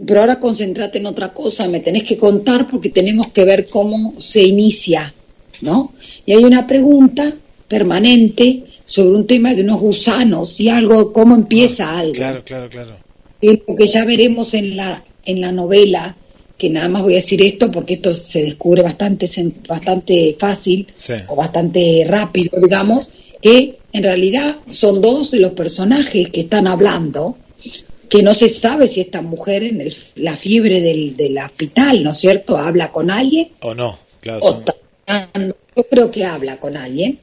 pero 0.06 0.20
ahora 0.20 0.40
concéntrate 0.40 0.98
en 0.98 1.06
otra 1.06 1.34
cosa, 1.34 1.68
me 1.70 1.80
tenés 1.80 2.04
que 2.04 2.18
contar 2.18 2.70
porque 2.70 2.90
tenemos 2.90 3.30
que 3.30 3.46
ver 3.46 3.70
cómo 3.70 4.16
se 4.18 4.44
inicia, 4.44 5.14
¿no? 5.62 5.94
Y 6.26 6.34
hay 6.34 6.44
una 6.44 6.68
pregunta 6.68 7.34
permanente 7.68 8.64
sobre 8.84 9.16
un 9.18 9.28
tema 9.28 9.54
de 9.54 9.62
unos 9.62 9.80
gusanos 9.80 10.60
y 10.60 10.70
algo, 10.70 11.14
cómo 11.14 11.36
empieza 11.36 11.98
algo 11.98 12.14
claro, 12.14 12.44
claro, 12.44 12.70
claro. 12.70 13.07
Lo 13.42 13.76
que 13.76 13.88
ya 13.88 14.06
veremos 14.06 14.54
en 14.54 14.76
la 14.78 15.04
en 15.26 15.42
la 15.42 15.52
novela 15.52 16.16
que 16.58 16.70
nada 16.70 16.90
más 16.90 17.04
voy 17.04 17.14
a 17.14 17.18
decir 17.18 17.42
esto 17.44 17.70
porque 17.72 17.96
esto 17.96 18.14
se 18.14 18.42
descubre 18.44 18.82
bastante 18.82 19.30
bastante 19.68 20.36
fácil 20.40 20.88
Sí. 20.96 21.14
o 21.28 21.36
bastante 21.36 22.04
rápido 22.08 22.60
digamos 22.62 23.12
que 23.42 23.78
en 23.94 24.04
realidad 24.04 24.56
son 24.68 25.02
dos 25.02 25.32
de 25.32 25.40
los 25.40 25.52
personajes 25.52 26.30
que 26.30 26.42
están 26.42 26.68
hablando 26.68 27.38
que 28.10 28.24
no 28.24 28.34
se 28.34 28.48
sabe 28.50 28.88
si 28.88 29.02
esta 29.02 29.22
mujer 29.22 29.64
en 29.64 29.82
el- 29.82 29.96
la 30.16 30.36
fiebre 30.38 30.82
del, 30.82 31.16
del 31.18 31.38
hospital 31.38 32.04
no 32.04 32.12
es 32.12 32.18
cierto 32.18 32.58
habla 32.58 32.92
con 32.92 33.12
alguien 33.12 33.50
O 33.62 33.76
no, 33.76 34.00
claro. 34.22 34.40
o 34.44 34.50
son- 34.52 34.64
yo 35.76 35.84
creo 35.90 36.10
que 36.10 36.26
habla 36.26 36.58
con 36.60 36.76
alguien 36.78 37.20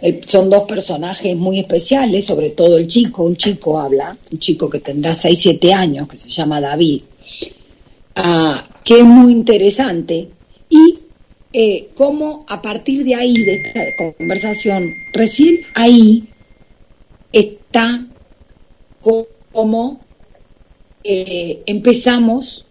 Eh, 0.00 0.20
son 0.26 0.48
dos 0.48 0.64
personajes 0.64 1.36
muy 1.36 1.58
especiales, 1.58 2.24
sobre 2.24 2.50
todo 2.50 2.78
el 2.78 2.86
chico, 2.86 3.24
un 3.24 3.36
chico 3.36 3.80
habla, 3.80 4.16
un 4.30 4.38
chico 4.38 4.70
que 4.70 4.78
tendrá 4.78 5.14
6, 5.14 5.38
7 5.38 5.72
años, 5.72 6.06
que 6.06 6.16
se 6.16 6.30
llama 6.30 6.60
David, 6.60 7.02
ah, 8.14 8.64
que 8.84 8.98
es 8.98 9.04
muy 9.04 9.32
interesante, 9.32 10.28
y 10.70 10.98
eh, 11.52 11.88
cómo 11.96 12.44
a 12.48 12.62
partir 12.62 13.04
de 13.04 13.14
ahí, 13.16 13.34
de 13.34 13.54
esta 13.56 13.80
conversación, 14.16 14.94
recién 15.12 15.60
ahí 15.74 16.28
está 17.32 18.06
como 19.52 20.00
eh, 21.02 21.62
empezamos 21.66 22.66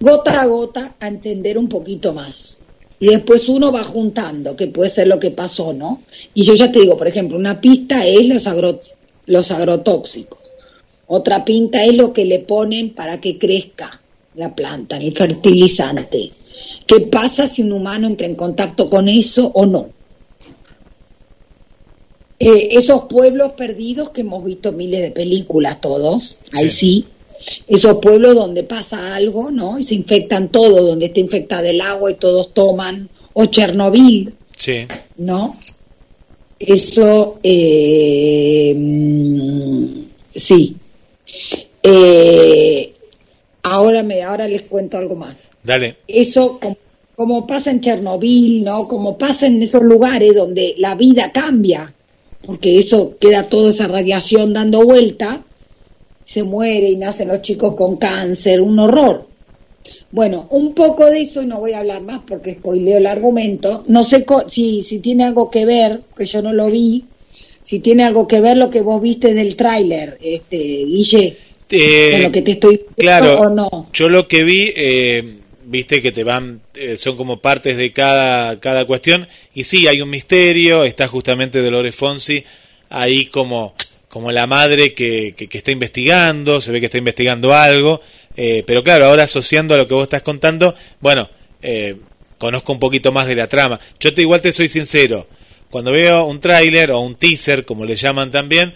gota 0.00 0.40
a 0.40 0.46
gota 0.46 0.96
a 1.00 1.08
entender 1.08 1.56
un 1.56 1.68
poquito 1.68 2.12
más. 2.12 2.57
Y 3.00 3.06
después 3.08 3.48
uno 3.48 3.70
va 3.70 3.84
juntando, 3.84 4.56
que 4.56 4.66
puede 4.66 4.90
ser 4.90 5.06
lo 5.06 5.20
que 5.20 5.30
pasó, 5.30 5.72
¿no? 5.72 6.02
Y 6.34 6.42
yo 6.42 6.54
ya 6.54 6.72
te 6.72 6.80
digo, 6.80 6.96
por 6.96 7.06
ejemplo, 7.08 7.36
una 7.38 7.60
pista 7.60 8.04
es 8.06 8.26
los, 8.26 8.46
agro- 8.46 8.80
los 9.26 9.50
agrotóxicos. 9.52 10.40
Otra 11.06 11.44
pinta 11.44 11.84
es 11.84 11.94
lo 11.94 12.12
que 12.12 12.24
le 12.24 12.40
ponen 12.40 12.90
para 12.94 13.20
que 13.20 13.38
crezca 13.38 14.00
la 14.34 14.54
planta, 14.54 14.96
el 14.96 15.16
fertilizante. 15.16 16.32
¿Qué 16.86 17.00
pasa 17.02 17.46
si 17.48 17.62
un 17.62 17.72
humano 17.72 18.06
entra 18.08 18.26
en 18.26 18.34
contacto 18.34 18.90
con 18.90 19.08
eso 19.08 19.50
o 19.54 19.64
no? 19.64 19.90
Eh, 22.40 22.68
esos 22.72 23.02
pueblos 23.04 23.52
perdidos 23.52 24.10
que 24.10 24.20
hemos 24.20 24.44
visto 24.44 24.70
miles 24.72 25.00
de 25.02 25.10
películas 25.10 25.80
todos, 25.80 26.38
ahí 26.52 26.68
sí, 26.68 27.04
esos 27.66 27.98
pueblos 27.98 28.34
donde 28.34 28.62
pasa 28.64 29.14
algo, 29.16 29.50
¿no? 29.50 29.78
Y 29.78 29.84
se 29.84 29.94
infectan 29.94 30.48
todos, 30.48 30.86
donde 30.86 31.06
está 31.06 31.20
infectada 31.20 31.68
el 31.68 31.80
agua 31.80 32.10
y 32.10 32.14
todos 32.14 32.52
toman, 32.54 33.08
o 33.32 33.46
Chernobyl, 33.46 34.34
Sí. 34.56 34.86
¿no? 35.16 35.56
Eso, 36.58 37.38
eh, 37.44 38.74
mm, 38.76 39.86
sí. 40.34 40.76
Eh, 41.82 42.92
ahora, 43.62 44.02
me, 44.02 44.22
ahora 44.22 44.48
les 44.48 44.62
cuento 44.62 44.98
algo 44.98 45.14
más. 45.14 45.48
Dale. 45.62 45.98
Eso, 46.08 46.58
como, 46.60 46.76
como 47.14 47.46
pasa 47.46 47.70
en 47.70 47.80
Chernobyl, 47.80 48.64
¿no? 48.64 48.84
Como 48.88 49.16
pasa 49.16 49.46
en 49.46 49.62
esos 49.62 49.82
lugares 49.82 50.34
donde 50.34 50.74
la 50.78 50.96
vida 50.96 51.30
cambia, 51.32 51.94
porque 52.44 52.78
eso 52.78 53.16
queda 53.20 53.46
toda 53.46 53.70
esa 53.70 53.86
radiación 53.86 54.52
dando 54.52 54.84
vuelta, 54.84 55.44
se 56.28 56.42
muere 56.42 56.90
y 56.90 56.96
nacen 56.96 57.28
los 57.28 57.40
chicos 57.40 57.74
con 57.74 57.96
cáncer, 57.96 58.60
un 58.60 58.78
horror. 58.78 59.26
Bueno, 60.12 60.46
un 60.50 60.74
poco 60.74 61.06
de 61.06 61.22
eso, 61.22 61.42
y 61.42 61.46
no 61.46 61.58
voy 61.58 61.72
a 61.72 61.78
hablar 61.78 62.02
más 62.02 62.20
porque 62.28 62.52
spoileo 62.52 62.98
el 62.98 63.06
argumento. 63.06 63.82
No 63.88 64.04
sé 64.04 64.26
co- 64.26 64.46
si, 64.46 64.82
si 64.82 64.98
tiene 64.98 65.24
algo 65.24 65.50
que 65.50 65.64
ver, 65.64 66.02
que 66.14 66.26
yo 66.26 66.42
no 66.42 66.52
lo 66.52 66.70
vi, 66.70 67.04
si 67.64 67.78
tiene 67.78 68.04
algo 68.04 68.28
que 68.28 68.42
ver 68.42 68.58
lo 68.58 68.68
que 68.68 68.82
vos 68.82 69.00
viste 69.00 69.32
del 69.32 69.56
tráiler, 69.56 70.18
este, 70.20 70.56
Guille, 70.58 71.36
Eh, 71.70 72.10
con 72.12 72.22
lo 72.24 72.32
que 72.32 72.42
te 72.42 72.50
estoy 72.52 72.72
diciendo 72.76 72.94
Claro, 72.98 73.40
o 73.40 73.50
no. 73.50 73.88
yo 73.94 74.10
lo 74.10 74.28
que 74.28 74.44
vi, 74.44 74.70
eh, 74.76 75.38
viste 75.66 76.02
que 76.02 76.12
te 76.12 76.24
van, 76.24 76.60
eh, 76.74 76.98
son 76.98 77.16
como 77.16 77.38
partes 77.40 77.78
de 77.78 77.90
cada, 77.94 78.60
cada 78.60 78.84
cuestión, 78.84 79.26
y 79.54 79.64
sí, 79.64 79.86
hay 79.86 80.02
un 80.02 80.10
misterio, 80.10 80.84
está 80.84 81.08
justamente 81.08 81.62
Dolores 81.62 81.94
Fonsi 81.94 82.44
ahí 82.90 83.26
como, 83.26 83.74
como 84.08 84.32
la 84.32 84.46
madre 84.46 84.94
que, 84.94 85.34
que, 85.36 85.48
que 85.48 85.58
está 85.58 85.70
investigando, 85.70 86.60
se 86.60 86.70
ve 86.72 86.80
que 86.80 86.86
está 86.86 86.98
investigando 86.98 87.54
algo, 87.54 88.00
eh, 88.36 88.62
pero 88.66 88.82
claro, 88.82 89.06
ahora 89.06 89.24
asociando 89.24 89.74
a 89.74 89.76
lo 89.76 89.86
que 89.86 89.94
vos 89.94 90.04
estás 90.04 90.22
contando, 90.22 90.74
bueno, 91.00 91.28
eh, 91.62 91.96
conozco 92.38 92.72
un 92.72 92.78
poquito 92.78 93.12
más 93.12 93.26
de 93.26 93.34
la 93.34 93.48
trama. 93.48 93.78
Yo 94.00 94.14
te 94.14 94.22
igual 94.22 94.40
te 94.40 94.52
soy 94.52 94.68
sincero, 94.68 95.26
cuando 95.70 95.92
veo 95.92 96.24
un 96.24 96.40
tráiler 96.40 96.90
o 96.92 97.00
un 97.00 97.16
teaser, 97.16 97.64
como 97.64 97.84
le 97.84 97.96
llaman 97.96 98.30
también, 98.30 98.72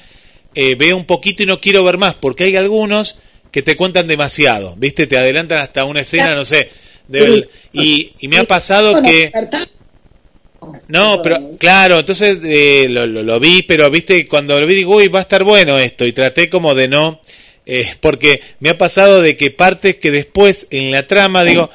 eh, 0.55 0.75
veo 0.75 0.97
un 0.97 1.07
poquito 1.07 1.43
y 1.43 1.47
no 1.47 1.61
quiero 1.61 1.83
ver 1.85 1.97
más, 1.97 2.15
porque 2.15 2.45
hay 2.45 2.57
algunos 2.57 3.19
que 3.51 3.63
te 3.63 3.77
cuentan 3.77 4.07
demasiado, 4.07 4.75
¿viste? 4.77 5.07
Te 5.07 5.17
adelantan 5.17 5.59
hasta 5.59 5.85
una 5.87 6.01
escena, 6.03 6.35
no 6.35 6.45
sé. 6.45 6.71
del- 7.09 7.49
y, 7.73 8.13
y 8.21 8.29
me 8.29 8.39
ha 8.39 8.45
pasado 8.45 9.03
que... 9.03 9.31
No, 10.89 11.21
pero 11.23 11.41
claro, 11.59 12.01
entonces 12.01 12.39
eh, 12.45 12.87
lo, 12.89 13.07
lo, 13.07 13.23
lo 13.23 13.41
vi, 13.41 13.63
pero 13.63 13.91
viste, 13.91 14.27
cuando 14.27 14.61
lo 14.61 14.67
vi 14.67 14.75
digo, 14.77 14.97
uy, 14.97 15.09
va 15.09 15.21
a 15.21 15.23
estar 15.23 15.45
bueno 15.45 15.79
esto, 15.79 16.05
y 16.07 16.13
traté 16.13 16.49
como 16.49 16.75
de 16.75 16.89
no, 16.89 17.21
eh, 17.67 17.87
porque 18.01 18.41
me 18.61 18.71
ha 18.71 18.79
pasado 18.79 19.23
de 19.23 19.37
que 19.37 19.51
partes 19.51 19.97
que 19.97 20.11
después 20.11 20.67
en 20.71 20.91
la 20.91 21.07
trama 21.07 21.45
digo, 21.45 21.71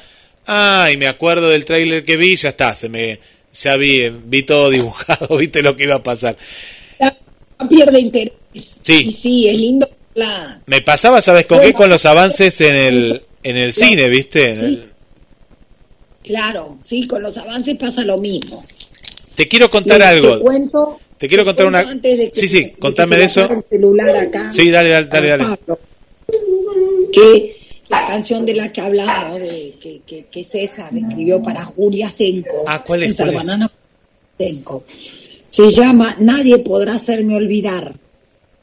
ay, 0.46 0.96
me 0.96 1.06
acuerdo 1.08 1.50
del 1.50 1.64
tráiler 1.64 2.04
que 2.04 2.16
vi, 2.16 2.36
ya 2.36 2.50
está, 2.50 2.74
se 2.74 2.88
me, 2.88 3.18
ya 3.52 3.76
vi, 3.76 4.08
vi 4.08 4.42
todo 4.44 4.70
dibujado, 4.70 5.36
viste 5.38 5.62
lo 5.62 5.76
que 5.76 5.84
iba 5.84 5.96
a 5.96 6.02
pasar. 6.02 6.36
No 7.60 7.68
pierde 7.68 8.00
interés. 8.00 8.32
Sí. 8.82 9.06
Y 9.08 9.12
sí, 9.12 9.48
es 9.48 9.56
lindo. 9.56 9.90
La... 10.14 10.60
Me 10.66 10.80
pasaba, 10.80 11.20
¿sabes 11.20 11.46
con 11.46 11.58
qué? 11.58 11.64
Bueno. 11.66 11.76
Con 11.78 11.90
los 11.90 12.06
avances 12.06 12.60
en 12.60 12.76
el, 12.76 13.22
en 13.42 13.56
el 13.56 13.72
cine, 13.72 14.08
viste, 14.08 14.50
En 14.52 14.60
el- 14.60 14.92
Claro, 16.28 16.78
sí, 16.84 17.06
con 17.06 17.22
los 17.22 17.36
avances 17.38 17.76
pasa 17.78 18.04
lo 18.04 18.18
mismo. 18.18 18.62
Te 19.34 19.48
quiero 19.48 19.68
contar 19.70 20.00
algo. 20.02 20.36
Te 20.38 20.44
cuento, 20.44 21.00
Te 21.16 21.26
quiero 21.26 21.44
contar 21.44 21.66
una- 21.66 21.80
antes 21.80 22.18
de 22.18 22.30
que 22.30 22.38
Sí, 22.40 22.48
sí, 22.48 22.60
de 22.64 22.70
que 22.72 22.78
contame 22.78 23.16
se 23.16 23.20
de 23.20 23.24
eso. 23.26 23.48
el 23.50 23.64
celular 23.68 24.14
acá. 24.16 24.50
Sí, 24.52 24.70
dale, 24.70 24.90
dale, 24.90 25.06
dale, 25.08 25.28
dale. 25.28 25.44
Pablo, 25.44 25.78
que 27.12 27.56
la 27.88 28.06
canción 28.06 28.44
de 28.46 28.54
la 28.54 28.70
que 28.72 28.80
hablamos, 28.80 29.40
de, 29.40 29.74
que, 29.80 30.00
que, 30.06 30.26
que 30.26 30.44
César 30.44 30.90
escribió 30.96 31.42
para 31.42 31.64
Julia 31.64 32.10
Senco, 32.10 32.64
Ah, 32.66 32.84
¿cuál 32.84 33.02
es? 33.02 33.12
César 33.12 33.26
¿Cuál 33.32 33.40
es? 33.42 33.46
Banana 33.48 33.70
Senco, 34.38 34.84
se 35.48 35.70
llama 35.70 36.14
Nadie 36.20 36.58
podrá 36.58 36.94
hacerme 36.96 37.34
olvidar 37.36 37.94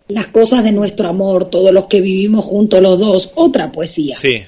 las 0.07 0.27
cosas 0.27 0.63
de 0.63 0.71
nuestro 0.71 1.07
amor, 1.07 1.49
todos 1.49 1.71
los 1.73 1.85
que 1.85 1.99
vivimos 1.99 2.45
juntos 2.45 2.79
los 2.81 2.99
dos, 2.99 3.31
otra 3.35 3.71
poesía 3.71 4.15
Sí, 4.15 4.43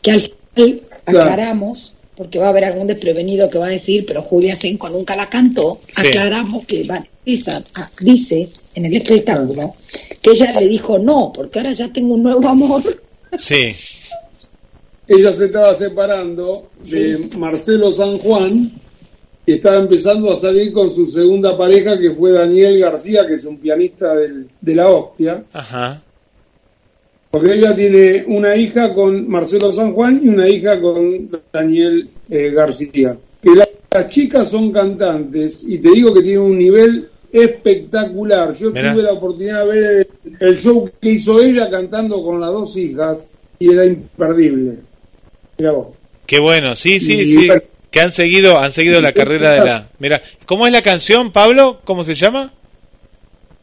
que 0.00 0.12
al 0.12 0.20
final 0.54 0.82
aclaramos, 1.04 1.96
porque 2.20 2.38
va 2.38 2.48
a 2.48 2.50
haber 2.50 2.66
algún 2.66 2.86
desprevenido 2.86 3.48
que 3.48 3.56
va 3.58 3.68
a 3.68 3.70
decir, 3.70 4.04
pero 4.06 4.20
Julia 4.20 4.54
Senco 4.54 4.90
nunca 4.90 5.16
la 5.16 5.26
cantó, 5.30 5.78
Sí. 5.98 6.08
aclaramos 6.08 6.66
que 6.66 6.84
Vanessa 6.84 7.62
ah, 7.76 7.90
dice 7.98 8.46
en 8.74 8.84
el 8.84 8.94
espectáculo 8.94 9.72
que 10.20 10.32
ella 10.32 10.52
le 10.60 10.68
dijo 10.68 10.98
no, 10.98 11.32
porque 11.34 11.60
ahora 11.60 11.72
ya 11.72 11.90
tengo 11.90 12.12
un 12.12 12.22
nuevo 12.22 12.46
amor. 12.46 12.82
sí, 13.38 13.74
Ella 15.08 15.32
se 15.32 15.46
estaba 15.46 15.72
separando 15.72 16.68
de 16.84 17.30
Marcelo 17.38 17.90
San 17.90 18.18
Juan 18.18 18.70
y 19.46 19.54
estaba 19.54 19.76
empezando 19.82 20.30
a 20.30 20.36
salir 20.36 20.74
con 20.74 20.90
su 20.90 21.06
segunda 21.06 21.56
pareja 21.56 21.98
que 21.98 22.10
fue 22.12 22.32
Daniel 22.32 22.78
García, 22.78 23.26
que 23.26 23.34
es 23.34 23.44
un 23.46 23.56
pianista 23.56 24.14
del- 24.14 24.48
de 24.60 24.74
la 24.74 24.90
hostia. 24.90 25.42
ajá, 25.54 26.02
Porque 27.30 27.54
ella 27.54 27.74
tiene 27.76 28.24
una 28.26 28.56
hija 28.56 28.92
con 28.94 29.28
Marcelo 29.28 29.70
San 29.70 29.92
Juan 29.92 30.20
y 30.22 30.28
una 30.28 30.48
hija 30.48 30.80
con 30.80 31.28
Daniel 31.52 32.08
eh, 32.28 32.50
García. 32.50 33.16
Que 33.42 33.50
la- 33.54 33.68
las 33.92 34.08
chicas 34.08 34.48
son 34.48 34.72
cantantes 34.72 35.64
y 35.66 35.78
te 35.78 35.90
digo 35.90 36.12
que 36.14 36.22
tienen 36.22 36.42
un 36.42 36.58
nivel 36.58 37.08
espectacular. 37.32 38.54
Yo 38.54 38.70
Mirá. 38.70 38.92
tuve 38.92 39.02
la 39.02 39.12
oportunidad 39.12 39.66
de 39.66 39.80
ver 39.80 40.08
el, 40.40 40.48
el 40.48 40.56
show 40.56 40.90
que 41.00 41.10
hizo 41.10 41.40
ella 41.42 41.68
cantando 41.70 42.22
con 42.22 42.40
las 42.40 42.50
dos 42.50 42.76
hijas 42.76 43.32
y 43.58 43.72
era 43.72 43.84
imperdible. 43.84 44.78
Mira 45.58 45.72
vos. 45.72 45.88
qué 46.26 46.40
bueno, 46.40 46.74
sí, 46.76 47.00
sí, 47.00 47.14
Y 47.20 47.26
sí, 47.26 47.46
bueno. 47.48 47.62
que 47.90 48.00
han 48.00 48.10
seguido, 48.10 48.58
han 48.58 48.72
seguido 48.72 49.00
la 49.00 49.12
carrera 49.12 49.52
de 49.52 49.58
la... 49.64 49.88
Mira, 49.98 50.22
¿cómo 50.46 50.66
es 50.66 50.72
la 50.72 50.82
canción, 50.82 51.32
Pablo? 51.32 51.80
¿Cómo 51.84 52.02
se 52.04 52.14
llama? 52.14 52.52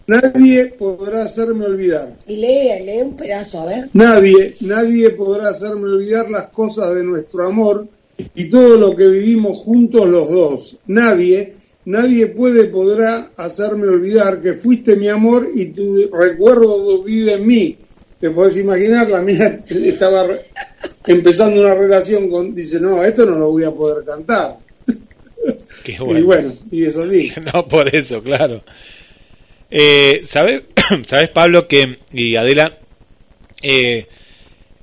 Nadie 0.08 0.68
podrá 0.68 1.24
hacerme 1.24 1.66
olvidar. 1.66 2.16
Y 2.28 2.38
lee, 2.38 2.84
lee 2.86 3.02
un 3.02 3.18
pedazo, 3.18 3.62
a 3.62 3.66
ver. 3.66 3.90
Nadie, 3.92 4.54
nadie 4.62 5.10
podrá 5.10 5.50
hacerme 5.50 5.84
olvidar 5.84 6.30
las 6.30 6.46
cosas 6.46 6.96
de 6.96 7.04
nuestro 7.04 7.46
amor 7.46 7.88
y 8.34 8.50
todo 8.50 8.78
lo 8.78 8.96
que 8.96 9.06
vivimos 9.08 9.58
juntos 9.58 10.08
los 10.08 10.30
dos. 10.30 10.78
Nadie, 10.88 11.56
nadie 11.84 12.28
puede 12.28 12.66
podrá 12.66 13.32
hacerme 13.36 13.88
olvidar 13.88 14.42
que 14.42 14.54
fuiste 14.54 14.96
mi 14.96 15.10
amor 15.10 15.50
y 15.54 15.68
tu 15.68 16.10
recuerdo 16.14 17.04
vive 17.04 17.34
en 17.34 17.46
mí. 17.46 17.78
Te 18.18 18.30
podés 18.32 18.58
imaginar, 18.58 19.10
la 19.10 19.22
mía 19.22 19.62
estaba 19.70 20.26
empezando 21.06 21.60
una 21.60 21.76
relación 21.76 22.30
con, 22.30 22.56
dice, 22.56 22.80
no, 22.80 23.04
esto 23.04 23.26
no 23.26 23.38
lo 23.38 23.52
voy 23.52 23.66
a 23.66 23.72
poder 23.72 24.06
cantar. 24.06 24.58
Qué 25.84 25.92
Y 25.96 25.98
bueno. 25.98 26.26
bueno, 26.26 26.54
y 26.72 26.86
es 26.86 26.98
así. 26.98 27.30
No, 27.54 27.68
por 27.68 27.94
eso, 27.94 28.24
claro. 28.24 28.64
Eh, 29.70 30.22
¿Sabes, 30.24 30.64
¿Sabes, 31.06 31.30
Pablo, 31.30 31.68
que, 31.68 32.00
y 32.14 32.36
Adela, 32.36 32.78
eh, 33.62 34.08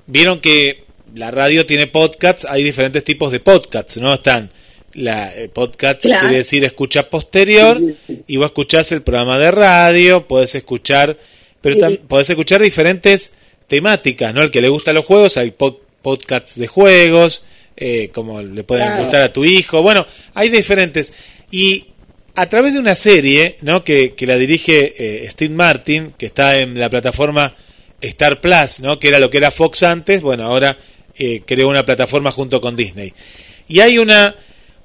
vieron 0.07 0.39
que 0.39 0.83
la 1.15 1.31
radio 1.31 1.65
tiene 1.65 1.87
podcasts, 1.87 2.45
hay 2.49 2.63
diferentes 2.63 3.03
tipos 3.03 3.31
de 3.31 3.39
podcasts, 3.39 3.97
¿no? 3.97 4.13
Están 4.13 4.51
la 4.93 5.35
eh, 5.35 5.49
podcasts, 5.49 6.05
Claro. 6.05 6.21
quiere 6.21 6.37
decir 6.37 6.63
escucha 6.63 7.09
posterior, 7.09 7.79
y 8.27 8.37
vos 8.37 8.45
escuchás 8.47 8.91
el 8.91 9.01
programa 9.01 9.39
de 9.39 9.51
radio, 9.51 10.27
podés 10.27 10.55
escuchar, 10.55 11.17
pero 11.61 11.75
Sí. 11.89 11.99
podés 12.07 12.29
escuchar 12.29 12.61
diferentes 12.61 13.31
temáticas, 13.67 14.33
¿no? 14.33 14.41
El 14.43 14.51
que 14.51 14.61
le 14.61 14.69
gusta 14.69 14.93
los 14.93 15.05
juegos, 15.05 15.37
hay 15.37 15.51
pod- 15.51 15.79
podcasts 16.01 16.59
de 16.59 16.67
juegos, 16.67 17.43
eh, 17.77 18.09
como 18.13 18.41
le 18.41 18.63
pueden 18.63 18.85
Claro. 18.85 19.01
gustar 19.01 19.21
a 19.23 19.33
tu 19.33 19.43
hijo, 19.43 19.81
bueno, 19.81 20.05
hay 20.33 20.49
diferentes. 20.49 21.13
Y 21.51 21.87
a 22.35 22.47
través 22.49 22.73
de 22.73 22.79
una 22.79 22.95
serie, 22.95 23.57
¿no? 23.61 23.83
Que, 23.83 24.13
que 24.13 24.27
la 24.27 24.37
dirige 24.37 24.93
eh, 24.97 25.27
Steve 25.31 25.53
Martin, 25.53 26.13
que 26.17 26.25
está 26.25 26.57
en 26.59 26.79
la 26.79 26.89
plataforma 26.89 27.55
Star 28.01 28.41
Plus, 28.41 28.81
¿no? 28.81 28.99
Que 28.99 29.07
era 29.07 29.19
lo 29.19 29.29
que 29.29 29.37
era 29.37 29.51
Fox 29.51 29.83
antes, 29.83 30.21
bueno, 30.21 30.43
ahora 30.43 30.77
eh, 31.17 31.41
creó 31.45 31.69
una 31.69 31.85
plataforma 31.85 32.31
junto 32.31 32.59
con 32.61 32.75
Disney. 32.75 33.13
Y 33.67 33.79
hay 33.79 33.97
una... 33.97 34.35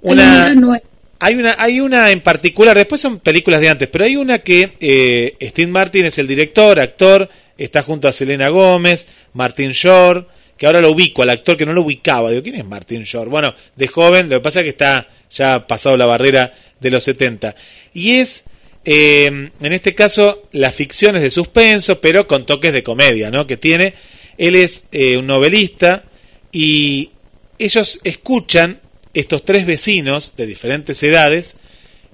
una 0.02 0.46
Hay 0.46 0.52
una 0.52 0.60
nue- 0.68 0.82
hay 1.22 1.34
una, 1.34 1.54
hay 1.58 1.80
una 1.80 2.10
en 2.12 2.22
particular, 2.22 2.74
después 2.74 2.98
son 2.98 3.18
películas 3.18 3.60
de 3.60 3.68
antes, 3.68 3.88
pero 3.88 4.06
hay 4.06 4.16
una 4.16 4.38
que 4.38 4.72
eh, 4.80 5.36
Steve 5.50 5.70
Martin 5.70 6.06
es 6.06 6.16
el 6.16 6.26
director, 6.26 6.80
actor, 6.80 7.28
está 7.58 7.82
junto 7.82 8.08
a 8.08 8.12
Selena 8.12 8.48
Gómez, 8.48 9.06
Martin 9.34 9.72
Shore, 9.72 10.24
que 10.56 10.64
ahora 10.64 10.80
lo 10.80 10.90
ubico, 10.92 11.20
al 11.20 11.28
actor 11.28 11.58
que 11.58 11.66
no 11.66 11.74
lo 11.74 11.82
ubicaba, 11.82 12.30
digo, 12.30 12.42
¿quién 12.42 12.54
es 12.54 12.64
Martin 12.64 13.02
Shore? 13.02 13.28
Bueno, 13.28 13.54
de 13.76 13.86
joven, 13.86 14.30
lo 14.30 14.36
que 14.36 14.40
pasa 14.40 14.60
es 14.60 14.64
que 14.64 14.70
está 14.70 15.08
ya 15.30 15.66
pasado 15.66 15.96
la 15.96 16.06
barrera 16.06 16.54
de 16.80 16.90
los 16.90 17.04
70. 17.04 17.54
Y 17.94 18.12
es, 18.12 18.44
eh, 18.84 19.26
en 19.26 19.72
este 19.72 19.94
caso, 19.94 20.48
las 20.52 20.74
ficciones 20.74 21.22
de 21.22 21.30
suspenso, 21.30 22.00
pero 22.00 22.26
con 22.26 22.46
toques 22.46 22.72
de 22.72 22.82
comedia, 22.82 23.30
¿no? 23.30 23.46
Que 23.46 23.56
tiene. 23.56 23.94
Él 24.38 24.56
es 24.56 24.84
eh, 24.92 25.16
un 25.16 25.26
novelista 25.26 26.04
y 26.52 27.10
ellos 27.58 28.00
escuchan, 28.04 28.80
estos 29.12 29.44
tres 29.44 29.66
vecinos 29.66 30.34
de 30.36 30.46
diferentes 30.46 31.02
edades, 31.02 31.56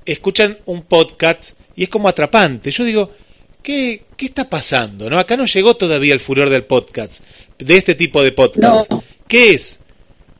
escuchan 0.04 0.58
un 0.66 0.82
podcast 0.82 1.58
y 1.74 1.84
es 1.84 1.88
como 1.88 2.08
atrapante. 2.08 2.70
Yo 2.70 2.84
digo, 2.84 3.12
¿qué, 3.62 4.04
¿qué 4.16 4.26
está 4.26 4.48
pasando? 4.48 5.08
¿no? 5.10 5.18
Acá 5.18 5.36
no 5.36 5.46
llegó 5.46 5.76
todavía 5.76 6.14
el 6.14 6.20
furor 6.20 6.50
del 6.50 6.64
podcast, 6.64 7.22
de 7.58 7.76
este 7.76 7.94
tipo 7.94 8.22
de 8.22 8.32
podcast. 8.32 8.90
No. 8.90 9.04
¿Qué 9.28 9.50
es? 9.50 9.80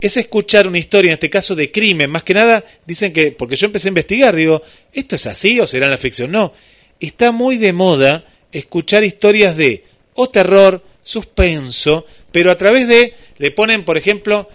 Es 0.01 0.17
escuchar 0.17 0.69
una 0.69 0.79
historia, 0.79 1.11
en 1.11 1.15
este 1.15 1.31
caso 1.31 1.55
de 1.55 1.71
crimen. 1.73 2.11
Más 2.11 2.23
que 2.23 2.35
nada, 2.35 2.65
dicen 2.87 3.13
que, 3.13 3.33
porque 3.33 3.57
yo 3.57 3.67
empecé 3.67 3.89
a 3.89 3.91
investigar, 3.91 4.35
digo, 4.35 4.63
¿esto 4.93 5.17
es 5.17 5.27
así 5.27 5.59
o 5.61 5.67
será 5.67 5.87
en 5.87 5.91
la 5.91 5.99
ficción? 5.99 6.31
No, 6.31 6.53
está 7.01 7.33
muy 7.33 7.57
de 7.57 7.73
moda 7.73 8.25
escuchar 8.53 9.05
historias 9.05 9.57
de 9.57 9.85
o 10.15 10.29
terror, 10.29 10.83
suspenso, 11.03 12.07
pero 12.33 12.51
a 12.51 12.57
través 12.57 12.89
de, 12.89 13.15
le 13.39 13.51
ponen, 13.51 13.85
por 13.85 13.97
ejemplo, 13.97 14.49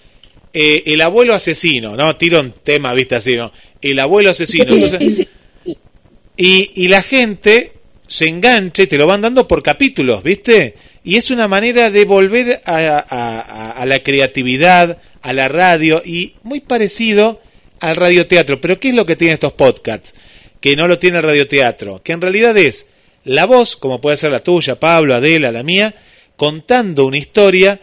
eh, 0.54 0.84
el 0.88 1.02
abuelo 1.02 1.34
asesino, 1.34 1.96
¿no? 1.96 2.16
Tiro 2.18 2.40
un 2.40 2.52
tema, 2.52 2.94
viste 2.94 3.16
así, 3.16 3.36
¿no? 3.36 3.52
El 3.82 4.00
abuelo 4.00 4.32
asesino. 4.32 4.74
Entonces, 4.74 5.28
y, 6.38 6.72
y 6.76 6.88
la 6.88 7.02
gente 7.02 7.74
se 8.08 8.28
engancha 8.28 8.84
y 8.84 8.88
te 8.88 8.98
lo 8.98 9.08
van 9.08 9.22
dando 9.22 9.48
por 9.48 9.64
capítulos, 9.64 10.22
¿viste? 10.24 10.76
Y 11.04 11.18
es 11.18 11.32
una 11.32 11.48
manera 11.48 11.90
de 11.90 12.06
volver 12.06 12.62
a, 12.66 12.78
a- 13.00 13.72
a- 13.72 13.86
la 13.86 14.04
creatividad, 14.04 15.00
a 15.22 15.34
la 15.34 15.48
radio, 15.48 16.02
y 16.06 16.36
muy 16.44 16.62
parecido 16.62 17.42
al 17.80 17.96
radioteatro. 17.96 18.62
Pero 18.62 18.80
¿qué 18.80 18.90
es 18.90 18.96
lo 18.96 19.06
que 19.06 19.16
tiene 19.16 19.34
estos 19.34 19.54
podcasts? 19.54 20.14
Que 20.60 20.76
no 20.76 20.88
lo 20.88 21.00
tiene 21.00 21.18
el 21.18 21.24
radioteatro. 21.24 22.02
Que 22.04 22.12
en 22.12 22.22
realidad 22.22 22.56
es 22.58 22.86
la 23.24 23.46
voz, 23.46 23.76
como 23.76 24.00
puede 24.02 24.18
ser 24.18 24.32
la 24.32 24.44
tuya, 24.44 24.80
Pablo, 24.80 25.16
Adela, 25.16 25.52
la 25.52 25.64
mía, 25.64 25.96
contando 26.36 27.06
una 27.06 27.18
historia 27.18 27.80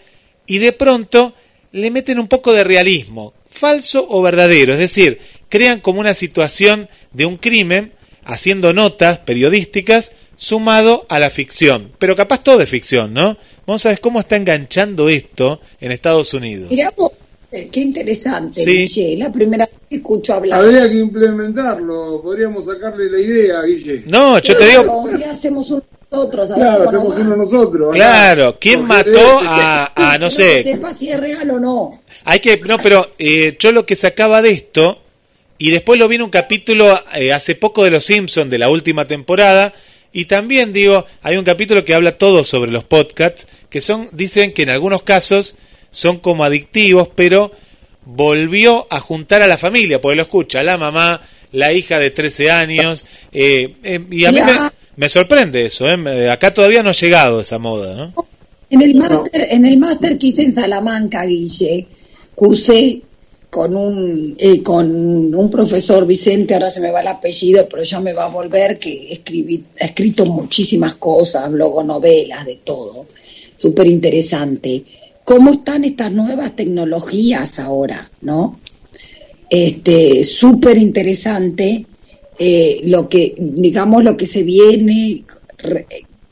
y 0.46 0.58
de 0.58 0.72
pronto 0.72 1.34
le 1.72 1.90
meten 1.90 2.18
un 2.18 2.28
poco 2.28 2.52
de 2.52 2.64
realismo, 2.64 3.34
falso 3.50 4.06
o 4.08 4.22
verdadero, 4.22 4.72
es 4.72 4.78
decir, 4.78 5.20
crean 5.48 5.80
como 5.80 6.00
una 6.00 6.14
situación 6.14 6.88
de 7.12 7.26
un 7.26 7.36
crimen 7.36 7.92
haciendo 8.28 8.72
notas 8.72 9.18
periodísticas 9.20 10.12
sumado 10.36 11.06
a 11.08 11.18
la 11.18 11.30
ficción, 11.30 11.90
pero 11.98 12.14
capaz 12.14 12.44
todo 12.44 12.60
es 12.60 12.68
ficción, 12.68 13.12
¿no? 13.12 13.36
Vamos 13.66 13.84
a 13.86 13.88
ver 13.88 14.00
cómo 14.00 14.20
está 14.20 14.36
enganchando 14.36 15.08
esto 15.08 15.60
en 15.80 15.90
Estados 15.92 16.32
Unidos. 16.34 16.70
Mirá 16.70 16.92
vos, 16.96 17.10
eh, 17.50 17.68
qué 17.72 17.80
interesante, 17.80 18.62
Sí. 18.62 18.86
Guille, 18.86 19.16
la 19.16 19.32
primera 19.32 19.64
vez 19.66 19.74
que 19.88 19.96
escucho 19.96 20.34
hablar. 20.34 20.60
Habría 20.60 20.88
que 20.88 20.94
implementarlo, 20.96 22.20
podríamos 22.22 22.66
sacarle 22.66 23.10
la 23.10 23.18
idea, 23.18 23.62
Guille. 23.62 24.02
No, 24.06 24.38
yo 24.38 24.56
te 24.56 24.66
digo, 24.68 24.82
Claro, 25.04 25.18
ya 25.18 25.32
hacemos 25.32 25.70
un 25.70 25.82
nosotros. 26.10 26.52
Claro, 26.54 26.84
hacemos 26.84 27.18
uno 27.18 27.36
nosotros. 27.36 27.92
claro, 27.92 28.56
¿quién 28.60 28.86
Porque 28.86 29.10
mató 29.10 29.40
a, 29.42 30.12
a 30.14 30.18
no 30.18 30.30
sé, 30.38 30.62
sepa 30.62 30.94
si 30.94 31.10
es 31.10 31.18
real 31.18 31.50
o 31.50 31.60
no. 31.60 32.02
Hay 32.24 32.40
que, 32.40 32.58
no, 32.58 32.78
pero 32.78 33.10
eh, 33.18 33.56
yo 33.58 33.72
lo 33.72 33.84
que 33.86 33.96
sacaba 33.96 34.40
de 34.42 34.50
esto, 34.50 35.00
y 35.58 35.70
después 35.70 35.98
lo 35.98 36.08
vi 36.08 36.16
en 36.16 36.22
un 36.22 36.30
capítulo 36.30 37.02
eh, 37.14 37.32
hace 37.32 37.56
poco 37.56 37.84
de 37.84 37.90
Los 37.90 38.04
Simpsons, 38.04 38.50
de 38.50 38.58
la 38.58 38.70
última 38.70 39.06
temporada, 39.06 39.74
y 40.12 40.24
también 40.24 40.72
digo, 40.72 41.04
hay 41.20 41.36
un 41.36 41.44
capítulo 41.44 41.84
que 41.84 41.94
habla 41.94 42.16
todo 42.16 42.44
sobre 42.44 42.70
los 42.70 42.84
podcasts, 42.84 43.46
que 43.68 43.80
son, 43.80 44.08
dicen 44.12 44.52
que 44.52 44.62
en 44.62 44.70
algunos 44.70 45.02
casos 45.02 45.56
son 45.90 46.18
como 46.18 46.44
adictivos, 46.44 47.08
pero 47.14 47.52
volvió 48.04 48.86
a 48.90 49.00
juntar 49.00 49.42
a 49.42 49.48
la 49.48 49.58
familia, 49.58 50.00
porque 50.00 50.16
lo 50.16 50.22
escucha 50.22 50.62
la 50.62 50.78
mamá, 50.78 51.20
la 51.52 51.72
hija 51.72 51.98
de 51.98 52.10
13 52.10 52.50
años, 52.50 53.04
eh, 53.32 53.74
eh, 53.82 54.00
y 54.10 54.24
a 54.24 54.32
mí 54.32 54.40
me, 54.96 55.08
sorprende 55.08 55.66
eso, 55.66 55.86
¿eh? 55.88 56.30
Acá 56.30 56.54
todavía 56.54 56.82
no 56.82 56.90
ha 56.90 56.94
llegado 56.94 57.40
esa 57.40 57.58
moda, 57.58 57.94
¿no? 57.94 58.14
En 58.70 58.82
el 58.82 58.94
máster, 58.94 59.46
en 59.50 59.66
el 59.66 59.78
máster 59.78 60.18
que 60.18 60.28
hice 60.28 60.42
en 60.42 60.52
Salamanca, 60.52 61.24
Guille, 61.24 61.86
cursé 62.34 63.02
con 63.50 63.74
un 63.74 64.36
eh, 64.38 64.62
con 64.62 65.34
un 65.34 65.50
profesor 65.50 66.06
Vicente, 66.06 66.54
ahora 66.54 66.70
se 66.70 66.80
me 66.80 66.90
va 66.90 67.00
el 67.00 67.08
apellido, 67.08 67.66
pero 67.68 67.82
ya 67.82 68.00
me 68.00 68.12
va 68.12 68.24
a 68.24 68.28
volver 68.28 68.78
que 68.78 69.12
escribí, 69.12 69.64
ha 69.80 69.86
escrito 69.86 70.26
muchísimas 70.26 70.94
cosas, 70.96 71.50
novelas, 71.50 72.44
de 72.44 72.56
todo. 72.56 73.06
Súper 73.56 73.86
interesante. 73.86 74.84
¿Cómo 75.24 75.50
están 75.50 75.84
estas 75.84 76.12
nuevas 76.12 76.54
tecnologías 76.54 77.58
ahora, 77.58 78.10
no? 78.20 78.60
Este, 79.50 80.24
súper 80.24 80.76
interesante 80.76 81.86
eh, 82.38 82.80
lo 82.84 83.08
que, 83.08 83.34
digamos, 83.38 84.04
lo 84.04 84.16
que 84.16 84.26
se 84.26 84.42
viene 84.42 85.24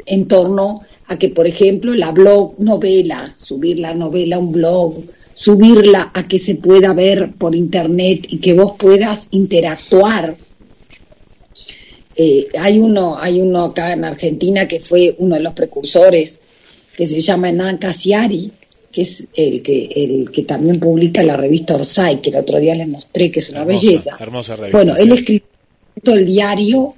en 0.07 0.29
torno 0.29 0.83
a 1.09 1.19
que, 1.19 1.31
por 1.31 1.47
ejemplo, 1.47 1.95
la 1.95 2.13
blog 2.13 2.55
novela, 2.59 3.33
subir 3.37 3.81
la 3.81 3.95
novela 3.95 4.37
a 4.37 4.39
un 4.39 4.53
blog, 4.53 4.95
subirla 5.37 6.11
a 6.15 6.27
que 6.27 6.39
se 6.39 6.55
pueda 6.55 6.95
ver 6.95 7.31
por 7.37 7.55
internet 7.55 8.27
y 8.31 8.39
que 8.39 8.55
vos 8.55 8.73
puedas 8.79 9.29
interactuar. 9.33 10.35
Eh, 12.17 12.49
hay 12.59 12.79
uno, 12.79 13.19
hay 13.21 13.43
uno 13.43 13.65
acá 13.67 13.93
en 13.93 14.05
Argentina 14.07 14.67
que 14.67 14.81
fue 14.81 15.15
uno 15.19 15.35
de 15.37 15.43
los 15.43 15.53
precursores, 15.53 16.39
que 16.97 17.07
se 17.07 17.21
llama 17.21 17.51
Hernán 17.51 17.77
Casiari, 17.77 18.51
que 18.91 19.03
es 19.03 19.29
el 19.35 19.63
que, 19.63 19.91
el 19.95 20.31
que 20.31 20.43
también 20.45 20.81
publica 20.81 21.23
la 21.23 21.37
revista 21.37 21.75
Orsay, 21.75 22.23
que 22.23 22.31
el 22.31 22.37
otro 22.37 22.59
día 22.59 22.75
les 22.75 22.89
mostré, 22.89 23.31
que 23.31 23.41
es 23.41 23.51
una 23.51 23.61
Hermosa, 23.63 23.87
belleza. 23.87 24.17
hermosa 24.19 24.57
revista, 24.57 24.79
Bueno, 24.79 24.97
sí. 24.97 25.03
él 25.03 25.13
escribió 25.13 25.45
el 26.07 26.25
diario 26.25 26.95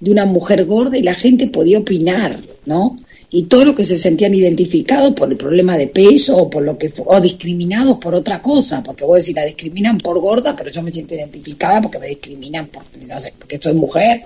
de 0.00 0.10
una 0.10 0.24
mujer 0.24 0.64
gorda 0.64 0.98
y 0.98 1.02
la 1.02 1.14
gente 1.14 1.46
podía 1.46 1.78
opinar, 1.78 2.40
¿no? 2.66 2.98
Y 3.30 3.42
todo 3.44 3.66
lo 3.66 3.74
que 3.74 3.84
se 3.84 3.98
sentían 3.98 4.32
identificados 4.34 5.12
por 5.14 5.30
el 5.30 5.36
problema 5.36 5.76
de 5.76 5.86
peso 5.88 6.34
o 6.36 6.48
por 6.48 6.62
lo 6.62 6.78
que 6.78 6.90
o 7.04 7.20
discriminados 7.20 7.98
por 7.98 8.14
otra 8.14 8.40
cosa, 8.40 8.82
porque 8.82 9.04
vos 9.04 9.18
decís 9.18 9.34
la 9.34 9.44
discriminan 9.44 9.98
por 9.98 10.18
gorda, 10.18 10.56
pero 10.56 10.70
yo 10.70 10.82
me 10.82 10.90
siento 10.92 11.14
identificada 11.14 11.82
porque 11.82 11.98
me 11.98 12.06
discriminan 12.08 12.68
por, 12.68 12.84
no 13.06 13.20
sé, 13.20 13.34
porque 13.38 13.58
soy 13.60 13.74
mujer, 13.74 14.22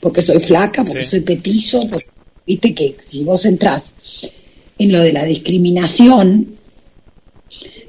porque 0.00 0.20
soy 0.20 0.38
flaca, 0.40 0.84
porque 0.84 1.02
Sí. 1.02 1.10
soy 1.10 1.20
petizo, 1.20 1.80
porque- 1.80 2.06
viste 2.46 2.74
que 2.74 2.94
si 3.00 3.24
vos 3.24 3.46
entrás 3.46 3.94
en 4.78 4.92
lo 4.92 5.00
de 5.00 5.12
la 5.14 5.24
discriminación, 5.24 6.58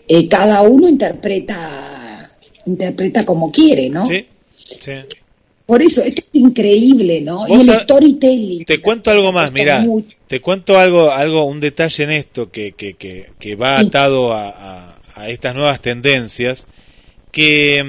eh, 0.07 0.27
cada 0.29 0.61
uno 0.61 0.87
interpreta 0.87 2.29
interpreta 2.65 3.25
como 3.25 3.51
quiere, 3.51 3.89
¿no? 3.89 4.05
Sí, 4.05 4.25
sí. 4.79 4.91
Por 5.65 5.81
eso, 5.81 6.01
esto 6.03 6.21
es 6.21 6.27
increíble, 6.41 7.21
¿no? 7.21 7.47
Y 7.47 7.53
el 7.53 7.61
storytelling. 7.79 8.65
Te 8.65 8.81
cuento 8.81 9.09
algo 9.11 9.31
más, 9.31 9.51
mira, 9.51 9.85
te 10.27 10.41
cuento 10.41 10.77
algo, 10.77 11.09
algo, 11.11 11.45
un 11.45 11.59
detalle 11.61 12.03
en 12.03 12.11
esto 12.11 12.51
que, 12.51 12.73
que, 12.73 12.95
que, 12.95 13.29
que 13.39 13.55
va 13.55 13.79
Sí. 13.79 13.87
atado 13.87 14.33
a, 14.33 14.49
a- 14.49 15.01
a 15.15 15.29
estas 15.29 15.53
nuevas 15.55 15.79
tendencias, 15.81 16.67
que 17.31 17.83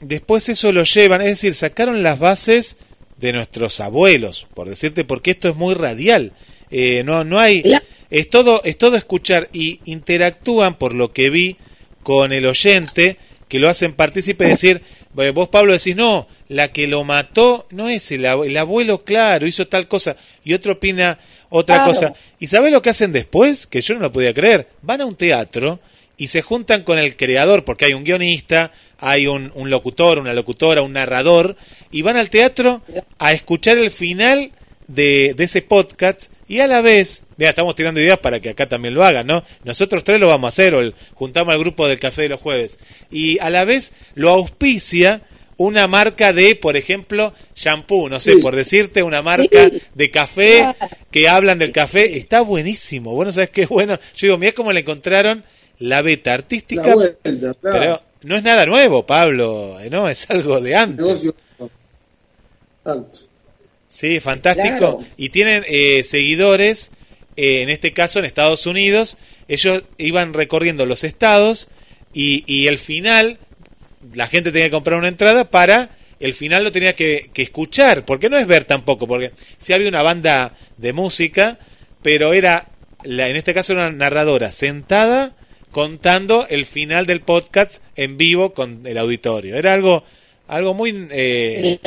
mm, 0.00 0.06
después 0.06 0.48
eso 0.48 0.72
lo 0.72 0.84
llevan, 0.84 1.20
es 1.22 1.28
decir, 1.28 1.54
sacaron 1.54 2.02
las 2.02 2.18
bases 2.18 2.76
de 3.18 3.32
nuestros 3.32 3.80
abuelos, 3.80 4.46
por 4.54 4.68
decirte, 4.68 5.04
porque 5.04 5.30
esto 5.32 5.48
es 5.48 5.56
muy 5.56 5.74
radial, 5.74 6.32
Eh, 6.70 7.02
no, 7.04 7.22
no 7.24 7.38
hay, 7.38 7.62
es 8.10 8.28
todo, 8.28 8.60
es 8.64 8.76
todo 8.76 8.96
escuchar 8.96 9.48
y 9.52 9.78
interactúan 9.84 10.74
por 10.76 10.94
lo 10.94 11.12
que 11.12 11.30
vi 11.30 11.56
con 12.02 12.32
el 12.32 12.44
oyente, 12.44 13.18
que 13.48 13.60
lo 13.60 13.68
hacen 13.68 13.94
partícipe 13.94 14.42
de 14.44 14.50
decir, 14.50 14.82
bueno, 15.14 15.32
vos 15.32 15.48
Pablo 15.48 15.72
decís, 15.72 15.94
no, 15.94 16.26
la 16.48 16.72
que 16.72 16.86
lo 16.86 17.04
mató 17.04 17.66
no 17.70 17.88
es 17.88 18.10
el, 18.12 18.24
abue- 18.24 18.46
el 18.48 18.56
abuelo, 18.56 19.04
claro, 19.04 19.46
hizo 19.46 19.66
tal 19.68 19.88
cosa, 19.88 20.16
y 20.44 20.54
otro 20.54 20.74
opina 20.74 21.18
otra 21.48 21.76
Claro. 21.76 21.90
cosa. 21.92 22.14
¿Y 22.38 22.46
sabés 22.48 22.72
lo 22.72 22.82
que 22.82 22.90
hacen 22.90 23.12
después? 23.12 23.66
Que 23.66 23.80
yo 23.80 23.94
no 23.94 24.00
lo 24.00 24.12
podía 24.12 24.34
creer. 24.34 24.68
Van 24.82 25.00
a 25.00 25.06
un 25.06 25.16
teatro 25.16 25.80
y 26.16 26.28
se 26.28 26.42
juntan 26.42 26.82
con 26.82 26.98
el 26.98 27.16
creador, 27.16 27.64
porque 27.64 27.84
hay 27.86 27.94
un 27.94 28.04
guionista, 28.04 28.72
hay 28.98 29.26
un, 29.26 29.52
un 29.54 29.70
locutor, 29.70 30.18
una 30.18 30.32
locutora, 30.34 30.82
un 30.82 30.92
narrador, 30.94 31.56
y 31.90 32.02
van 32.02 32.16
al 32.16 32.30
teatro 32.30 32.82
a 33.18 33.32
escuchar 33.32 33.76
el 33.78 33.90
final 33.90 34.52
de, 34.88 35.34
de 35.36 35.44
ese 35.44 35.62
podcast 35.62 36.30
y 36.48 36.60
a 36.60 36.68
la 36.68 36.80
vez, 36.80 37.24
mira, 37.36 37.50
estamos 37.50 37.74
tirando 37.74 38.00
ideas 38.00 38.18
para 38.20 38.38
que 38.40 38.50
acá 38.50 38.68
también 38.68 38.94
lo 38.94 39.04
hagan, 39.04 39.26
¿no? 39.26 39.42
Nosotros 39.64 40.04
tres 40.04 40.20
lo 40.20 40.28
vamos 40.28 40.46
a 40.46 40.48
hacer, 40.48 40.74
o 40.76 40.80
el- 40.80 40.94
juntamos 41.14 41.52
al 41.52 41.58
grupo 41.58 41.88
del 41.88 41.98
café 41.98 42.22
de 42.22 42.28
los 42.30 42.40
jueves, 42.40 42.78
y 43.10 43.38
a 43.40 43.50
la 43.50 43.64
vez 43.64 43.92
lo 44.14 44.30
auspicia 44.30 45.22
una 45.58 45.86
marca 45.86 46.32
de, 46.32 46.54
por 46.54 46.76
ejemplo, 46.76 47.32
shampoo, 47.54 48.08
no 48.08 48.20
sé, 48.20 48.32
Sí. 48.34 48.38
por 48.40 48.54
decirte, 48.54 49.02
una 49.02 49.22
marca 49.22 49.70
Sí. 49.70 49.82
de 49.94 50.10
café 50.10 50.74
que 51.10 51.28
hablan 51.28 51.58
del 51.58 51.72
café, 51.72 52.18
está 52.18 52.42
buenísimo. 52.42 53.12
Bueno, 53.14 53.32
¿sabes 53.32 53.50
qué? 53.50 53.66
Bueno, 53.66 53.98
yo 54.14 54.26
digo, 54.26 54.38
mira 54.38 54.52
cómo 54.52 54.72
le 54.72 54.80
encontraron 54.80 55.44
la 55.78 56.02
beta 56.02 56.34
artística, 56.34 56.82
La 56.88 56.94
vuelta, 56.94 57.30
claro. 57.30 57.54
pero 57.60 58.02
no 58.22 58.36
es 58.36 58.42
nada 58.42 58.66
nuevo, 58.66 59.06
Pablo, 59.06 59.78
eh, 59.80 59.88
¿no? 59.90 60.08
Es 60.08 60.28
algo 60.30 60.60
de 60.60 60.74
antes. 60.76 61.26
Sí, 63.88 64.20
fantástico. 64.20 64.98
Claro. 64.98 65.04
Y 65.16 65.30
tienen 65.30 65.64
eh, 65.68 66.02
seguidores, 66.04 66.90
eh, 67.36 67.62
en 67.62 67.70
este 67.70 67.92
caso 67.92 68.18
en 68.18 68.24
Estados 68.24 68.66
Unidos, 68.66 69.16
ellos 69.48 69.84
iban 69.96 70.34
recorriendo 70.34 70.86
los 70.86 71.04
estados 71.04 71.68
y, 72.12 72.44
y 72.46 72.66
el 72.66 72.78
final, 72.78 73.38
la 74.14 74.26
gente 74.26 74.52
tenía 74.52 74.66
que 74.66 74.72
comprar 74.72 74.98
una 74.98 75.08
entrada 75.08 75.50
para, 75.50 75.90
el 76.20 76.34
final 76.34 76.64
lo 76.64 76.72
tenía 76.72 76.94
que, 76.94 77.30
que 77.32 77.42
escuchar, 77.42 78.04
porque 78.04 78.30
no 78.30 78.38
es 78.38 78.46
ver 78.46 78.64
tampoco, 78.64 79.06
porque 79.06 79.32
sí 79.58 79.72
había 79.72 79.88
una 79.88 80.02
banda 80.02 80.56
de 80.76 80.92
música, 80.92 81.58
pero 82.02 82.32
era, 82.32 82.68
la, 83.04 83.28
en 83.28 83.36
este 83.36 83.54
caso 83.54 83.72
era 83.72 83.88
una 83.88 83.96
narradora 83.96 84.52
sentada 84.52 85.36
contando 85.70 86.46
el 86.48 86.64
final 86.64 87.04
del 87.06 87.20
podcast 87.20 87.82
en 87.96 88.16
vivo 88.16 88.54
con 88.54 88.86
el 88.86 88.96
auditorio. 88.96 89.56
Era 89.56 89.74
algo, 89.74 90.04
algo 90.48 90.72
muy 90.72 91.08
eh, 91.10 91.78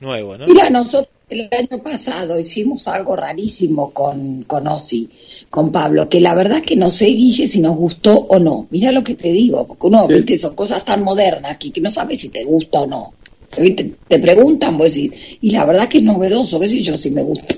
nuevo, 0.00 0.38
¿no? 0.38 0.46
Mira, 0.46 0.70
nosotros 0.70 1.12
el 1.28 1.48
año 1.52 1.82
pasado 1.82 2.38
hicimos 2.38 2.88
algo 2.88 3.16
rarísimo 3.16 3.92
con, 3.92 4.44
con 4.44 4.66
Ozzy, 4.68 5.10
con 5.50 5.72
Pablo, 5.72 6.08
que 6.08 6.20
la 6.20 6.34
verdad 6.34 6.62
que 6.62 6.76
no 6.76 6.90
sé, 6.90 7.06
Guille, 7.06 7.46
si 7.46 7.60
nos 7.60 7.76
gustó 7.76 8.14
o 8.28 8.38
no. 8.38 8.66
Mira 8.70 8.92
lo 8.92 9.02
que 9.02 9.14
te 9.14 9.32
digo, 9.32 9.66
porque 9.66 9.86
uno, 9.86 10.06
viste, 10.06 10.36
son 10.38 10.54
cosas 10.54 10.84
tan 10.84 11.02
modernas 11.02 11.56
que, 11.56 11.70
que 11.72 11.80
no 11.80 11.90
sabes 11.90 12.20
si 12.20 12.28
te 12.28 12.44
gusta 12.44 12.80
o 12.80 12.86
no. 12.86 13.14
Te, 13.50 13.70
te 13.70 14.18
preguntan, 14.18 14.76
vos 14.76 14.94
decís, 14.94 15.38
y 15.40 15.50
la 15.50 15.64
verdad 15.64 15.88
que 15.88 15.98
es 15.98 16.04
novedoso, 16.04 16.60
qué 16.60 16.68
sé 16.68 16.82
yo, 16.82 16.96
si 16.96 17.10
me 17.10 17.22
gusta. 17.22 17.54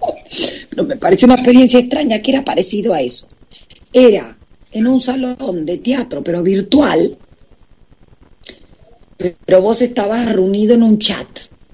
Pero 0.70 0.84
me 0.84 0.96
pareció 0.96 1.26
una 1.26 1.34
experiencia 1.34 1.78
extraña 1.78 2.20
que 2.20 2.30
era 2.30 2.44
parecido 2.44 2.94
a 2.94 3.00
eso. 3.00 3.28
Era 3.92 4.36
en 4.72 4.86
un 4.86 5.00
salón 5.00 5.64
de 5.64 5.78
teatro, 5.78 6.22
pero 6.22 6.42
virtual, 6.42 7.16
pero 9.16 9.62
vos 9.62 9.80
estabas 9.80 10.30
reunido 10.30 10.74
en 10.74 10.82
un 10.82 10.98
chat 10.98 11.26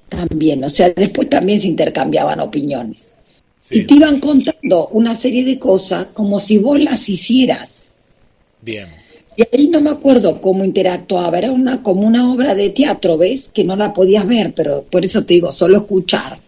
también, 0.09 0.63
o 0.63 0.71
sea, 0.71 0.91
después 0.91 1.29
también 1.29 1.61
se 1.61 1.69
intercambiaban 1.69 2.39
opiniones. 2.41 3.09
Sí. 3.63 3.79
Y 3.79 3.87
te 3.87 3.95
iban 3.95 4.19
contando 4.19 4.89
una 4.89 5.15
serie 5.15 5.45
de 5.45 5.61
cosas 5.61 6.09
como 6.13 6.41
si 6.41 6.59
vos 6.59 6.81
las 6.81 7.09
hicieras. 7.09 7.87
Bien. 8.61 8.89
Y 9.37 9.45
ahí 9.53 9.69
no 9.69 9.81
me 9.81 9.91
acuerdo 9.91 10.41
cómo 10.41 10.65
interactuaba, 10.65 11.39
era 11.39 11.53
una 11.53 11.83
como 11.83 12.03
una 12.03 12.33
obra 12.33 12.57
de 12.57 12.71
teatro, 12.71 13.17
¿ves? 13.17 13.49
Que 13.55 13.63
no 13.63 13.77
la 13.77 13.95
podías 13.95 14.27
ver, 14.27 14.53
pero 14.53 14.83
por 14.83 15.05
eso 15.05 15.25
te 15.25 15.35
digo, 15.35 15.53
solo 15.53 15.79
escuchar. 15.79 16.41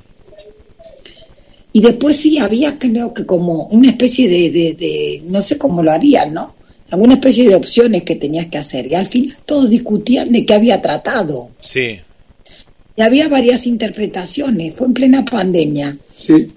Y 1.72 1.80
después 1.80 2.16
sí 2.16 2.38
había, 2.38 2.78
creo 2.78 3.14
que 3.14 3.24
como 3.24 3.66
una 3.66 3.90
especie 3.90 4.28
de, 4.28 4.50
de, 4.50 4.74
de 4.74 5.22
no 5.24 5.40
sé 5.40 5.56
cómo 5.56 5.82
lo 5.82 5.92
harían, 5.92 6.34
¿no? 6.34 6.54
Alguna 6.90 7.14
especie 7.14 7.48
de 7.48 7.54
opciones 7.54 8.02
que 8.02 8.16
tenías 8.16 8.46
que 8.46 8.58
hacer. 8.58 8.90
Y 8.90 8.94
al 8.94 9.06
final 9.06 9.36
todos 9.46 9.70
discutían 9.70 10.32
de 10.32 10.44
qué 10.44 10.54
había 10.54 10.82
tratado. 10.82 11.50
Sí. 11.60 12.00
Y 12.96 13.02
había 13.02 13.28
varias 13.28 13.66
interpretaciones, 13.66 14.74
fue 14.74 14.88
en 14.88 14.94
plena 14.94 15.24
pandemia. 15.24 15.96
Sí. 16.14 16.48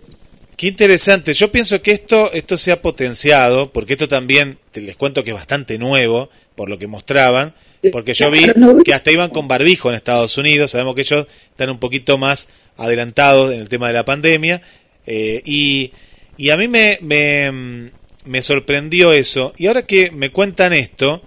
Qué 0.58 0.66
interesante. 0.66 1.36
Yo 1.36 1.52
pienso 1.52 1.84
que 1.84 1.92
esto, 1.92 2.32
esto 2.34 2.58
se 2.58 2.72
ha 2.72 2.82
potenciado, 2.82 3.72
porque 3.72 3.94
esto 3.94 4.08
también, 4.08 4.58
te 4.72 4.82
les 4.82 4.96
cuento 4.96 5.24
que 5.24 5.30
es 5.30 5.36
bastante 5.36 5.78
nuevo, 5.78 6.32
por 6.56 6.68
lo 6.68 6.80
que 6.80 6.88
mostraban, 6.88 7.54
porque 7.92 8.16
yo 8.16 8.32
vi 8.32 8.48
que 8.84 8.96
hasta 8.96 9.12
iban 9.12 9.30
con 9.30 9.48
barbijo 9.48 9.90
en 9.90 9.96
Estados 9.96 10.36
Unidos, 10.36 10.72
sabemos 10.72 10.96
que 10.96 11.02
ellos 11.02 11.28
están 11.52 11.70
un 11.70 11.78
poquito 11.78 12.18
más 12.18 12.50
adelantados 12.76 13.54
en 13.54 13.60
el 13.60 13.70
tema 13.70 13.88
de 13.88 13.94
la 13.94 14.04
pandemia, 14.04 14.64
eh, 15.06 15.44
y, 15.46 15.94
y 16.38 16.50
a 16.50 16.58
mí 16.58 16.68
me, 16.68 16.98
me, 17.04 17.92
me 18.26 18.42
sorprendió 18.42 19.14
eso. 19.14 19.54
Y 19.58 19.68
ahora 19.68 19.84
que 19.84 20.10
me 20.10 20.32
cuentan 20.32 20.74
esto, 20.74 21.22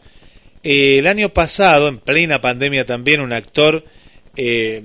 eh, 0.65 0.99
el 0.99 1.07
año 1.07 1.29
pasado, 1.29 1.87
en 1.87 1.99
plena 1.99 2.41
pandemia 2.41 2.85
también, 2.85 3.21
un 3.21 3.33
actor, 3.33 3.85
eh, 4.35 4.83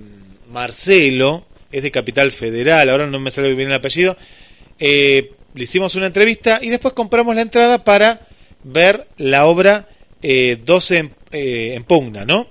Marcelo, 0.52 1.48
es 1.78 1.84
de 1.84 1.92
Capital 1.92 2.32
Federal, 2.32 2.90
ahora 2.90 3.08
no 3.08 3.20
me 3.20 3.32
sale 3.32 3.54
bien 3.54 3.70
el 3.70 3.76
apellido, 3.76 4.18
eh, 4.80 5.32
le 5.54 5.64
hicimos 5.64 5.96
una 5.96 6.08
entrevista 6.08 6.60
y 6.62 6.70
después 6.70 6.94
compramos 6.94 7.36
la 7.36 7.42
entrada 7.42 7.84
para 7.84 8.28
ver 8.64 9.08
la 9.18 9.46
obra 9.46 9.88
eh, 10.22 10.58
12 10.64 10.98
en, 10.98 11.16
eh, 11.32 11.74
en 11.76 11.84
pugna, 11.84 12.26
¿no? 12.26 12.50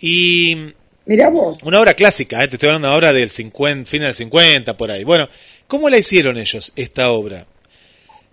Y 0.00 0.72
Mirá 1.06 1.30
vos, 1.30 1.58
una 1.62 1.80
obra 1.80 1.94
clásica, 1.94 2.42
¿eh? 2.42 2.48
te 2.48 2.56
estoy 2.56 2.68
hablando 2.68 2.88
de 2.88 2.92
una 2.92 2.98
obra 2.98 3.12
del 3.12 3.30
50, 3.30 3.88
fin 3.90 4.02
del 4.02 4.12
50, 4.14 4.76
por 4.76 4.90
ahí. 4.90 5.04
Bueno, 5.04 5.28
¿cómo 5.68 5.88
la 5.88 5.98
hicieron 5.98 6.36
ellos, 6.36 6.72
esta 6.76 7.10
obra? 7.10 7.46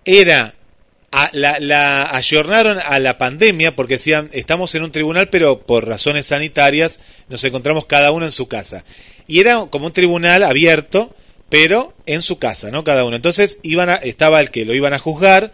Era, 0.05 0.55
a- 1.11 1.30
la, 1.34 1.59
la 1.59 2.15
ayornaron 2.15 2.80
a 2.84 2.99
la 2.99 3.17
pandemia 3.17 3.76
porque 3.76 3.93
decían, 3.95 4.30
estamos 4.34 4.74
en 4.76 4.84
un 4.84 4.91
tribunal, 4.91 5.30
pero 5.30 5.61
por 5.65 5.88
razones 5.88 6.26
sanitarias 6.26 6.99
nos 7.30 7.43
encontramos 7.43 7.86
cada 7.86 8.11
uno 8.11 8.26
en 8.26 8.32
su 8.32 8.47
casa. 8.47 8.84
Y 9.28 9.39
era 9.39 9.65
como 9.69 9.88
un 9.88 9.93
tribunal 9.93 10.43
abierto, 10.43 11.15
pero 11.49 11.93
en 12.05 12.21
su 12.21 12.39
casa, 12.39 12.71
¿no? 12.71 12.84
Cada 12.84 13.05
uno. 13.05 13.15
Entonces 13.15 13.59
iban 13.63 13.89
a- 13.89 13.95
estaba 13.95 14.41
el 14.41 14.49
que 14.51 14.65
lo 14.65 14.74
iban 14.74 14.93
a 14.93 14.99
juzgar 14.99 15.53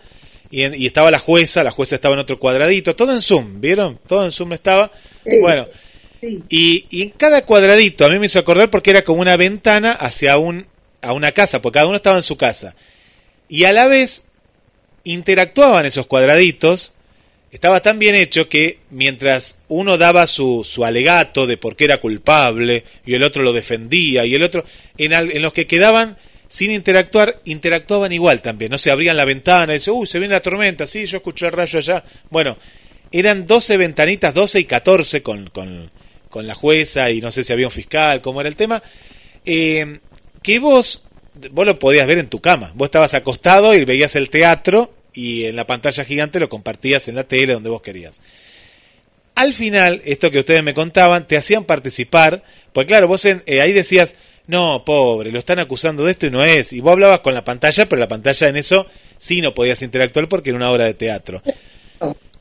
y, 0.52 0.64
en- 0.64 0.74
y 0.74 0.86
estaba 0.86 1.12
la 1.12 1.20
jueza, 1.20 1.64
la 1.64 1.72
jueza 1.72 1.96
estaba 1.96 2.14
en 2.16 2.20
otro 2.22 2.40
cuadradito, 2.40 2.96
todo 2.96 3.14
en 3.14 3.22
Zoom, 3.22 3.62
¿vieron? 3.62 4.00
Todo 4.08 4.26
en 4.26 4.32
Zoom 4.32 4.54
estaba. 4.54 4.92
Sí. 5.26 5.40
Bueno, 5.42 5.68
sí. 6.22 6.44
y, 6.50 6.86
y 6.90 7.02
en 7.04 7.10
cada 7.12 7.46
cuadradito 7.46 8.06
a 8.06 8.10
mí 8.10 8.18
me 8.20 8.26
hizo 8.28 8.40
acordar 8.40 8.70
porque 8.70 8.90
era 8.92 9.04
como 9.04 9.22
una 9.22 9.36
ventana 9.38 9.92
hacia 9.92 10.38
un, 10.38 10.66
a 11.02 11.14
una 11.14 11.32
casa, 11.32 11.62
porque 11.62 11.76
cada 11.78 11.88
uno 11.88 11.98
estaba 11.98 12.16
en 12.18 12.24
su 12.24 12.38
casa. 12.38 12.76
Y 13.48 13.66
a 13.66 13.74
la 13.74 13.88
vez 13.88 14.24
interactuaban 15.04 15.86
esos 15.86 16.06
cuadraditos. 16.08 16.94
Estaba 17.52 17.82
tan 17.82 17.98
bien 17.98 18.14
hecho 18.14 18.48
que 18.48 18.80
mientras 18.92 19.58
uno 19.70 19.98
daba 19.98 20.28
su, 20.28 20.64
su 20.64 20.86
alegato 20.86 21.48
de 21.48 21.58
por 21.58 21.76
qué 21.76 21.86
era 21.86 21.98
culpable 21.98 22.84
y 23.06 23.16
el 23.16 23.24
otro 23.24 23.42
lo 23.42 23.54
defendía 23.54 24.24
y 24.26 24.36
el 24.36 24.44
otro, 24.44 24.64
en, 24.98 25.14
al- 25.14 25.32
en 25.32 25.42
los 25.42 25.52
que 25.54 25.66
quedaban 25.66 26.18
sin 26.48 26.72
interactuar, 26.72 27.42
interactuaban 27.46 28.12
igual 28.12 28.42
también. 28.42 28.70
No 28.72 28.78
se 28.78 28.92
abrían 28.92 29.18
la 29.18 29.26
ventana 29.26 29.74
y 29.74 29.78
decían, 29.78 29.96
uy, 29.98 30.06
se 30.08 30.20
viene 30.20 30.34
la 30.36 30.42
tormenta, 30.42 30.86
sí, 30.86 31.06
yo 31.08 31.18
escuché 31.18 31.48
el 31.48 31.52
rayo 31.54 31.80
allá. 31.80 32.04
Bueno, 32.30 32.56
eran 33.12 33.48
12 33.48 33.78
ventanitas, 33.78 34.34
12 34.36 34.60
y 34.60 34.66
14 34.66 35.24
con, 35.24 35.48
con, 35.50 35.90
con 36.30 36.46
la 36.46 36.54
jueza 36.54 37.10
y 37.10 37.20
no 37.20 37.32
sé 37.32 37.44
si 37.44 37.52
había 37.52 37.66
un 37.68 37.72
fiscal, 37.72 38.22
cómo 38.22 38.42
era 38.42 38.48
el 38.50 38.56
tema, 38.56 38.82
eh, 39.46 40.00
que 40.44 40.60
vos, 40.60 41.06
vos 41.52 41.66
lo 41.66 41.80
podías 41.80 42.06
ver 42.08 42.20
en 42.20 42.30
tu 42.30 42.42
cama. 42.42 42.72
Vos 42.76 42.86
estabas 42.88 43.16
acostado 43.16 43.74
y 43.74 43.86
veías 43.86 44.16
el 44.16 44.30
teatro 44.30 44.94
y 45.14 45.46
en 45.46 45.56
la 45.56 45.66
pantalla 45.68 46.06
gigante 46.06 46.40
lo 46.40 46.50
compartías 46.50 47.08
en 47.08 47.16
la 47.16 47.24
tele 47.24 47.54
donde 47.54 47.70
vos 47.70 47.82
querías. 47.82 48.22
Al 49.36 49.54
final, 49.54 50.02
esto 50.06 50.32
que 50.32 50.40
ustedes 50.40 50.64
me 50.64 50.74
contaban, 50.74 51.26
te 51.28 51.38
hacían 51.38 51.64
participar, 51.64 52.44
pues 52.74 52.86
claro, 52.88 53.08
vos 53.08 53.24
en- 53.26 53.42
eh, 53.46 53.62
ahí 53.62 53.72
decías, 53.72 54.16
no, 54.48 54.84
pobre, 54.84 55.32
lo 55.32 55.40
están 55.40 55.60
acusando 55.60 56.04
de 56.06 56.12
esto 56.12 56.26
y 56.28 56.32
no 56.32 56.44
es. 56.44 56.74
Y 56.74 56.82
vos 56.82 56.92
hablabas 56.94 57.20
con 57.22 57.34
la 57.34 57.46
pantalla, 57.46 57.88
pero 57.88 58.00
la 58.00 58.08
pantalla 58.08 58.48
en 58.48 58.58
eso 58.58 58.86
sí 59.18 59.42
no 59.42 59.54
podías 59.54 59.82
interactuar 59.82 60.28
porque 60.28 60.50
era 60.50 60.58
una 60.58 60.72
obra 60.72 60.86
de 60.86 60.94
teatro. 60.96 61.42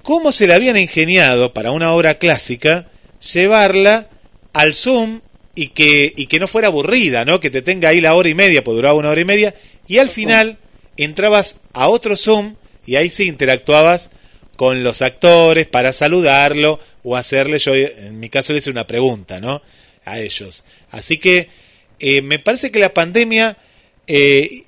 ¿Cómo 0.03 0.33
se 0.33 0.47
le 0.47 0.55
habían 0.55 0.77
ingeniado 0.79 1.53
para 1.53 1.71
una 1.71 1.93
obra 1.93 2.19
clásica 2.19 2.89
llevarla 3.33 4.09
al 4.53 4.75
Zoom 4.75 5.21
y 5.55 5.69
que, 5.69 6.13
y 6.17 6.27
que 6.27 6.39
no 6.41 6.47
fuera 6.49 6.69
aburrida, 6.69 7.25
¿no? 7.25 7.41
Que 7.41 7.51
te 7.51 7.63
tenga 7.63 7.91
ahí 7.91 8.01
la 8.01 8.15
hora 8.15 8.29
y 8.29 8.35
media, 8.35 8.65
pues 8.65 8.75
duraba 8.77 8.95
una 8.95 9.11
hora 9.11 9.21
y 9.21 9.25
media, 9.27 9.55
y 9.87 9.99
al 9.99 10.09
final 10.09 10.57
entrabas 10.97 11.61
a 11.73 11.89
otro 11.89 12.17
Zoom 12.17 12.55
y 12.89 12.97
ahí 12.97 13.11
sí 13.11 13.29
interactuabas 13.29 14.11
con 14.57 14.83
los 14.83 15.03
actores 15.03 15.67
para 15.67 15.93
saludarlo 15.93 16.81
o 17.05 17.17
hacerle, 17.17 17.59
yo 17.59 17.75
en 17.75 18.19
mi 18.19 18.29
caso 18.29 18.53
le 18.53 18.59
hice 18.61 18.71
una 18.71 18.87
pregunta, 18.87 19.41
¿no? 19.41 19.63
A 20.05 20.19
ellos. 20.19 20.65
Así 20.91 21.19
que 21.19 21.49
eh, 22.01 22.23
me 22.23 22.39
parece 22.39 22.71
que 22.71 22.79
la 22.79 22.95
pandemia 22.95 23.57
eh, 24.07 24.65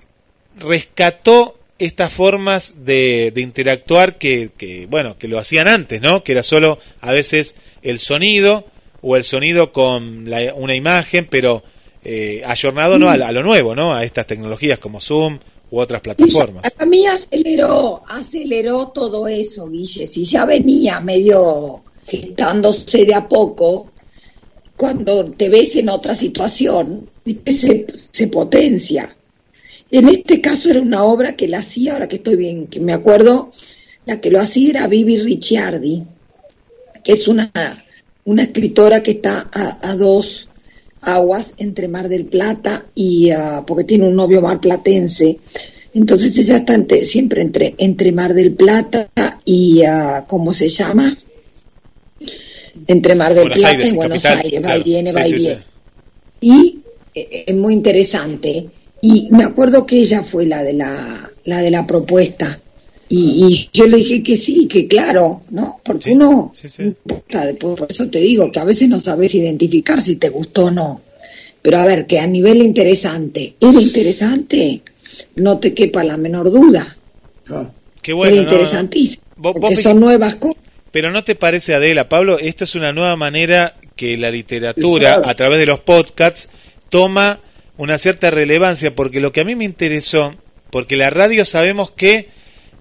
rescató 0.59 1.59
estas 1.79 2.13
formas 2.13 2.85
de, 2.85 3.31
de 3.35 3.41
interactuar 3.41 4.19
que, 4.19 4.51
que, 4.57 4.87
bueno, 4.87 5.17
que 5.19 5.29
lo 5.29 5.39
hacían 5.39 5.67
antes, 5.67 6.01
¿no? 6.03 6.23
Que 6.23 6.33
era 6.33 6.43
solo 6.43 6.79
a 7.01 7.13
veces 7.13 7.57
el 7.83 7.99
sonido 7.99 8.67
o 9.01 9.17
el 9.17 9.25
sonido 9.25 9.73
con 9.73 10.29
la- 10.29 10.53
una 10.55 10.75
imagen, 10.75 11.27
pero 11.27 11.63
eh, 12.05 12.43
ayornado 12.47 12.99
¿no? 12.99 13.09
a, 13.09 13.15
a 13.15 13.33
lo 13.33 13.43
nuevo, 13.43 13.75
¿no? 13.75 13.95
A 13.95 14.05
estas 14.05 14.27
tecnologías 14.27 14.79
como 14.79 15.01
Zoom 15.01 15.39
u 15.71 15.79
otras 15.79 16.01
plataformas. 16.01 16.71
Para 16.71 16.87
mí 16.87 17.07
aceleró, 17.07 18.03
aceleró 18.09 18.89
todo 18.89 19.29
eso, 19.29 19.69
Guille. 19.69 20.07
Si 20.07 20.25
ya 20.25 20.45
venía 20.45 21.01
medio 21.01 21.83
gestándose 22.07 23.05
de 23.05 23.15
a 23.15 23.29
poco, 23.29 23.91
cuando 24.77 25.31
te 25.31 25.49
ves 25.49 25.77
en 25.77 25.91
otra 25.91 26.15
situación. 26.15 27.11
Se, 27.47 27.87
se 27.95 28.27
potencia. 28.29 29.15
En 29.91 30.09
este 30.09 30.41
caso 30.41 30.71
era 30.71 30.81
una 30.81 31.05
obra 31.05 31.37
que 31.37 31.49
la 31.49 31.59
hacía, 31.59 31.93
ahora 31.93 32.09
que 32.09 32.17
estoy 32.17 32.37
bien, 32.37 32.67
que 32.67 32.81
me 32.81 32.93
acuerdo, 32.93 33.53
la 34.07 34.21
que 34.21 34.31
lo 34.31 34.41
hacía 34.41 34.71
era 34.71 34.87
Vivi 34.87 35.19
Ricciardi, 35.19 36.05
que 37.05 37.13
es 37.13 37.29
una, 37.29 37.53
una 38.25 38.43
escritora 38.45 39.03
que 39.03 39.13
está 39.13 39.51
a, 39.53 39.91
a 39.91 39.97
dos 39.97 40.49
aguas 41.03 41.55
entre 41.59 41.89
Mar 41.89 42.09
del 42.09 42.27
Plata 42.27 42.87
y 42.95 43.31
ah, 43.31 43.65
porque 43.67 43.85
tiene 43.85 44.07
un 44.07 44.15
novio 44.17 44.41
marplatense. 44.41 45.39
Entonces 45.95 46.37
ella 46.39 46.59
está 46.59 46.75
entre- 46.75 47.05
siempre 47.05 47.43
entre, 47.43 47.75
entre 47.79 48.13
Mar 48.13 48.35
del 48.35 48.53
Plata 48.55 49.09
y 49.45 49.83
ah, 49.85 50.25
¿cómo 50.29 50.53
se 50.55 50.69
llama? 50.69 51.17
Entre 52.87 53.15
Mar 53.15 53.35
del 53.35 53.45
Buenos 53.45 53.59
Plata 53.59 53.69
Aires, 53.77 53.93
y 53.93 53.97
Buenos 53.97 54.23
capital, 54.23 54.45
Aires, 54.45 54.67
va 54.67 54.77
y 54.79 54.83
viene, 54.83 55.11
Sí, 55.11 55.17
va 55.17 55.27
y 55.27 55.31
sí, 55.31 55.41
sí. 55.41 55.47
viene. 55.47 55.63
Y 56.41 56.79
eh, 57.15 57.45
es 57.49 57.57
muy 57.57 57.75
interesante. 57.75 58.67
Y 59.03 59.29
me 59.31 59.45
acuerdo 59.45 59.87
que 59.87 59.99
ella 60.01 60.23
fue 60.23 60.47
la 60.47 60.63
de 60.63 60.75
la, 60.75 61.31
la 61.45 61.59
de 61.61 61.71
la 61.71 61.87
propuesta. 61.87 62.61
Y, 63.13 63.19
y 63.45 63.71
yo 63.73 63.87
le 63.89 63.97
dije 63.97 64.23
que 64.23 64.37
sí, 64.37 64.69
que 64.69 64.87
claro, 64.87 65.43
¿no? 65.51 65.81
Porque 65.85 66.05
Sí, 66.05 66.11
uno, 66.13 66.53
sí, 66.55 66.69
sí. 66.69 66.83
no 66.85 66.89
importa, 66.91 67.45
después, 67.45 67.77
por 67.77 67.91
eso 67.91 68.09
te 68.09 68.21
digo 68.21 68.51
que 68.53 68.61
a 68.61 68.65
veces 68.65 68.89
no 68.89 69.01
sabes 69.01 69.35
identificar 69.35 70.01
si 70.01 70.15
te 70.17 70.29
gustó 70.29 70.67
o 70.67 70.71
no. 70.71 71.01
Pero 71.61 71.79
a 71.79 71.85
ver, 71.87 72.07
que 72.07 72.21
a 72.21 72.27
nivel 72.29 72.63
interesante, 72.63 73.55
¿era 73.61 73.81
interesante? 73.83 74.81
No 75.35 75.59
te 75.59 75.75
quepa 75.75 76.05
la 76.05 76.17
menor 76.17 76.51
duda. 76.53 76.97
Ah, 77.51 77.69
Qué 78.01 78.13
bueno, 78.13 78.35
era 78.37 78.45
¿no? 78.45 78.51
interesantísimo. 78.53 79.23
Vos- 79.37 79.55
porque 79.61 79.77
son 79.77 79.99
nuevas 80.01 80.37
cosas. 80.37 80.57
Pero 80.93 81.11
¿no 81.11 81.23
te 81.25 81.35
parece, 81.35 81.75
Adela, 81.75 82.09
Pablo? 82.09 82.39
Esto 82.39 82.65
es 82.65 82.75
una 82.77 82.93
nueva 82.93 83.17
manera 83.17 83.75
que 83.97 84.17
la 84.19 84.31
literatura, 84.31 85.21
a 85.25 85.35
través 85.35 85.59
de 85.59 85.67
los 85.67 85.81
podcasts, 85.81 86.49
toma 86.89 87.41
una 87.77 87.99
cierta 87.99 88.31
relevancia 88.31 88.95
porque 88.95 89.21
lo 89.21 89.33
que 89.33 89.41
a 89.41 89.45
mí 89.45 89.55
me 89.57 89.65
interesó, 89.65 90.35
porque 90.71 90.97
la 90.97 91.11
radio 91.11 91.45
sabemos 91.45 91.91
que 91.91 92.29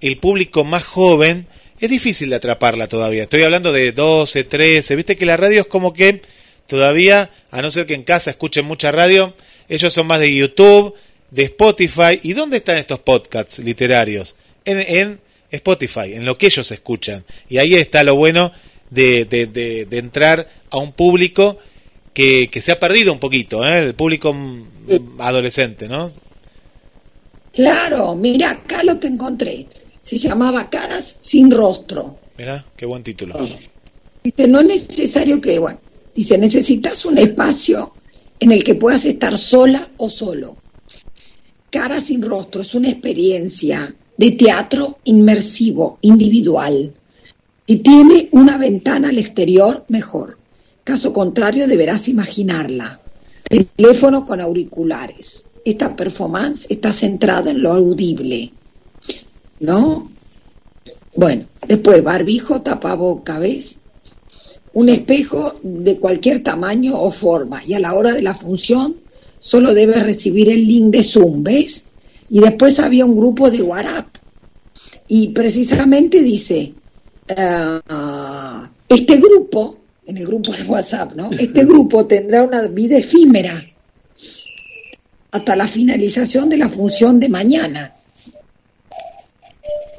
el 0.01 0.17
público 0.17 0.63
más 0.63 0.83
joven 0.83 1.47
es 1.79 1.89
difícil 1.89 2.29
de 2.29 2.35
atraparla 2.35 2.87
todavía. 2.87 3.23
Estoy 3.23 3.43
hablando 3.43 3.71
de 3.71 3.91
12, 3.91 4.43
13, 4.43 4.95
viste 4.95 5.17
que 5.17 5.25
la 5.25 5.37
radio 5.37 5.61
es 5.61 5.67
como 5.67 5.93
que 5.93 6.21
todavía, 6.67 7.31
a 7.51 7.61
no 7.61 7.71
ser 7.71 7.85
que 7.85 7.95
en 7.95 8.03
casa 8.03 8.31
escuchen 8.31 8.65
mucha 8.65 8.91
radio, 8.91 9.33
ellos 9.69 9.93
son 9.93 10.07
más 10.07 10.19
de 10.19 10.35
YouTube, 10.35 10.93
de 11.31 11.43
Spotify. 11.43 12.19
¿Y 12.21 12.33
dónde 12.33 12.57
están 12.57 12.77
estos 12.77 12.99
podcasts 12.99 13.59
literarios? 13.59 14.35
En, 14.65 14.79
en 14.79 15.19
Spotify, 15.51 16.13
en 16.13 16.25
lo 16.25 16.37
que 16.37 16.47
ellos 16.47 16.69
escuchan. 16.71 17.23
Y 17.47 17.57
ahí 17.57 17.75
está 17.75 18.03
lo 18.03 18.15
bueno 18.15 18.51
de, 18.89 19.25
de, 19.25 19.45
de, 19.47 19.97
entrar 19.97 20.49
a 20.69 20.77
un 20.77 20.91
público 20.91 21.57
que, 22.13 22.49
que, 22.51 22.61
se 22.61 22.71
ha 22.71 22.79
perdido 22.79 23.13
un 23.13 23.19
poquito, 23.19 23.65
¿eh? 23.65 23.79
el 23.79 23.95
público 23.95 24.35
adolescente, 25.19 25.87
¿no? 25.87 26.11
Claro, 27.53 28.15
mira, 28.15 28.51
acá 28.51 28.83
lo 28.83 28.99
que 28.99 29.07
encontré. 29.07 29.65
Se 30.09 30.17
llamaba 30.17 30.71
Caras 30.71 31.17
sin 31.19 31.51
rostro. 31.51 32.17
Mira, 32.35 32.65
qué 32.75 32.87
buen 32.87 33.03
título. 33.03 33.35
Dice, 34.23 34.47
no 34.47 34.59
es 34.59 34.65
necesario 34.65 35.39
que, 35.39 35.59
bueno, 35.59 35.79
dice, 36.15 36.35
necesitas 36.39 37.05
un 37.05 37.19
espacio 37.19 37.93
en 38.39 38.51
el 38.51 38.63
que 38.63 38.73
puedas 38.73 39.05
estar 39.05 39.37
sola 39.37 39.87
o 39.97 40.09
solo. 40.09 40.57
Cara 41.69 42.01
sin 42.01 42.23
rostro 42.23 42.63
es 42.63 42.73
una 42.73 42.89
experiencia 42.89 43.95
de 44.17 44.31
teatro 44.31 44.97
inmersivo, 45.03 45.99
individual. 46.01 46.91
Si 47.67 47.75
tiene 47.75 48.29
una 48.31 48.57
ventana 48.57 49.09
al 49.09 49.19
exterior, 49.19 49.85
mejor. 49.89 50.39
Caso 50.83 51.13
contrario, 51.13 51.67
deberás 51.67 52.07
imaginarla. 52.07 52.99
Teléfono 53.75 54.25
con 54.25 54.41
auriculares. 54.41 55.45
Esta 55.63 55.95
performance 55.95 56.65
está 56.71 56.93
centrada 56.93 57.51
en 57.51 57.61
lo 57.61 57.73
audible. 57.73 58.53
¿No? 59.59 60.09
Bueno, 61.15 61.45
después 61.67 62.03
barbijo, 62.03 62.61
tapaboca, 62.61 63.39
¿ves? 63.39 63.77
Un 64.73 64.89
espejo 64.89 65.59
de 65.63 65.97
cualquier 65.97 66.43
tamaño 66.43 66.99
o 66.99 67.11
forma 67.11 67.61
y 67.65 67.73
a 67.73 67.79
la 67.79 67.93
hora 67.93 68.13
de 68.13 68.21
la 68.21 68.35
función 68.35 68.97
solo 69.39 69.73
debes 69.73 70.03
recibir 70.03 70.49
el 70.49 70.65
link 70.65 70.91
de 70.91 71.03
Zoom, 71.03 71.43
¿ves? 71.43 71.85
Y 72.29 72.39
después 72.39 72.79
había 72.79 73.05
un 73.05 73.15
grupo 73.15 73.49
de 73.49 73.61
WhatsApp 73.61 74.07
y 75.07 75.29
precisamente 75.29 76.21
dice, 76.21 76.73
uh, 77.31 78.67
este 78.87 79.17
grupo 79.17 79.79
en 80.05 80.17
el 80.17 80.25
grupo 80.25 80.51
de 80.51 80.63
WhatsApp, 80.63 81.13
¿no? 81.15 81.31
Este 81.39 81.65
grupo 81.65 82.05
tendrá 82.05 82.43
una 82.43 82.67
vida 82.67 82.97
efímera 82.97 83.65
hasta 85.31 85.55
la 85.55 85.67
finalización 85.67 86.49
de 86.49 86.57
la 86.57 86.69
función 86.69 87.19
de 87.19 87.29
mañana. 87.29 87.95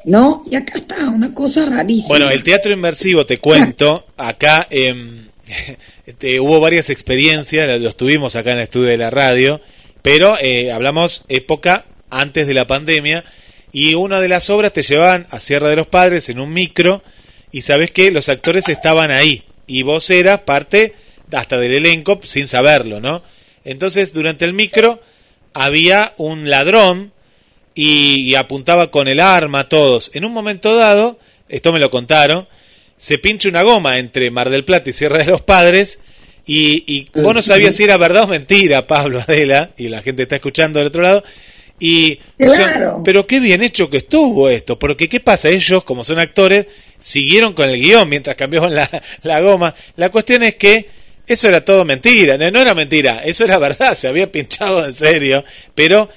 ¿No? 0.05 0.43
Y 0.49 0.55
acá 0.55 0.73
está, 0.75 1.09
una 1.09 1.33
cosa 1.33 1.65
rarísima. 1.65 2.09
Bueno, 2.09 2.29
el 2.29 2.43
teatro 2.43 2.73
inmersivo, 2.73 3.25
te 3.25 3.37
cuento, 3.37 4.07
acá 4.17 4.67
eh, 4.71 6.39
hubo 6.39 6.59
varias 6.59 6.89
experiencias, 6.89 7.79
los 7.79 7.95
tuvimos 7.95 8.35
acá 8.35 8.51
en 8.51 8.57
el 8.57 8.63
estudio 8.63 8.89
de 8.89 8.97
la 8.97 9.09
radio, 9.09 9.61
pero 10.01 10.37
eh, 10.39 10.71
hablamos 10.71 11.23
época 11.29 11.85
antes 12.09 12.47
de 12.47 12.53
la 12.53 12.67
pandemia, 12.67 13.23
y 13.71 13.93
una 13.93 14.19
de 14.19 14.27
las 14.27 14.49
obras 14.49 14.73
te 14.73 14.83
llevaban 14.83 15.27
a 15.29 15.39
Sierra 15.39 15.69
de 15.69 15.75
los 15.75 15.87
Padres 15.87 16.29
en 16.29 16.39
un 16.39 16.51
micro, 16.51 17.03
y 17.51 17.61
sabes 17.61 17.91
que 17.91 18.11
los 18.11 18.29
actores 18.29 18.69
estaban 18.69 19.11
ahí, 19.11 19.43
y 19.67 19.83
vos 19.83 20.09
eras 20.09 20.39
parte 20.39 20.95
hasta 21.31 21.57
del 21.57 21.73
elenco 21.73 22.19
sin 22.23 22.47
saberlo, 22.47 22.99
¿no? 22.99 23.23
Entonces, 23.63 24.13
durante 24.13 24.45
el 24.45 24.53
micro 24.53 25.01
había 25.53 26.13
un 26.17 26.49
ladrón 26.49 27.13
y, 27.75 28.35
apuntaba 28.35 28.91
con 28.91 29.07
el 29.07 29.19
arma 29.19 29.61
a 29.61 29.69
todos. 29.69 30.11
En 30.13 30.25
un 30.25 30.33
momento 30.33 30.75
dado, 30.75 31.19
esto 31.49 31.71
me 31.71 31.79
lo 31.79 31.89
contaron, 31.89 32.47
se 32.97 33.17
pincha 33.17 33.49
una 33.49 33.63
goma 33.63 33.97
entre 33.97 34.31
Mar 34.31 34.49
del 34.49 34.65
Plata 34.65 34.89
y 34.89 34.93
Sierra 34.93 35.19
de 35.19 35.25
los 35.25 35.41
Padres 35.41 35.99
y, 36.45 36.83
y 36.87 37.21
vos 37.21 37.33
no 37.33 37.41
sabías 37.41 37.75
si 37.75 37.83
era 37.83 37.97
verdad 37.97 38.23
o 38.23 38.27
mentira, 38.27 38.87
Pablo 38.87 39.19
Adela, 39.19 39.71
y 39.77 39.89
la 39.89 40.01
gente 40.01 40.23
está 40.23 40.35
escuchando 40.35 40.79
del 40.79 40.87
otro 40.87 41.01
lado. 41.01 41.23
Y, 41.79 42.19
claro. 42.37 43.01
pero 43.03 43.25
qué 43.25 43.39
bien 43.39 43.63
hecho 43.63 43.89
que 43.89 43.97
estuvo 43.97 44.49
esto, 44.49 44.77
porque 44.77 45.09
¿qué 45.09 45.19
pasa? 45.19 45.49
Ellos, 45.49 45.83
como 45.83 46.03
son 46.03 46.19
actores, 46.19 46.67
siguieron 46.99 47.53
con 47.53 47.69
el 47.69 47.81
guion 47.81 48.07
mientras 48.07 48.35
cambiaban 48.35 48.75
la, 48.75 48.87
la 49.23 49.41
goma. 49.41 49.73
La 49.95 50.09
cuestión 50.09 50.43
es 50.43 50.55
que 50.55 50.87
eso 51.25 51.47
era 51.47 51.63
todo 51.63 51.85
mentira, 51.85 52.37
no, 52.37 52.61
era 52.61 52.73
mentira, 52.73 53.21
eso 53.23 53.45
era 53.45 53.57
verdad, 53.57 53.93
se 53.93 54.07
había 54.07 54.31
pinchado 54.31 54.85
en 54.85 54.93
serio, 54.93 55.43
pero 55.73 56.09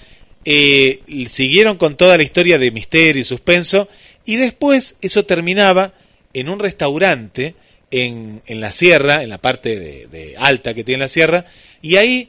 eh, 0.44 1.00
siguieron 1.28 1.76
con 1.76 1.96
toda 1.96 2.16
la 2.16 2.22
historia 2.22 2.58
de 2.58 2.70
misterio 2.70 3.22
y 3.22 3.24
suspenso 3.24 3.88
y 4.24 4.36
después 4.36 4.96
eso 5.00 5.24
terminaba 5.24 5.94
en 6.32 6.48
un 6.48 6.58
restaurante 6.58 7.54
en, 7.90 8.42
en 8.46 8.60
la 8.60 8.72
sierra, 8.72 9.22
en 9.22 9.30
la 9.30 9.38
parte 9.38 9.78
de, 9.78 10.06
de, 10.08 10.34
alta 10.36 10.74
que 10.74 10.84
tiene 10.84 11.04
la 11.04 11.08
sierra, 11.08 11.44
y 11.80 11.96
ahí 11.96 12.28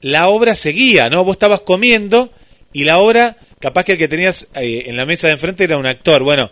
la 0.00 0.28
obra 0.28 0.54
seguía, 0.56 1.08
¿no? 1.08 1.24
Vos 1.24 1.36
estabas 1.36 1.60
comiendo 1.60 2.32
y 2.72 2.84
la 2.84 2.98
obra, 2.98 3.36
capaz 3.60 3.84
que 3.84 3.92
el 3.92 3.98
que 3.98 4.08
tenías 4.08 4.48
eh, 4.56 4.84
en 4.86 4.96
la 4.96 5.06
mesa 5.06 5.28
de 5.28 5.34
enfrente 5.34 5.64
era 5.64 5.78
un 5.78 5.86
actor, 5.86 6.22
bueno, 6.22 6.50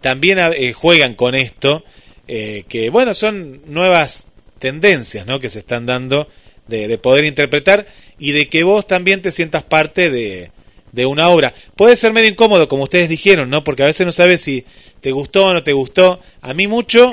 también 0.00 0.38
eh, 0.38 0.72
juegan 0.72 1.14
con 1.14 1.34
esto, 1.34 1.84
eh, 2.26 2.64
que 2.68 2.90
bueno, 2.90 3.14
son 3.14 3.62
nuevas 3.66 4.30
tendencias 4.58 5.26
¿no? 5.26 5.38
que 5.38 5.48
se 5.48 5.60
están 5.60 5.86
dando 5.86 6.28
de, 6.66 6.88
de, 6.88 6.98
poder 6.98 7.24
interpretar 7.24 7.86
y 8.20 8.32
de 8.32 8.48
que 8.48 8.62
vos 8.62 8.86
también 8.86 9.22
te 9.22 9.32
sientas 9.32 9.64
parte 9.64 10.10
de, 10.10 10.52
de, 10.92 11.06
una 11.06 11.28
obra. 11.30 11.54
Puede 11.74 11.96
ser 11.96 12.12
medio 12.12 12.28
incómodo, 12.28 12.68
como 12.68 12.84
ustedes 12.84 13.08
dijeron, 13.08 13.50
¿no? 13.50 13.64
Porque 13.64 13.82
a 13.82 13.86
veces 13.86 14.06
no 14.06 14.12
sabes 14.12 14.42
si 14.42 14.64
te 15.00 15.10
gustó 15.10 15.46
o 15.46 15.54
no 15.54 15.64
te 15.64 15.72
gustó. 15.72 16.20
A 16.42 16.54
mí 16.54 16.68
mucho, 16.68 17.10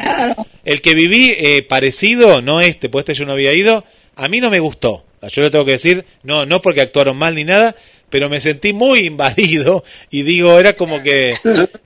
el 0.65 0.81
que 0.81 0.93
viví 0.93 1.33
eh, 1.37 1.63
parecido, 1.63 2.41
no 2.41 2.59
este, 2.61 2.89
pues 2.89 3.03
este 3.03 3.13
yo 3.13 3.25
no 3.25 3.31
había 3.31 3.53
ido, 3.53 3.85
a 4.15 4.27
mí 4.27 4.41
no 4.41 4.49
me 4.49 4.59
gustó. 4.59 5.05
Yo 5.29 5.41
lo 5.41 5.49
tengo 5.49 5.65
que 5.65 5.71
decir, 5.71 6.05
no, 6.23 6.45
no 6.45 6.61
porque 6.61 6.81
actuaron 6.81 7.17
mal 7.17 7.35
ni 7.35 7.43
nada, 7.43 7.75
pero 8.09 8.29
me 8.29 8.39
sentí 8.39 8.73
muy 8.73 8.99
invadido 9.05 9.83
y 10.11 10.23
digo, 10.23 10.59
era 10.59 10.75
como 10.75 11.01
que 11.01 11.33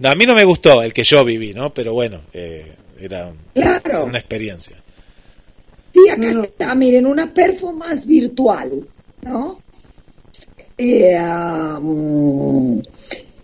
a 0.04 0.16
mí 0.16 0.26
no 0.26 0.34
me 0.34 0.46
gustó 0.46 0.82
el 0.82 0.94
que 0.94 1.04
yo 1.04 1.24
viví, 1.24 1.54
¿no? 1.54 1.74
Pero 1.74 1.94
bueno, 1.94 2.22
eh, 2.34 2.74
era 3.00 3.32
claro. 3.54 4.06
una 4.06 4.18
experiencia. 4.18 4.82
Sí, 5.94 6.10
acá 6.10 6.42
está, 6.42 6.76
miren, 6.76 7.06
una 7.06 7.34
performance 7.34 8.06
virtual, 8.06 8.88
¿no? 9.24 9.58
Eh, 10.78 11.18
um, 11.80 12.82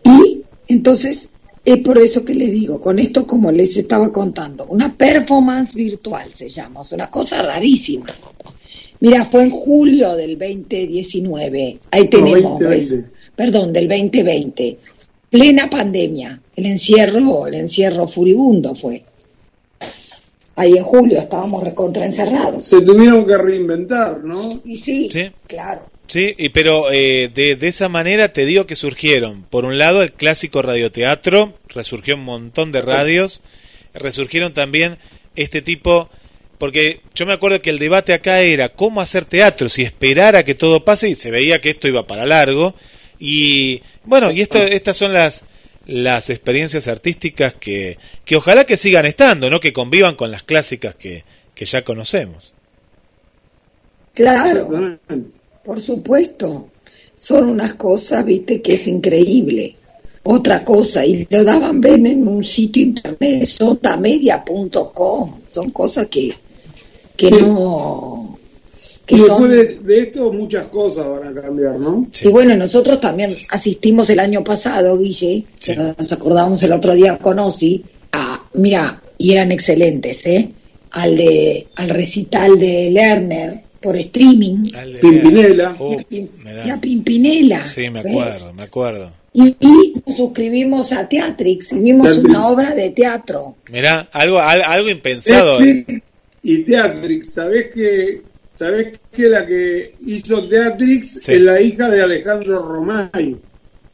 y 0.04 0.44
entonces 0.68 1.30
es 1.64 1.78
por 1.78 1.98
eso 1.98 2.24
que 2.24 2.34
les 2.34 2.52
digo, 2.52 2.80
con 2.80 2.98
esto 2.98 3.28
como 3.28 3.52
les 3.52 3.76
estaba 3.78 4.12
contando, 4.12 4.66
una 4.68 4.96
performance 4.96 5.74
virtual 5.74 6.34
se 6.34 6.50
llama, 6.50 6.82
es 6.82 6.92
una 6.94 7.10
cosa 7.10 7.42
rarísima. 7.42 8.08
Mira, 9.00 9.26
fue 9.26 9.44
en 9.44 9.52
julio 9.52 10.16
del 10.16 10.40
2019. 10.40 11.80
Ahí 11.92 12.08
tenemos, 12.08 12.42
no, 12.42 12.68
2020. 12.68 13.10
Perdón, 13.36 13.74
del 13.74 13.88
2020. 13.88 14.80
Plena 15.30 15.70
pandemia. 15.70 16.42
El 16.56 16.66
encierro, 16.66 17.48
el 17.48 17.54
encierro 17.56 18.08
furibundo 18.08 18.74
fue. 18.74 19.04
Ahí 20.58 20.76
en 20.76 20.84
julio 20.84 21.20
estábamos 21.20 21.64
recontraencerrados. 21.64 22.66
Se 22.66 22.82
tuvieron 22.82 23.26
que 23.26 23.38
reinventar, 23.38 24.24
¿no? 24.24 24.62
Y 24.66 24.76
sí, 24.76 25.10
sí. 25.10 25.32
claro. 25.48 25.90
Sí, 26.08 26.36
y, 26.38 26.50
pero 26.50 26.92
eh, 26.92 27.32
de, 27.34 27.56
de, 27.56 27.68
esa 27.68 27.88
manera 27.90 28.34
te 28.34 28.46
digo 28.46 28.66
que 28.66 28.76
surgieron, 28.76 29.44
por 29.44 29.66
un 29.66 29.78
lado, 29.78 30.02
el 30.02 30.14
clásico 30.14 30.62
radioteatro, 30.62 31.54
resurgió 31.68 32.16
un 32.16 32.24
montón 32.24 32.72
de 32.72 32.82
radios, 32.82 33.42
resurgieron 33.94 34.54
también 34.54 34.98
este 35.36 35.62
tipo 35.62 36.10
porque 36.58 37.02
yo 37.14 37.26
me 37.26 37.34
acuerdo 37.34 37.62
que 37.62 37.70
el 37.70 37.80
debate 37.80 38.14
acá 38.14 38.42
era 38.42 38.70
cómo 38.70 39.02
hacer 39.02 39.26
teatro, 39.26 39.70
si 39.70 39.84
esperar 39.84 40.36
a 40.36 40.44
que 40.44 40.56
todo 40.56 40.84
pase 40.84 41.08
y 41.10 41.16
se 41.16 41.32
veía 41.32 41.62
que 41.62 41.70
esto 41.70 41.88
iba 41.88 42.08
para 42.08 42.26
largo. 42.26 42.74
Y 43.20 43.82
bueno, 44.04 44.32
y 44.32 44.42
esto, 44.42 44.62
estas 44.62 44.98
son 44.98 45.14
las, 45.14 45.44
las 45.88 46.30
experiencias 46.30 46.88
artísticas 46.88 47.54
que, 47.54 47.98
que 48.26 48.36
ojalá 48.36 48.66
que 48.66 48.78
sigan 48.78 49.06
estando, 49.06 49.50
¿no? 49.50 49.60
que 49.60 49.74
convivan 49.74 50.16
con 50.16 50.32
las 50.32 50.44
clásicas 50.44 50.96
que, 50.96 51.24
que 51.56 51.66
ya 51.66 51.84
conocemos. 51.84 52.54
Claro, 54.14 55.00
por 55.64 55.80
supuesto. 55.80 56.70
Son 57.16 57.50
unas 57.50 57.74
cosas, 57.74 58.24
viste, 58.26 58.62
que 58.62 58.74
es 58.74 58.88
increíble. 58.88 59.76
Otra 60.24 60.64
cosa, 60.64 61.06
y 61.06 61.26
lo 61.30 61.44
daban 61.44 61.82
ver 61.82 62.06
en 62.06 62.28
un 62.28 62.44
sitio 62.44 62.84
internet, 62.84 63.46
sotamedia.com. 63.46 65.40
Son 65.48 65.70
cosas 65.72 66.08
que, 66.08 66.36
que 67.16 67.32
no... 67.32 68.27
Que 69.08 69.16
y 69.16 69.20
después 69.20 69.50
de, 69.50 69.80
de, 69.80 70.00
esto 70.02 70.32
muchas 70.34 70.68
cosas 70.68 71.08
van 71.08 71.30
a 71.36 71.42
cambiar, 71.42 71.80
¿no? 71.80 72.08
Sí. 72.12 72.28
Y 72.28 72.30
bueno, 72.32 72.56
nosotros 72.58 73.00
también 73.02 73.30
asistimos 73.50 74.10
el 74.12 74.20
año 74.20 74.44
pasado, 74.44 74.98
Guille, 75.00 75.46
sí. 75.60 75.74
nos 75.98 76.12
acordamos 76.12 76.62
el 76.64 76.74
otro 76.74 76.94
día 76.94 77.18
con 77.18 77.40
Osi, 77.40 77.84
a, 78.12 78.44
mira, 78.54 79.02
y 79.18 79.32
eran 79.32 79.52
excelentes, 79.52 80.26
¿eh? 80.28 80.52
Al, 80.92 81.16
de, 81.18 81.68
al 81.76 81.90
recital 81.90 82.60
de 82.60 82.92
Lerner, 82.92 83.62
por 83.82 83.96
streaming. 83.98 84.74
Al 84.76 84.94
de- 84.94 85.00
Pimpinela. 85.00 85.76
Uh, 85.80 85.92
y, 85.92 85.96
a 85.96 85.98
Pim- 86.10 86.30
mirá. 86.44 86.68
y 86.68 86.70
a 86.70 86.82
Pimpinela. 86.82 87.68
Sí, 87.68 87.90
me 87.90 88.04
¿ves? 88.04 88.12
acuerdo, 88.12 88.54
me 88.54 88.64
acuerdo. 88.64 89.12
Y, 89.34 89.56
y 89.60 89.94
nos 90.06 90.18
suscribimos 90.18 90.92
a 90.92 91.08
Teatrix 91.08 91.72
y 91.74 91.80
vimos 91.80 92.08
Teatrix. 92.08 92.30
una 92.30 92.48
obra 92.48 92.72
de 92.74 92.90
teatro. 92.90 93.56
Mirá, 93.72 94.10
algo, 94.12 94.40
al- 94.40 94.64
algo 94.64 94.90
impensado. 94.90 95.60
Netflix 95.62 96.02
y 96.44 96.64
Teatrix. 96.64 97.34
¿Sabés 97.34 97.74
que, 97.74 98.22
¿Sabés 98.58 99.00
que 99.12 99.30
la 99.30 99.46
que 99.46 99.94
hizo 100.06 100.48
Teatrix 100.48 101.20
Sí. 101.22 101.34
es 101.34 101.42
la 101.42 101.62
hija 101.62 101.90
de 101.90 102.02
Alejandro 102.02 102.60
Romay? 102.68 103.38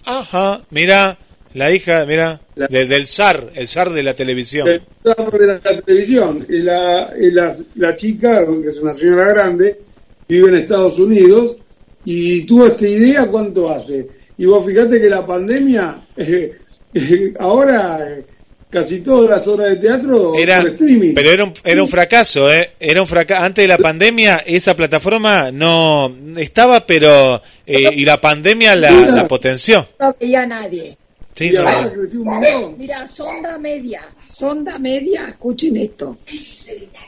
Ajá, 0.06 0.64
mirá, 0.70 1.18
la 1.54 1.72
hija, 1.72 2.06
mirá, 2.06 2.42
La- 2.56 2.68
del, 2.68 3.06
zar, 3.08 3.52
el 3.56 3.68
zar 3.68 3.92
de 3.92 4.04
la 4.04 4.14
televisión. 4.14 4.68
El 4.68 4.82
zar 5.04 5.32
de 5.32 5.48
la 5.48 5.60
televisión. 5.60 6.46
Y 6.50 6.60
la, 6.62 7.14
y 7.20 7.32
la, 7.32 7.54
la 7.76 7.96
chica, 7.96 8.46
que 8.62 8.68
es 8.68 8.80
una 8.80 8.94
señora 8.94 9.30
grande, 9.34 9.80
vive 10.28 10.50
en 10.50 10.56
Estados 10.56 11.00
Unidos 11.00 11.58
y 12.06 12.44
tuvo 12.46 12.68
esta 12.68 12.88
idea 12.88 13.28
cuánto 13.28 13.70
hace. 13.70 14.08
Y 14.38 14.46
vos 14.46 14.66
fíjate 14.66 15.00
que 15.00 15.10
la 15.10 15.26
pandemia, 15.26 16.08
eh, 16.18 16.52
eh, 16.94 17.34
ahora 17.40 18.00
eh, 18.10 18.26
casi 18.74 19.02
todas 19.02 19.30
las 19.30 19.48
horas 19.48 19.70
de 19.70 19.76
teatro 19.78 20.34
Era, 20.36 20.60
por 20.62 20.72
streaming. 20.72 21.14
pero 21.14 21.30
era 21.32 21.44
un, 21.46 21.54
era 21.64 21.82
un 21.84 21.88
fracaso, 21.88 22.52
¿eh? 22.52 22.72
Era 22.80 23.02
un 23.02 23.08
fracaso. 23.08 23.44
Antes 23.44 23.64
de 23.64 23.68
la 23.68 23.78
pandemia, 23.78 24.38
esa 24.46 24.76
plataforma 24.76 25.52
no 25.52 26.14
estaba, 26.36 26.86
pero. 26.86 27.42
eh, 27.66 27.90
y 27.96 28.04
la 28.04 28.20
pandemia 28.20 28.76
la, 28.76 28.92
la 28.92 29.28
potenció. 29.28 29.88
No 30.00 30.16
veía 30.20 30.42
a 30.42 30.46
nadie. 30.48 30.98
Sí, 31.36 31.50
no, 31.52 31.62
ahora 31.68 31.92
un. 31.96 32.78
Mira, 32.78 33.08
sonda 33.08 33.58
media, 33.58 34.02
sonda 34.28 34.78
media, 34.80 35.26
escuchen 35.28 35.78
esto. 35.78 36.18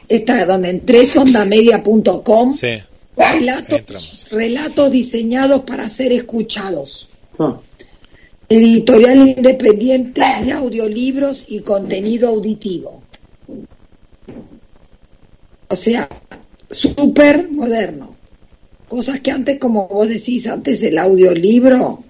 Esta 0.07 0.45
donde 0.45 0.69
entré, 0.69 1.05
sondamedia.com, 1.05 2.51
Sí. 2.53 2.81
Relatos, 3.17 4.27
relatos 4.31 4.91
diseñados 4.91 5.61
para 5.61 5.87
ser 5.89 6.11
escuchados. 6.11 7.07
Ah, 7.39 7.57
Editorial 8.47 9.27
independiente 9.27 10.21
de 10.43 10.51
audiolibros 10.51 11.45
y 11.49 11.61
contenido 11.61 12.29
auditivo. 12.29 13.01
O 15.67 15.75
sea, 15.75 16.07
súper 16.69 17.49
moderno. 17.49 18.15
Cosas 18.87 19.19
que 19.19 19.31
antes, 19.31 19.57
como 19.59 19.87
vos 19.87 20.07
decís, 20.07 20.45
antes 20.47 20.83
el 20.83 20.97
audiolibro, 20.99 22.03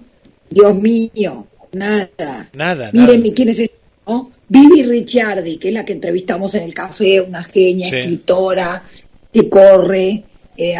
Dios 0.50 0.74
mío, 0.76 1.46
nada. 1.72 2.50
Nada, 2.52 2.90
Miren 2.92 3.20
nada. 3.22 3.34
quién 3.34 3.48
es 3.48 3.58
este, 3.60 3.76
¿no? 4.06 4.30
Vivi 4.48 4.82
Ricciardi, 4.84 5.56
que 5.56 5.68
es 5.68 5.74
la 5.74 5.84
que 5.84 5.94
entrevistamos 5.94 6.54
en 6.54 6.64
el 6.64 6.74
café, 6.74 7.20
una 7.22 7.42
genia, 7.42 7.88
Sí. 7.88 7.96
escritora, 7.96 8.82
que 9.32 9.48
corre, 9.48 10.22
eh, 10.56 10.76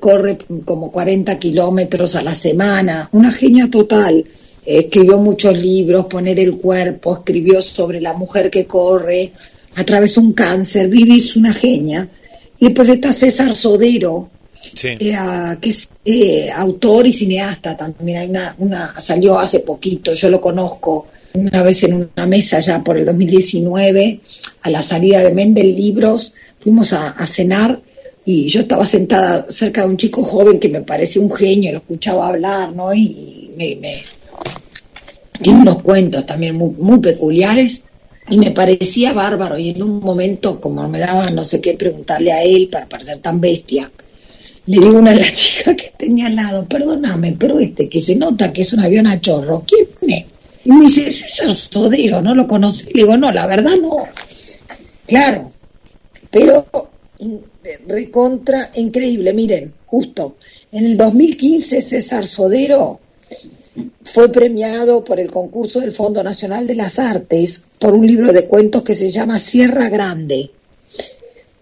corre 0.00 0.36
como 0.64 0.90
40 0.90 1.38
kilómetros 1.38 2.16
a 2.16 2.22
la 2.22 2.34
semana, 2.34 3.08
una 3.12 3.30
genia 3.30 3.70
total. 3.70 4.24
Escribió 4.66 5.18
muchos 5.18 5.56
libros, 5.56 6.06
Poner 6.06 6.40
el 6.40 6.56
cuerpo, 6.58 7.14
escribió 7.14 7.62
sobre 7.62 8.00
la 8.00 8.12
mujer 8.14 8.50
que 8.50 8.66
corre, 8.66 9.32
atravesó 9.76 10.20
un 10.20 10.32
cáncer, 10.32 10.88
Vivi 10.88 11.16
es 11.18 11.36
una 11.36 11.52
genia. 11.52 12.08
Y 12.58 12.64
después 12.66 12.88
está 12.88 13.12
César 13.12 13.54
Sodero, 13.54 14.28
Sí. 14.74 14.88
eh, 14.98 15.14
ah, 15.16 15.56
que 15.60 15.68
es 15.68 15.88
eh, 16.04 16.50
autor 16.54 17.06
y 17.06 17.12
cineasta 17.12 17.76
también. 17.76 18.18
Hay 18.18 18.28
una, 18.30 18.54
una, 18.58 19.00
salió 19.00 19.38
hace 19.38 19.60
poquito, 19.60 20.14
yo 20.14 20.28
lo 20.30 20.40
conozco 20.40 21.06
una 21.34 21.62
vez 21.62 21.82
en 21.84 21.94
una 22.16 22.26
mesa 22.26 22.58
ya 22.60 22.82
por 22.82 22.96
el 22.96 23.04
2019, 23.04 24.20
a 24.62 24.70
la 24.70 24.82
salida 24.82 25.22
de 25.22 25.34
Mendel 25.34 25.76
Libros, 25.76 26.32
fuimos 26.58 26.92
a, 26.94 27.10
a 27.10 27.26
cenar 27.26 27.78
y 28.24 28.46
yo 28.48 28.60
estaba 28.60 28.86
sentada 28.86 29.46
cerca 29.50 29.82
de 29.82 29.88
un 29.88 29.96
chico 29.98 30.22
joven 30.24 30.58
que 30.58 30.68
me 30.70 30.80
parecía 30.80 31.20
un 31.22 31.30
genio, 31.30 31.72
lo 31.72 31.78
escuchaba 31.78 32.26
hablar, 32.28 32.72
¿no? 32.72 32.92
Y 32.94 33.50
me, 33.56 33.76
me- 33.76 34.02
tiene 35.42 35.60
unos 35.60 35.82
cuentos 35.82 36.26
también 36.26 36.56
muy, 36.56 36.70
muy 36.70 37.00
peculiares 37.00 37.84
y 38.28 38.38
me 38.38 38.50
parecía 38.50 39.12
bárbaro 39.12 39.58
y 39.58 39.70
en 39.70 39.82
un 39.82 40.00
momento 40.00 40.60
como 40.60 40.88
me 40.88 40.98
daba 40.98 41.26
no 41.30 41.44
sé 41.44 41.60
qué 41.60 41.74
preguntarle 41.74 42.32
a 42.32 42.42
él 42.42 42.66
para 42.70 42.86
parecer 42.86 43.18
tan 43.18 43.40
bestia 43.40 43.90
le 44.66 44.80
digo 44.80 44.96
a 44.96 45.00
una 45.00 45.12
de 45.12 45.20
las 45.20 45.32
chicas 45.34 45.76
que 45.76 45.92
tenía 45.96 46.26
al 46.26 46.36
lado 46.36 46.66
perdóname 46.66 47.36
pero 47.38 47.60
este 47.60 47.88
que 47.88 48.00
se 48.00 48.16
nota 48.16 48.52
que 48.52 48.62
es 48.62 48.72
un 48.72 48.80
avión 48.80 49.06
a 49.06 49.20
chorro 49.20 49.64
¿quién 49.66 49.88
es? 50.08 50.24
y 50.64 50.72
me 50.72 50.86
dice 50.86 51.10
César 51.10 51.54
Sodero 51.54 52.20
¿no 52.20 52.34
lo 52.34 52.48
conocí? 52.48 52.86
le 52.86 53.02
digo 53.02 53.16
no 53.16 53.30
la 53.30 53.46
verdad 53.46 53.76
no 53.80 53.96
claro 55.06 55.52
pero 56.30 56.66
recontra 57.86 58.70
increíble 58.74 59.32
miren 59.32 59.72
justo 59.86 60.36
en 60.72 60.84
el 60.84 60.96
2015 60.96 61.80
César 61.80 62.26
Sodero 62.26 63.00
fue 64.02 64.30
premiado 64.30 65.04
por 65.04 65.20
el 65.20 65.30
concurso 65.30 65.80
del 65.80 65.92
Fondo 65.92 66.22
Nacional 66.22 66.66
de 66.66 66.74
las 66.74 66.98
Artes 66.98 67.64
por 67.78 67.94
un 67.94 68.06
libro 68.06 68.32
de 68.32 68.46
cuentos 68.46 68.82
que 68.82 68.94
se 68.94 69.10
llama 69.10 69.38
Sierra 69.38 69.88
Grande, 69.88 70.50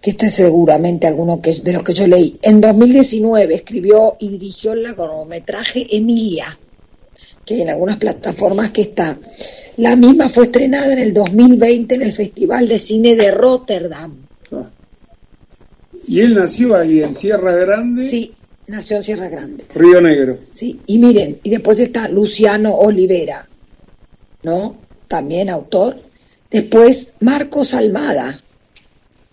que 0.01 0.11
este 0.11 0.27
es 0.27 0.35
seguramente 0.35 1.07
alguno 1.07 1.41
que, 1.41 1.53
de 1.53 1.73
los 1.73 1.83
que 1.83 1.95
yo 1.95 2.07
leí. 2.07 2.39
En 2.43 2.61
2019 2.61 3.55
escribió 3.55 4.17
y 4.21 4.29
dirigió 4.29 4.73
el 4.73 4.83
largometraje 4.83 5.87
Emilia, 5.97 6.59
que 7.45 7.62
en 7.62 7.71
algunas 7.71 7.97
plataformas 7.97 8.71
que 8.71 8.83
está. 8.83 9.19
La 9.77 9.97
misma 9.97 10.29
fue 10.29 10.45
estrenada 10.45 10.93
en 10.93 10.99
el 10.99 11.15
2020 11.15 11.95
en 11.97 12.03
el 12.03 12.12
Festival 12.12 12.69
de 12.69 12.79
Cine 12.79 13.17
de 13.17 13.31
Rotterdam. 13.31 14.27
ah. 14.53 14.71
Y 16.07 16.21
él 16.21 16.35
nació 16.35 16.77
ahí 16.77 17.03
en 17.03 17.15
Sierra 17.15 17.53
Grande, 17.53 18.07
Sí, 18.09 18.35
nació 18.69 18.97
en 18.99 19.03
Sierra 19.03 19.29
Grande. 19.29 19.65
Río 19.75 20.01
Negro. 20.01 20.39
Sí, 20.53 20.81
y 20.87 20.99
miren, 20.99 21.39
y 21.43 21.51
después 21.51 21.79
está 21.81 22.09
Luciano 22.09 22.75
Olivera, 22.75 23.47
¿no? 24.43 24.77
También 25.09 25.51
autor. 25.51 26.01
Después 26.51 27.12
Marcos 27.21 27.75
Almada, 27.75 28.41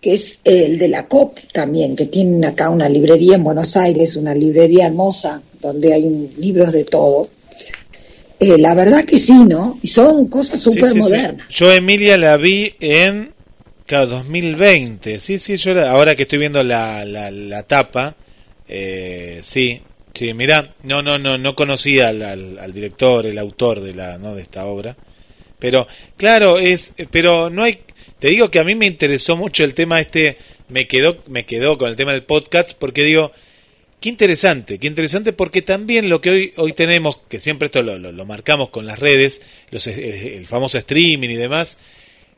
que 0.02 0.14
es 0.14 0.40
el 0.44 0.80
de 0.80 0.88
la 0.88 1.08
COP 1.08 1.38
también, 1.54 1.96
que 1.96 2.08
tienen 2.08 2.44
acá 2.46 2.70
una 2.70 2.90
librería 2.90 3.36
en 3.36 3.44
Buenos 3.44 3.78
Aires, 3.78 4.16
una 4.16 4.34
librería 4.34 4.88
hermosa, 4.88 5.42
donde 5.62 5.94
hay 5.94 6.04
un- 6.04 6.32
libros 6.38 6.72
de 6.74 6.84
todo. 6.84 7.30
Eh, 8.40 8.58
la 8.58 8.74
verdad 8.74 9.06
que 9.06 9.20
sí, 9.20 9.44
¿no? 9.44 9.78
Y 9.84 9.88
son 9.88 10.28
cosas 10.28 10.60
súper 10.60 10.86
sí, 10.88 10.94
sí. 10.94 11.00
modernas. 11.00 11.48
Yo 11.50 11.72
Emilia 11.72 12.18
la 12.18 12.38
vi 12.38 12.74
en 12.80 13.34
claro, 13.86 14.08
2020. 14.08 15.20
Sí, 15.20 15.38
sí, 15.38 15.58
yo 15.58 15.76
la- 15.76 15.92
ahora 15.92 16.16
que 16.16 16.24
estoy 16.24 16.40
viendo 16.40 16.64
la, 16.64 17.06
la, 17.06 17.30
la 17.30 17.62
tapa, 17.64 18.16
eh, 18.72 19.40
sí, 19.44 19.82
sí, 20.14 20.34
mirá, 20.34 20.74
no, 20.84 21.02
no, 21.02 21.20
no, 21.20 21.38
no 21.38 21.56
conocía 21.56 22.08
al, 22.10 22.22
al, 22.22 22.58
al 22.60 22.74
director, 22.74 23.26
el 23.26 23.38
autor 23.38 23.82
de 23.82 23.94
la, 23.94 24.18
no, 24.18 24.34
de 24.34 24.42
esta 24.42 24.66
obra. 24.66 24.96
Pero, 25.60 25.88
claro, 26.18 26.58
es, 26.58 26.94
pero 27.12 27.50
no 27.50 27.64
hay, 27.64 27.80
te 28.18 28.30
digo 28.30 28.50
que 28.50 28.60
a 28.60 28.64
mí 28.64 28.74
me 28.76 28.88
interesó 28.88 29.36
mucho 29.36 29.64
el 29.64 29.74
tema 29.74 30.00
este, 30.00 30.38
me 30.70 30.88
quedó, 30.88 31.22
me 31.28 31.46
quedó 31.46 31.78
con 31.78 31.90
el 31.90 31.96
tema 31.96 32.14
del 32.14 32.24
podcast, 32.24 32.74
porque 32.78 33.04
digo, 33.04 33.32
Qué 34.00 34.10
interesante, 34.10 34.80
qué 34.80 34.88
interesante 34.88 35.32
porque 35.32 35.62
también 35.62 36.10
lo 36.10 36.22
que 36.22 36.32
hoy, 36.32 36.54
hoy 36.56 36.74
tenemos, 36.74 37.20
que 37.30 37.40
siempre 37.40 37.68
esto 37.68 37.84
lo, 37.84 38.00
lo- 38.00 38.26
marcamos 38.26 38.70
con 38.70 38.88
las 38.88 38.98
redes, 38.98 39.44
los, 39.70 39.86
el, 39.86 40.00
el 40.00 40.48
famoso 40.48 40.80
streaming 40.80 41.30
y 41.30 41.36
demás, 41.36 41.78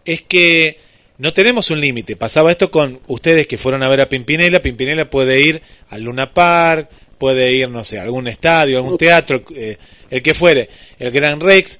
es 0.04 0.22
que 0.24 0.78
no 1.18 1.34
tenemos 1.34 1.70
un 1.72 1.80
límite. 1.80 2.16
Pasaba 2.16 2.52
esto 2.52 2.72
con 2.72 3.00
ustedes 3.08 3.48
que 3.48 3.58
fueron 3.58 3.84
a 3.84 3.90
ver 3.90 4.02
a 4.02 4.10
Pimpinela, 4.10 4.62
Pimpinela 4.62 5.10
puede 5.10 5.42
ir 5.42 5.62
al 5.90 6.04
Luna 6.04 6.34
Park, 6.34 6.90
puede 7.18 7.54
ir, 7.54 7.70
no 7.70 7.84
sé, 7.84 8.00
a 8.00 8.04
algún 8.04 8.28
estadio, 8.28 8.78
a 8.78 8.82
algún 8.82 8.98
teatro, 8.98 9.44
eh, 9.56 9.78
el 10.10 10.22
que 10.22 10.34
fuere, 10.34 10.70
el 11.00 11.12
Gran 11.12 11.40
Rex, 11.40 11.80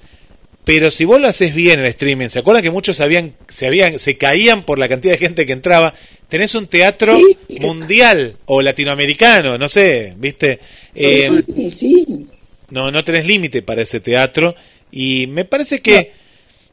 pero 0.64 0.90
si 0.90 1.04
vos 1.04 1.20
lo 1.20 1.28
haces 1.28 1.54
bien 1.54 1.80
el 1.80 1.86
streaming, 1.86 2.28
¿se 2.28 2.38
acuerdan 2.38 2.62
que 2.62 2.70
muchos 2.70 3.00
habían, 3.00 3.34
se 3.48 3.66
habían, 3.66 3.98
se 3.98 4.16
caían 4.16 4.62
por 4.64 4.78
la 4.78 4.88
cantidad 4.88 5.12
de 5.12 5.18
gente 5.18 5.44
que 5.44 5.52
entraba? 5.52 5.92
Tenés 6.30 6.54
un 6.54 6.66
teatro 6.68 7.14
Sí. 7.18 7.36
mundial 7.60 8.36
o 8.46 8.62
latinoamericano, 8.62 9.58
no 9.58 9.68
sé, 9.68 10.14
¿viste? 10.16 10.60
Eh, 10.94 11.28
Sí, 11.70 12.26
no, 12.70 12.90
no 12.90 13.04
tenés 13.04 13.26
límite 13.26 13.60
para 13.60 13.82
ese 13.82 14.00
teatro 14.00 14.54
y 14.90 15.26
me 15.26 15.44
parece 15.44 15.80
que 15.82 16.12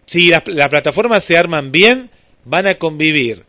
si 0.05 0.30
las, 0.30 0.47
las 0.47 0.70
plataformas 0.70 1.26
se 1.26 1.38
arman 1.38 1.74
bien, 1.74 2.09
van 2.46 2.68
a 2.68 2.76
convivir 2.76 3.44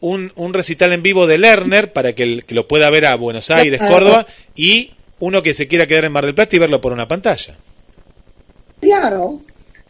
un, 0.00 0.32
un 0.36 0.54
recital 0.54 0.92
en 0.92 1.02
vivo 1.02 1.26
de 1.26 1.38
Lerner 1.38 1.92
para 1.92 2.14
que, 2.14 2.22
el- 2.22 2.44
que 2.44 2.54
lo 2.54 2.66
pueda 2.68 2.88
ver 2.90 3.06
a 3.06 3.16
Buenos 3.16 3.50
Aires. 3.50 3.80
Córdoba 3.86 4.26
y 4.56 4.92
uno 5.18 5.42
que 5.42 5.52
se 5.54 5.68
quiera 5.68 5.86
quedar 5.86 6.06
en 6.06 6.12
Mar 6.12 6.24
del 6.24 6.34
Plata 6.34 6.56
y 6.56 6.58
verlo 6.58 6.80
por 6.80 6.92
una 6.92 7.06
pantalla. 7.06 7.56
Claro. 8.80 9.40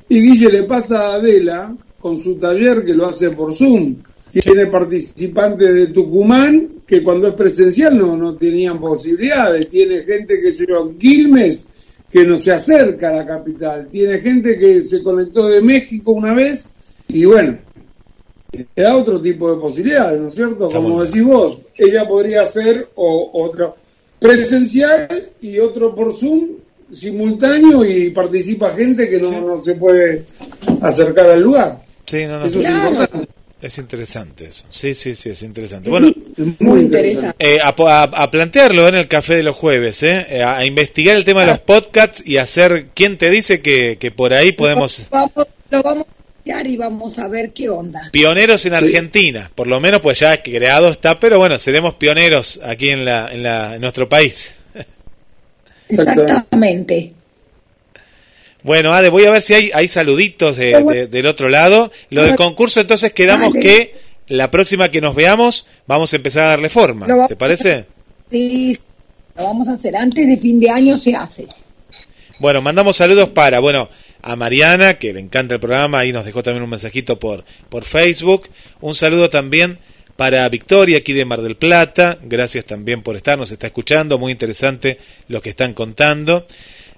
Y 0.09 0.21
Guille 0.21 0.51
le 0.51 0.63
pasa 0.65 1.07
a 1.09 1.15
Adela 1.15 1.77
con 2.01 2.17
su 2.17 2.37
taller 2.37 2.85
que 2.85 2.95
lo 2.95 3.07
hace 3.07 3.31
por 3.31 3.55
Zoom. 3.55 3.97
Tiene 4.33 4.67
participantes 4.67 5.75
de 5.75 5.87
Tucumán 5.89 6.83
que 6.87 7.03
cuando 7.03 7.29
es 7.29 7.35
presencial 7.35 7.97
no, 7.97 8.17
no 8.17 8.35
tenían 8.37 8.81
posibilidades. 8.81 9.69
Tiene 9.69 10.03
gente 10.03 10.41
que 10.41 10.51
se 10.53 10.67
llama 10.67 10.91
Quilmes 10.99 11.69
que 12.11 12.25
no 12.25 12.37
se 12.37 12.51
acerca 12.53 13.11
a 13.11 13.13
la 13.13 13.27
capital. 13.27 13.89
Tiene 13.91 14.19
gente 14.19 14.59
que 14.59 14.81
se 14.81 15.03
conectó 15.03 15.47
de 15.49 15.61
México 15.61 16.11
una 16.13 16.35
vez 16.35 16.71
y 17.09 17.25
bueno, 17.25 17.59
te 18.51 18.83
da 18.83 18.97
otro 18.97 19.21
tipo 19.21 19.53
de 19.55 19.61
posibilidades, 19.61 20.21
¿no 20.21 20.27
es 20.27 20.35
cierto? 20.35 20.69
Como 20.69 21.03
decís 21.05 21.23
vos, 21.25 21.59
ella 21.77 22.07
podría 22.07 22.43
hacer 22.43 22.89
o, 22.97 23.31
otro 23.33 23.77
presencial 24.19 25.09
y 25.41 25.59
otro 25.59 25.95
por 25.95 26.15
Zoom 26.15 26.49
simultáneo 26.91 27.85
y 27.85 28.11
participa 28.11 28.75
gente 28.75 29.09
que 29.09 29.19
no, 29.21 29.41
no 29.41 29.57
se 29.57 29.75
puede 29.75 30.25
acercar 30.83 31.27
al 31.31 31.41
lugar. 31.43 31.83
Sí, 32.07 32.27
no, 32.27 32.39
no, 32.39 32.47
Eso 32.47 32.61
es 32.61 32.69
importante. 32.71 33.29
Es 33.63 33.77
interesante 33.79 34.47
eso. 34.47 34.65
Sí, 34.71 34.95
sí, 34.95 35.15
sí, 35.15 35.29
es 35.31 35.43
interesante. 35.43 35.91
Bueno, 35.91 36.11
Muy 36.61 36.81
interesante. 36.81 37.37
eh, 37.39 37.59
a, 37.63 37.69
a- 37.79 38.03
a 38.05 38.31
plantearlo 38.31 38.89
en 38.89 38.95
el 38.95 39.07
café 39.07 39.35
de 39.37 39.43
los 39.43 39.55
jueves, 39.55 40.03
¿eh? 40.03 40.27
Eh, 40.31 40.43
a, 40.43 40.57
a 40.59 40.65
investigar 40.65 41.15
el 41.15 41.25
tema 41.27 41.43
de 41.43 41.49
los 41.49 41.59
podcasts 41.61 42.23
y 42.27 42.39
hacer. 42.39 42.87
¿Quién 42.95 43.19
te 43.19 43.29
dice 43.31 43.61
que, 43.61 43.99
que 44.01 44.11
por 44.11 44.33
ahí 44.33 44.53
podemos. 44.53 45.07
Vamos, 45.11 45.31
lo 45.71 45.83
vamos 45.83 46.05
y 46.67 46.77
vamos 46.77 47.19
a 47.19 47.29
ver 47.29 47.53
qué 47.53 47.69
onda. 47.69 48.01
Pioneros 48.13 48.65
en 48.67 48.75
Argentina, 48.75 49.51
por 49.55 49.67
lo 49.67 49.81
menos 49.81 50.01
pues 50.01 50.19
ya 50.21 50.43
creado 50.43 50.89
está, 50.91 51.19
pero 51.21 51.39
bueno, 51.39 51.59
seremos 51.59 51.95
pioneros 51.95 52.61
aquí 52.65 52.91
en, 52.91 53.05
la, 53.05 53.33
en, 53.33 53.43
la, 53.43 53.75
en 53.77 53.81
nuestro 53.81 54.09
país. 54.09 54.53
Exactamente. 55.89 57.13
Bueno, 58.63 58.93
Ade, 58.93 59.09
voy 59.09 59.25
a 59.25 59.31
ver 59.31 59.41
si 59.43 59.55
hay, 59.55 59.71
hay 59.73 59.89
saluditos 59.89 60.57
de- 60.57 60.83
de- 60.85 61.07
del 61.07 61.27
otro 61.27 61.49
lado. 61.49 61.91
Lo 62.11 62.23
del 62.25 62.37
concurso, 62.37 62.81
entonces 62.81 63.13
quedamos 63.13 63.55
Dale. 63.55 63.65
que 63.65 63.95
la 64.29 64.51
próxima 64.51 64.91
que 64.91 65.01
nos 65.01 65.15
veamos 65.15 65.67
vamos 65.87 66.13
a 66.13 66.17
empezar 66.17 66.45
a 66.45 66.49
darle 66.49 66.69
forma. 66.69 67.07
¿Te 67.27 67.37
parece? 67.37 67.87
Sí, 68.31 68.77
lo 69.37 69.45
vamos 69.45 69.69
a 69.69 69.73
hacer 69.75 69.97
antes 69.97 70.27
de 70.27 70.37
fin 70.37 70.61
de 70.61 70.71
año 70.71 70.97
se 70.97 71.17
hace. 71.17 71.47
Bueno, 72.39 72.61
mandamos 72.63 72.97
saludos 72.97 73.31
para, 73.31 73.61
bueno, 73.61 73.89
a 74.23 74.37
Mariana, 74.37 74.95
que 74.95 75.13
le 75.13 75.21
encanta 75.21 75.55
el 75.55 75.61
programa, 75.61 75.99
ahí 76.01 76.13
nos 76.13 76.25
dejó 76.25 76.43
también 76.43 76.63
un 76.63 76.71
mensajito 76.71 77.19
por, 77.19 77.45
por 77.69 77.85
Facebook. 77.85 78.49
Un 78.81 78.95
saludo 78.95 79.31
también 79.31 79.79
para 80.17 80.47
Victoria, 80.49 80.99
aquí 80.99 81.13
de 81.15 81.25
Mar 81.25 81.41
del 81.41 81.57
Plata. 81.57 82.19
Gracias 82.23 82.65
también 82.67 83.03
por 83.03 83.17
estar, 83.17 83.39
nos 83.39 83.51
está 83.53 83.67
escuchando. 83.69 84.19
Muy 84.19 84.33
interesante 84.33 84.99
lo 85.29 85.41
que 85.41 85.51
están 85.51 85.73
contando. 85.75 86.47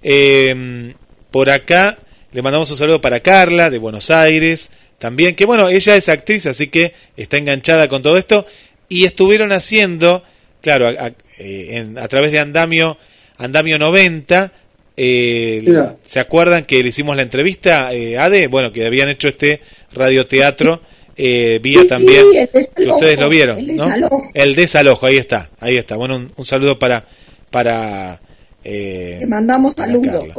Eh, 0.03 0.95
por 1.31 1.51
acá 1.51 1.99
le 2.33 2.43
mandamos 2.43 2.71
un 2.71 2.77
saludo 2.77 3.01
para 3.01 3.21
Carla, 3.21 3.71
de 3.71 3.79
Buenos 3.79 4.11
Aires. 4.11 4.71
También, 4.99 5.35
que 5.35 5.45
bueno, 5.47 5.69
ella 5.69 5.97
es 5.97 6.09
actriz, 6.09 6.47
así 6.47 6.69
que 6.69 6.95
está 7.17 7.37
enganchada 7.37 7.89
con 7.89 8.03
todo 8.03 8.17
esto. 8.19 8.47
Y 8.89 9.05
estuvieron 9.05 9.53
haciendo, 9.53 10.23
claro, 10.61 10.89
a, 10.89 10.91
a- 10.91 11.09
eh, 11.39 11.69
en- 11.79 11.99
a 11.99 12.09
través 12.09 12.33
de 12.33 12.39
Andamio, 12.41 12.99
Andamio 13.39 13.79
90, 13.79 14.53
eh. 14.97 15.65
¿Se 16.05 16.21
acuerdan 16.21 16.65
que 16.65 16.83
le 16.83 16.89
hicimos 16.91 17.17
la 17.17 17.23
entrevista, 17.23 17.93
eh, 17.93 18.19
Ade? 18.19 18.47
Bueno, 18.49 18.73
que 18.73 18.87
habían 18.87 19.09
hecho 19.09 19.29
este 19.29 19.61
radioteatro 19.93 20.81
eh, 21.17 21.61
vía 21.63 21.83
Sí, 21.83 21.89
también, 21.89 22.25
el 22.35 22.49
que 22.49 22.59
desalojo, 22.59 22.99
ustedes 22.99 23.19
lo 23.19 23.29
vieron, 23.29 23.59
el 23.59 23.77
¿no? 23.77 23.85
desalojo. 23.85 24.23
El 24.35 24.55
desalojo, 24.55 25.07
ahí 25.07 25.17
está, 25.17 25.51
ahí 25.61 25.77
está. 25.77 25.97
Bueno, 25.97 26.17
un, 26.17 26.33
un 26.37 26.45
saludo 26.47 26.79
para... 26.79 27.07
para 27.51 28.21
eh, 28.65 29.17
Te 29.21 29.27
mandamos 29.27 29.75
para 29.75 29.93
saludos. 29.93 30.25
Carla. 30.27 30.35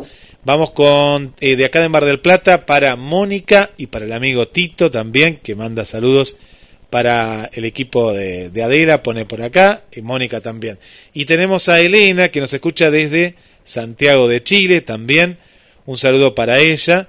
Vamos 0.46 0.72
con 0.72 1.34
eh, 1.40 1.56
de 1.56 1.66
acá 1.66 1.82
de 1.82 1.90
Mar 1.90 2.06
del 2.06 2.20
Plata 2.20 2.66
para 2.66 2.96
Mónica 2.96 3.72
y 3.78 3.88
para 3.88 4.06
el 4.06 4.12
amigo 4.14 4.48
Tito 4.48 4.90
también, 4.92 5.38
que 5.42 5.56
manda 5.56 5.86
saludos 5.86 6.38
para 6.90 7.50
el 7.54 7.66
equipo 7.66 8.14
de, 8.14 8.50
de 8.50 8.64
Adela, 8.64 9.02
pone 9.04 9.26
por 9.26 9.42
acá, 9.42 9.84
y 9.92 10.02
Mónica 10.02 10.42
también. 10.42 10.78
Y 11.14 11.26
tenemos 11.26 11.68
a 11.70 11.80
Elena, 11.80 12.30
que 12.30 12.40
nos 12.40 12.54
escucha 12.54 12.92
desde 12.92 13.36
Santiago 13.64 14.28
de 14.28 14.44
Chile 14.44 14.82
también, 14.82 15.38
un 15.86 15.98
saludo 15.98 16.36
para 16.36 16.60
ella. 16.60 17.08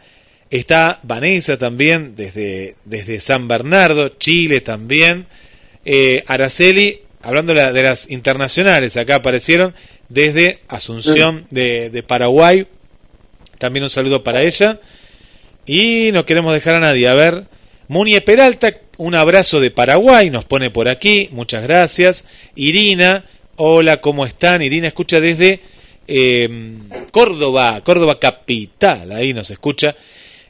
Está 0.51 1.01
Vanessa 1.03 1.59
también 1.59 2.15
desde, 2.17 2.77
desde 2.85 3.21
San 3.21 3.49
Bernardo, 3.49 4.09
Chile 4.11 4.61
también. 4.61 5.27
Eh, 5.85 6.23
Araceli, 6.27 7.01
hablando 7.23 7.55
de, 7.55 7.61
la- 7.61 7.73
de 7.73 7.83
las 7.83 8.11
internacionales, 8.11 8.97
acá 8.97 9.17
aparecieron 9.17 9.75
desde 10.09 10.61
Asunción 10.69 11.47
de, 11.51 11.91
de 11.91 12.03
Paraguay. 12.03 12.67
También 13.59 13.83
un 13.85 13.91
saludo 13.91 14.23
para 14.23 14.43
ella. 14.43 14.81
Y 15.67 16.11
no 16.13 16.27
queremos 16.27 16.53
dejar 16.53 16.77
a 16.77 16.81
nadie. 16.81 17.09
A 17.09 17.15
ver, 17.15 17.45
Munie 17.89 18.21
Peralta, 18.21 18.77
un 18.97 19.15
abrazo 19.15 19.61
de 19.61 19.71
Paraguay, 19.71 20.31
nos 20.31 20.45
pone 20.45 20.71
por 20.71 20.89
aquí. 20.89 21.29
Muchas 21.33 21.63
gracias. 21.65 22.27
Irina, 22.55 23.25
hola, 23.57 24.01
¿cómo 24.01 24.27
están? 24.27 24.63
Irina 24.63 24.89
escucha 24.89 25.21
desde 25.21 25.61
eh, 26.07 26.49
Córdoba, 27.11 27.81
Córdoba 27.83 28.19
capital, 28.19 29.13
ahí 29.13 29.33
nos 29.33 29.51
escucha. 29.51 29.97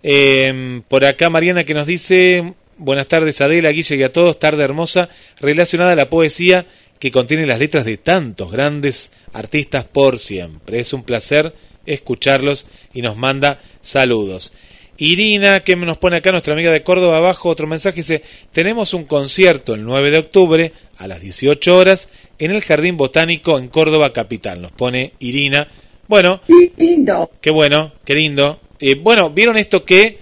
Eh, 0.02 0.82
por 0.88 1.04
acá 1.04 1.30
Mariana 1.30 1.64
que 1.64 1.74
nos 1.74 1.86
dice, 1.86 2.54
buenas 2.76 3.08
tardes 3.08 3.40
Adela, 3.40 3.70
Guille 3.70 3.96
y 3.96 4.02
a 4.02 4.12
todos, 4.12 4.38
tarde 4.38 4.64
hermosa, 4.64 5.08
relacionada 5.40 5.92
a 5.92 5.96
la 5.96 6.10
poesía 6.10 6.66
que 6.98 7.10
contiene 7.10 7.46
las 7.46 7.58
letras 7.58 7.84
de 7.84 7.96
tantos 7.96 8.50
grandes 8.50 9.12
artistas 9.32 9.84
por 9.84 10.18
siempre. 10.18 10.80
Es 10.80 10.92
un 10.92 11.02
placer 11.02 11.54
escucharlos 11.86 12.66
y 12.92 13.02
nos 13.02 13.16
manda 13.16 13.60
saludos. 13.82 14.52
Irina, 14.96 15.60
que 15.60 15.74
nos 15.74 15.98
pone 15.98 16.16
acá 16.16 16.30
nuestra 16.30 16.54
amiga 16.54 16.70
de 16.70 16.84
Córdoba 16.84 17.16
abajo, 17.16 17.48
otro 17.48 17.66
mensaje 17.66 17.96
dice, 17.96 18.22
tenemos 18.52 18.94
un 18.94 19.04
concierto 19.04 19.74
el 19.74 19.84
9 19.84 20.10
de 20.12 20.18
octubre 20.18 20.72
a 20.98 21.06
las 21.08 21.20
18 21.20 21.76
horas 21.76 22.08
en 22.38 22.50
el 22.50 22.62
Jardín 22.62 22.96
Botánico 22.96 23.58
en 23.58 23.68
Córdoba 23.68 24.12
Capital. 24.12 24.60
Nos 24.62 24.72
pone 24.72 25.14
Irina. 25.18 25.68
Bueno, 26.08 26.40
Lindo. 26.76 27.30
Qué 27.40 27.50
bueno, 27.50 27.92
qué 28.04 28.14
lindo. 28.14 28.60
Eh, 28.78 28.94
bueno, 28.94 29.30
vieron 29.30 29.56
esto 29.56 29.84
que 29.84 30.18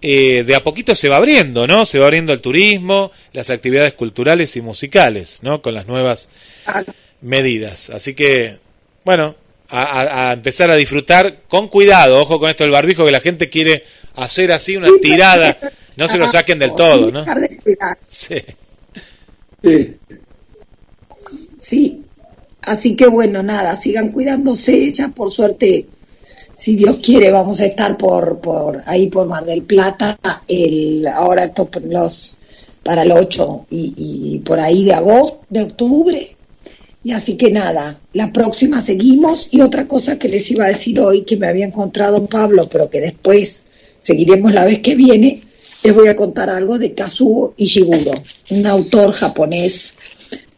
eh, 0.00 0.42
de 0.44 0.54
a 0.56 0.64
poquito 0.64 0.94
se 0.94 1.08
va 1.08 1.18
abriendo, 1.18 1.66
¿no? 1.66 1.84
Se 1.86 1.98
va 1.98 2.06
abriendo 2.06 2.32
el 2.32 2.40
turismo, 2.40 3.12
las 3.32 3.50
actividades 3.50 3.92
culturales 3.94 4.56
y 4.56 4.60
musicales, 4.62 5.38
¿no? 5.42 5.62
Con 5.62 5.74
las 5.74 5.86
nuevas 5.86 6.28
Ah, 6.66 6.82
medidas. 7.20 7.90
Así 7.90 8.14
que, 8.14 8.58
bueno, 9.04 9.36
a, 9.68 10.28
a- 10.30 10.32
empezar 10.32 10.70
a 10.70 10.74
disfrutar 10.76 11.42
con 11.48 11.68
cuidado, 11.68 12.20
ojo 12.20 12.40
con 12.40 12.50
esto 12.50 12.64
del 12.64 12.72
barbijo, 12.72 13.04
que 13.04 13.12
la 13.12 13.20
gente 13.20 13.48
quiere 13.48 13.84
hacer 14.16 14.50
así 14.52 14.76
una 14.76 14.88
tirada, 15.00 15.56
no 15.96 16.08
se 16.08 16.18
lo 16.18 16.26
saquen 16.26 16.58
del 16.58 16.74
todo, 16.74 17.12
¿no? 17.12 17.24
Sí. 18.08 18.36
Sí. 19.62 19.96
Sí. 21.58 22.04
Así 22.62 22.94
que 22.96 23.06
bueno, 23.08 23.42
nada, 23.42 23.76
sigan 23.76 24.12
cuidándose. 24.12 24.92
Ya 24.92 25.08
por 25.08 25.32
suerte, 25.32 25.86
si 26.56 26.76
Dios 26.76 26.98
quiere, 27.02 27.30
vamos 27.30 27.60
a 27.60 27.66
estar 27.66 27.96
por, 27.96 28.40
por 28.40 28.82
ahí 28.86 29.08
por 29.08 29.26
Mar 29.26 29.44
del 29.44 29.62
Plata. 29.62 30.18
El, 30.46 31.06
ahora 31.08 31.44
esto 31.44 31.66
por 31.66 31.82
los 31.84 32.38
para 32.82 33.02
el 33.02 33.12
8 33.12 33.66
y, 33.70 33.94
y 33.96 34.38
por 34.40 34.58
ahí 34.58 34.84
de 34.84 34.92
agosto, 34.92 35.44
de 35.48 35.62
octubre. 35.62 36.36
Y 37.04 37.12
así 37.12 37.36
que 37.36 37.50
nada, 37.50 37.98
la 38.12 38.32
próxima 38.32 38.80
seguimos. 38.80 39.48
Y 39.52 39.60
otra 39.60 39.88
cosa 39.88 40.18
que 40.18 40.28
les 40.28 40.50
iba 40.50 40.64
a 40.64 40.68
decir 40.68 41.00
hoy, 41.00 41.22
que 41.22 41.36
me 41.36 41.48
había 41.48 41.66
encontrado 41.66 42.26
Pablo, 42.26 42.68
pero 42.70 42.90
que 42.90 43.00
después 43.00 43.64
seguiremos 44.00 44.52
la 44.52 44.64
vez 44.64 44.80
que 44.80 44.94
viene, 44.94 45.42
les 45.82 45.94
voy 45.94 46.08
a 46.08 46.16
contar 46.16 46.48
algo 46.50 46.78
de 46.78 46.94
Kazuo 46.94 47.54
Ishiguro, 47.56 48.12
un 48.50 48.66
autor 48.66 49.12
japonés 49.12 49.94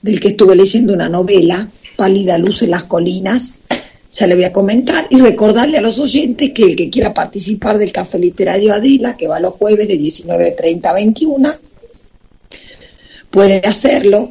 del 0.03 0.21
que 0.21 0.29
estuve 0.29 0.55
leyendo 0.55 0.93
una 0.93 1.09
novela, 1.09 1.69
Pálida 1.97 2.37
Luz 2.39 2.63
en 2.63 2.71
las 2.71 2.85
Colinas. 2.85 3.57
Ya 4.13 4.27
le 4.27 4.35
voy 4.35 4.45
a 4.45 4.53
comentar 4.53 5.07
y 5.11 5.17
recordarle 5.21 5.79
a 5.79 5.81
los 5.81 5.99
oyentes 5.99 6.53
que 6.53 6.63
el 6.65 6.77
que 6.77 6.91
quiera 6.91 7.15
participar 7.15 7.79
del 7.79 7.91
Café 7.91 8.19
Literario 8.19 8.73
Adela, 8.73 9.17
que 9.17 9.27
va 9.27 9.41
los 9.41 9.55
jueves 9.55 9.89
de 9.89 9.99
19.30 9.99 10.87
a 10.87 10.93
21, 10.93 11.51
puede 13.31 13.59
hacerlo. 13.65 14.31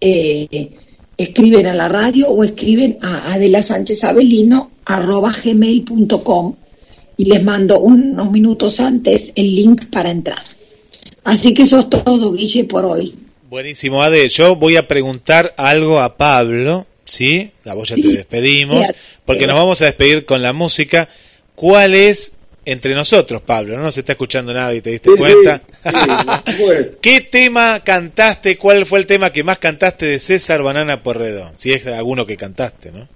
Eh, 0.00 0.72
escriben 1.16 1.66
a 1.66 1.74
la 1.74 1.88
radio 1.88 2.28
o 2.28 2.44
escriben 2.44 2.98
a 3.00 3.32
Adela 3.32 3.62
y 7.22 7.26
les 7.26 7.44
mando 7.44 7.78
unos 7.78 8.32
minutos 8.32 8.80
antes 8.80 9.30
el 9.36 9.54
link 9.54 9.86
para 9.90 10.10
entrar. 10.10 10.42
Así 11.22 11.54
que 11.54 11.62
eso 11.62 11.78
es 11.78 11.88
todo, 11.88 12.32
Guille, 12.32 12.64
por 12.64 12.84
hoy. 12.84 13.14
Buenísimo, 13.48 14.02
Ade. 14.02 14.28
Yo 14.28 14.56
voy 14.56 14.74
a 14.76 14.88
preguntar 14.88 15.54
algo 15.56 16.00
a 16.00 16.16
Pablo, 16.16 16.84
¿sí? 17.04 17.52
A 17.64 17.74
vos 17.74 17.88
ya 17.90 17.94
te 17.94 18.02
Sí. 18.02 18.16
despedimos, 18.16 18.84
porque 19.24 19.46
nos 19.46 19.54
vamos 19.54 19.80
a 19.82 19.84
despedir 19.84 20.24
con 20.24 20.42
la 20.42 20.52
música. 20.52 21.08
¿Cuál 21.54 21.94
es 21.94 22.32
entre 22.64 22.92
nosotros, 22.96 23.40
Pablo? 23.42 23.76
No 23.76 23.84
nos 23.84 23.96
está 23.96 24.12
escuchando 24.12 24.52
nadie, 24.52 24.80
¿te 24.82 24.90
diste 24.90 25.10
Sí, 25.10 25.16
cuenta? 25.16 25.62
sí. 25.84 26.62
¿Qué 27.00 27.20
tema 27.20 27.84
cantaste? 27.84 28.58
¿Cuál 28.58 28.84
fue 28.84 28.98
el 28.98 29.06
tema 29.06 29.30
que 29.32 29.44
más 29.44 29.58
cantaste 29.58 30.06
de 30.06 30.18
César 30.18 30.60
Banana 30.62 31.04
Porredón? 31.04 31.52
Si 31.56 31.72
es 31.72 31.86
alguno 31.86 32.26
que 32.26 32.36
cantaste, 32.36 32.90
¿no? 32.90 33.06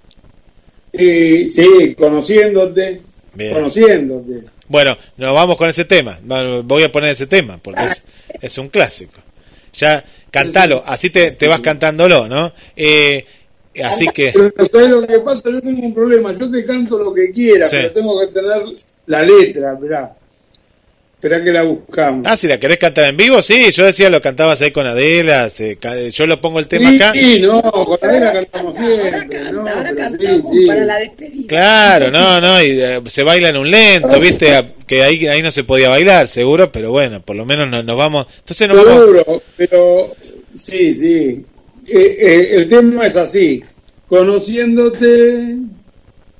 Y, 0.93 1.45
sí, 1.45 1.93
conociéndote, 1.97 3.01
Bien. 3.37 3.53
conociéndote. 3.53 4.43
Bueno, 4.67 4.97
nos 5.17 5.33
vamos 5.33 5.57
con 5.57 5.69
ese 5.69 5.85
tema. 5.85 6.17
Voy 6.63 6.83
a 6.83 6.91
poner 6.91 7.11
ese 7.11 7.27
tema, 7.27 7.57
porque 7.61 7.83
es, 7.83 8.03
es 8.41 8.57
un 8.57 8.69
clásico. 8.69 9.19
Ya, 9.73 10.03
cantalo, 10.31 10.83
así 10.85 11.09
te, 11.11 11.31
te 11.31 11.47
vas 11.47 11.59
cantándolo, 11.61 12.27
¿no? 12.27 12.51
Eh, 12.75 13.23
así 13.83 14.07
que... 14.07 14.31
Pero 14.33 14.65
¿sabes 14.71 14.89
lo 14.89 15.05
que 15.05 15.19
pasa? 15.19 15.49
Yo 15.51 15.61
tengo 15.61 15.81
un 15.85 15.93
problema. 15.93 16.31
Yo 16.31 16.49
te 16.49 16.65
canto 16.65 16.97
lo 16.97 17.13
que 17.13 17.31
quiera, 17.31 17.67
Sí. 17.67 17.77
pero 17.77 17.91
tengo 17.91 18.19
que 18.19 18.27
tener 18.33 18.63
la 19.05 19.21
letra, 19.23 19.77
mirá. 19.79 20.15
Espera 21.17 21.43
que 21.43 21.51
la 21.51 21.63
buscamos. 21.63 22.27
Ah, 22.29 22.37
si 22.37 22.47
la 22.47 22.59
querés 22.59 22.77
cantar 22.77 23.09
en 23.09 23.17
vivo, 23.17 23.41
sí. 23.41 23.71
Yo 23.71 23.85
decía 23.85 24.07
lo 24.11 24.21
cantabas 24.21 24.61
ahí 24.61 24.69
con 24.69 24.85
Adela. 24.85 25.49
se 25.49 25.75
yo 26.11 26.27
lo 26.27 26.39
pongo 26.39 26.59
el 26.59 26.67
tema 26.67 26.89
acá. 26.91 27.11
Sí, 27.11 27.39
no, 27.39 27.59
con 27.63 27.97
Adela 28.07 28.33
cantamos 28.33 28.77
Ahora 28.77 28.95
siempre. 28.99 29.19
canta, 29.39 29.51
no, 29.51 29.61
ahora 29.61 29.93
pero 29.95 30.09
sí, 30.09 30.17
cantamos 30.17 30.51
sí. 30.51 30.67
para 30.67 30.85
la 30.85 30.97
despedida. 30.99 31.47
Claro, 31.47 32.11
no, 32.11 32.39
no, 32.39 32.61
y 32.63 32.79
eh, 32.79 33.01
se 33.07 33.23
baila 33.23 33.49
en 33.49 33.57
un 33.57 33.71
lento, 33.71 34.19
viste, 34.19 34.55
A- 34.55 34.71
que 34.85 35.01
ahí, 35.01 35.25
ahí 35.25 35.41
no 35.41 35.49
se 35.49 35.63
podía 35.63 35.89
bailar, 35.89 36.27
seguro, 36.27 36.71
pero 36.71 36.91
bueno, 36.91 37.19
por 37.23 37.35
lo 37.35 37.45
menos 37.47 37.67
nos, 37.67 37.83
nos 37.83 37.97
vamos. 37.97 38.27
Entonces 38.37 38.67
nos 38.69 38.77
vamos. 38.85 39.01
Seguro, 39.01 39.41
pero 39.57 40.07
sí, 40.53 40.93
sí. 40.93 41.43
Eh, 41.87 42.17
eh, 42.19 42.47
el 42.57 42.69
tema 42.69 43.07
es 43.07 43.15
así. 43.17 43.63
Conociéndote 44.07 45.55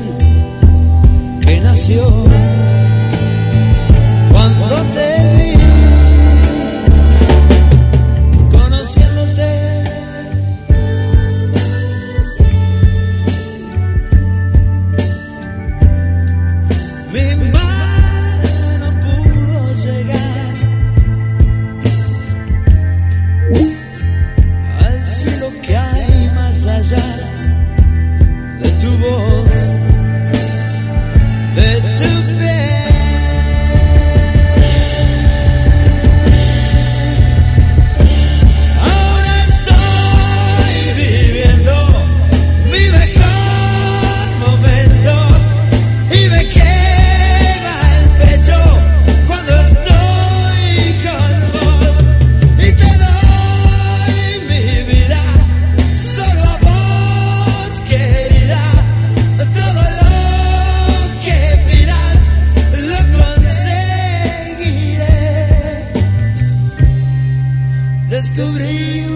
que 1.42 1.60
nació 1.60 2.31
descubrí 68.34 69.11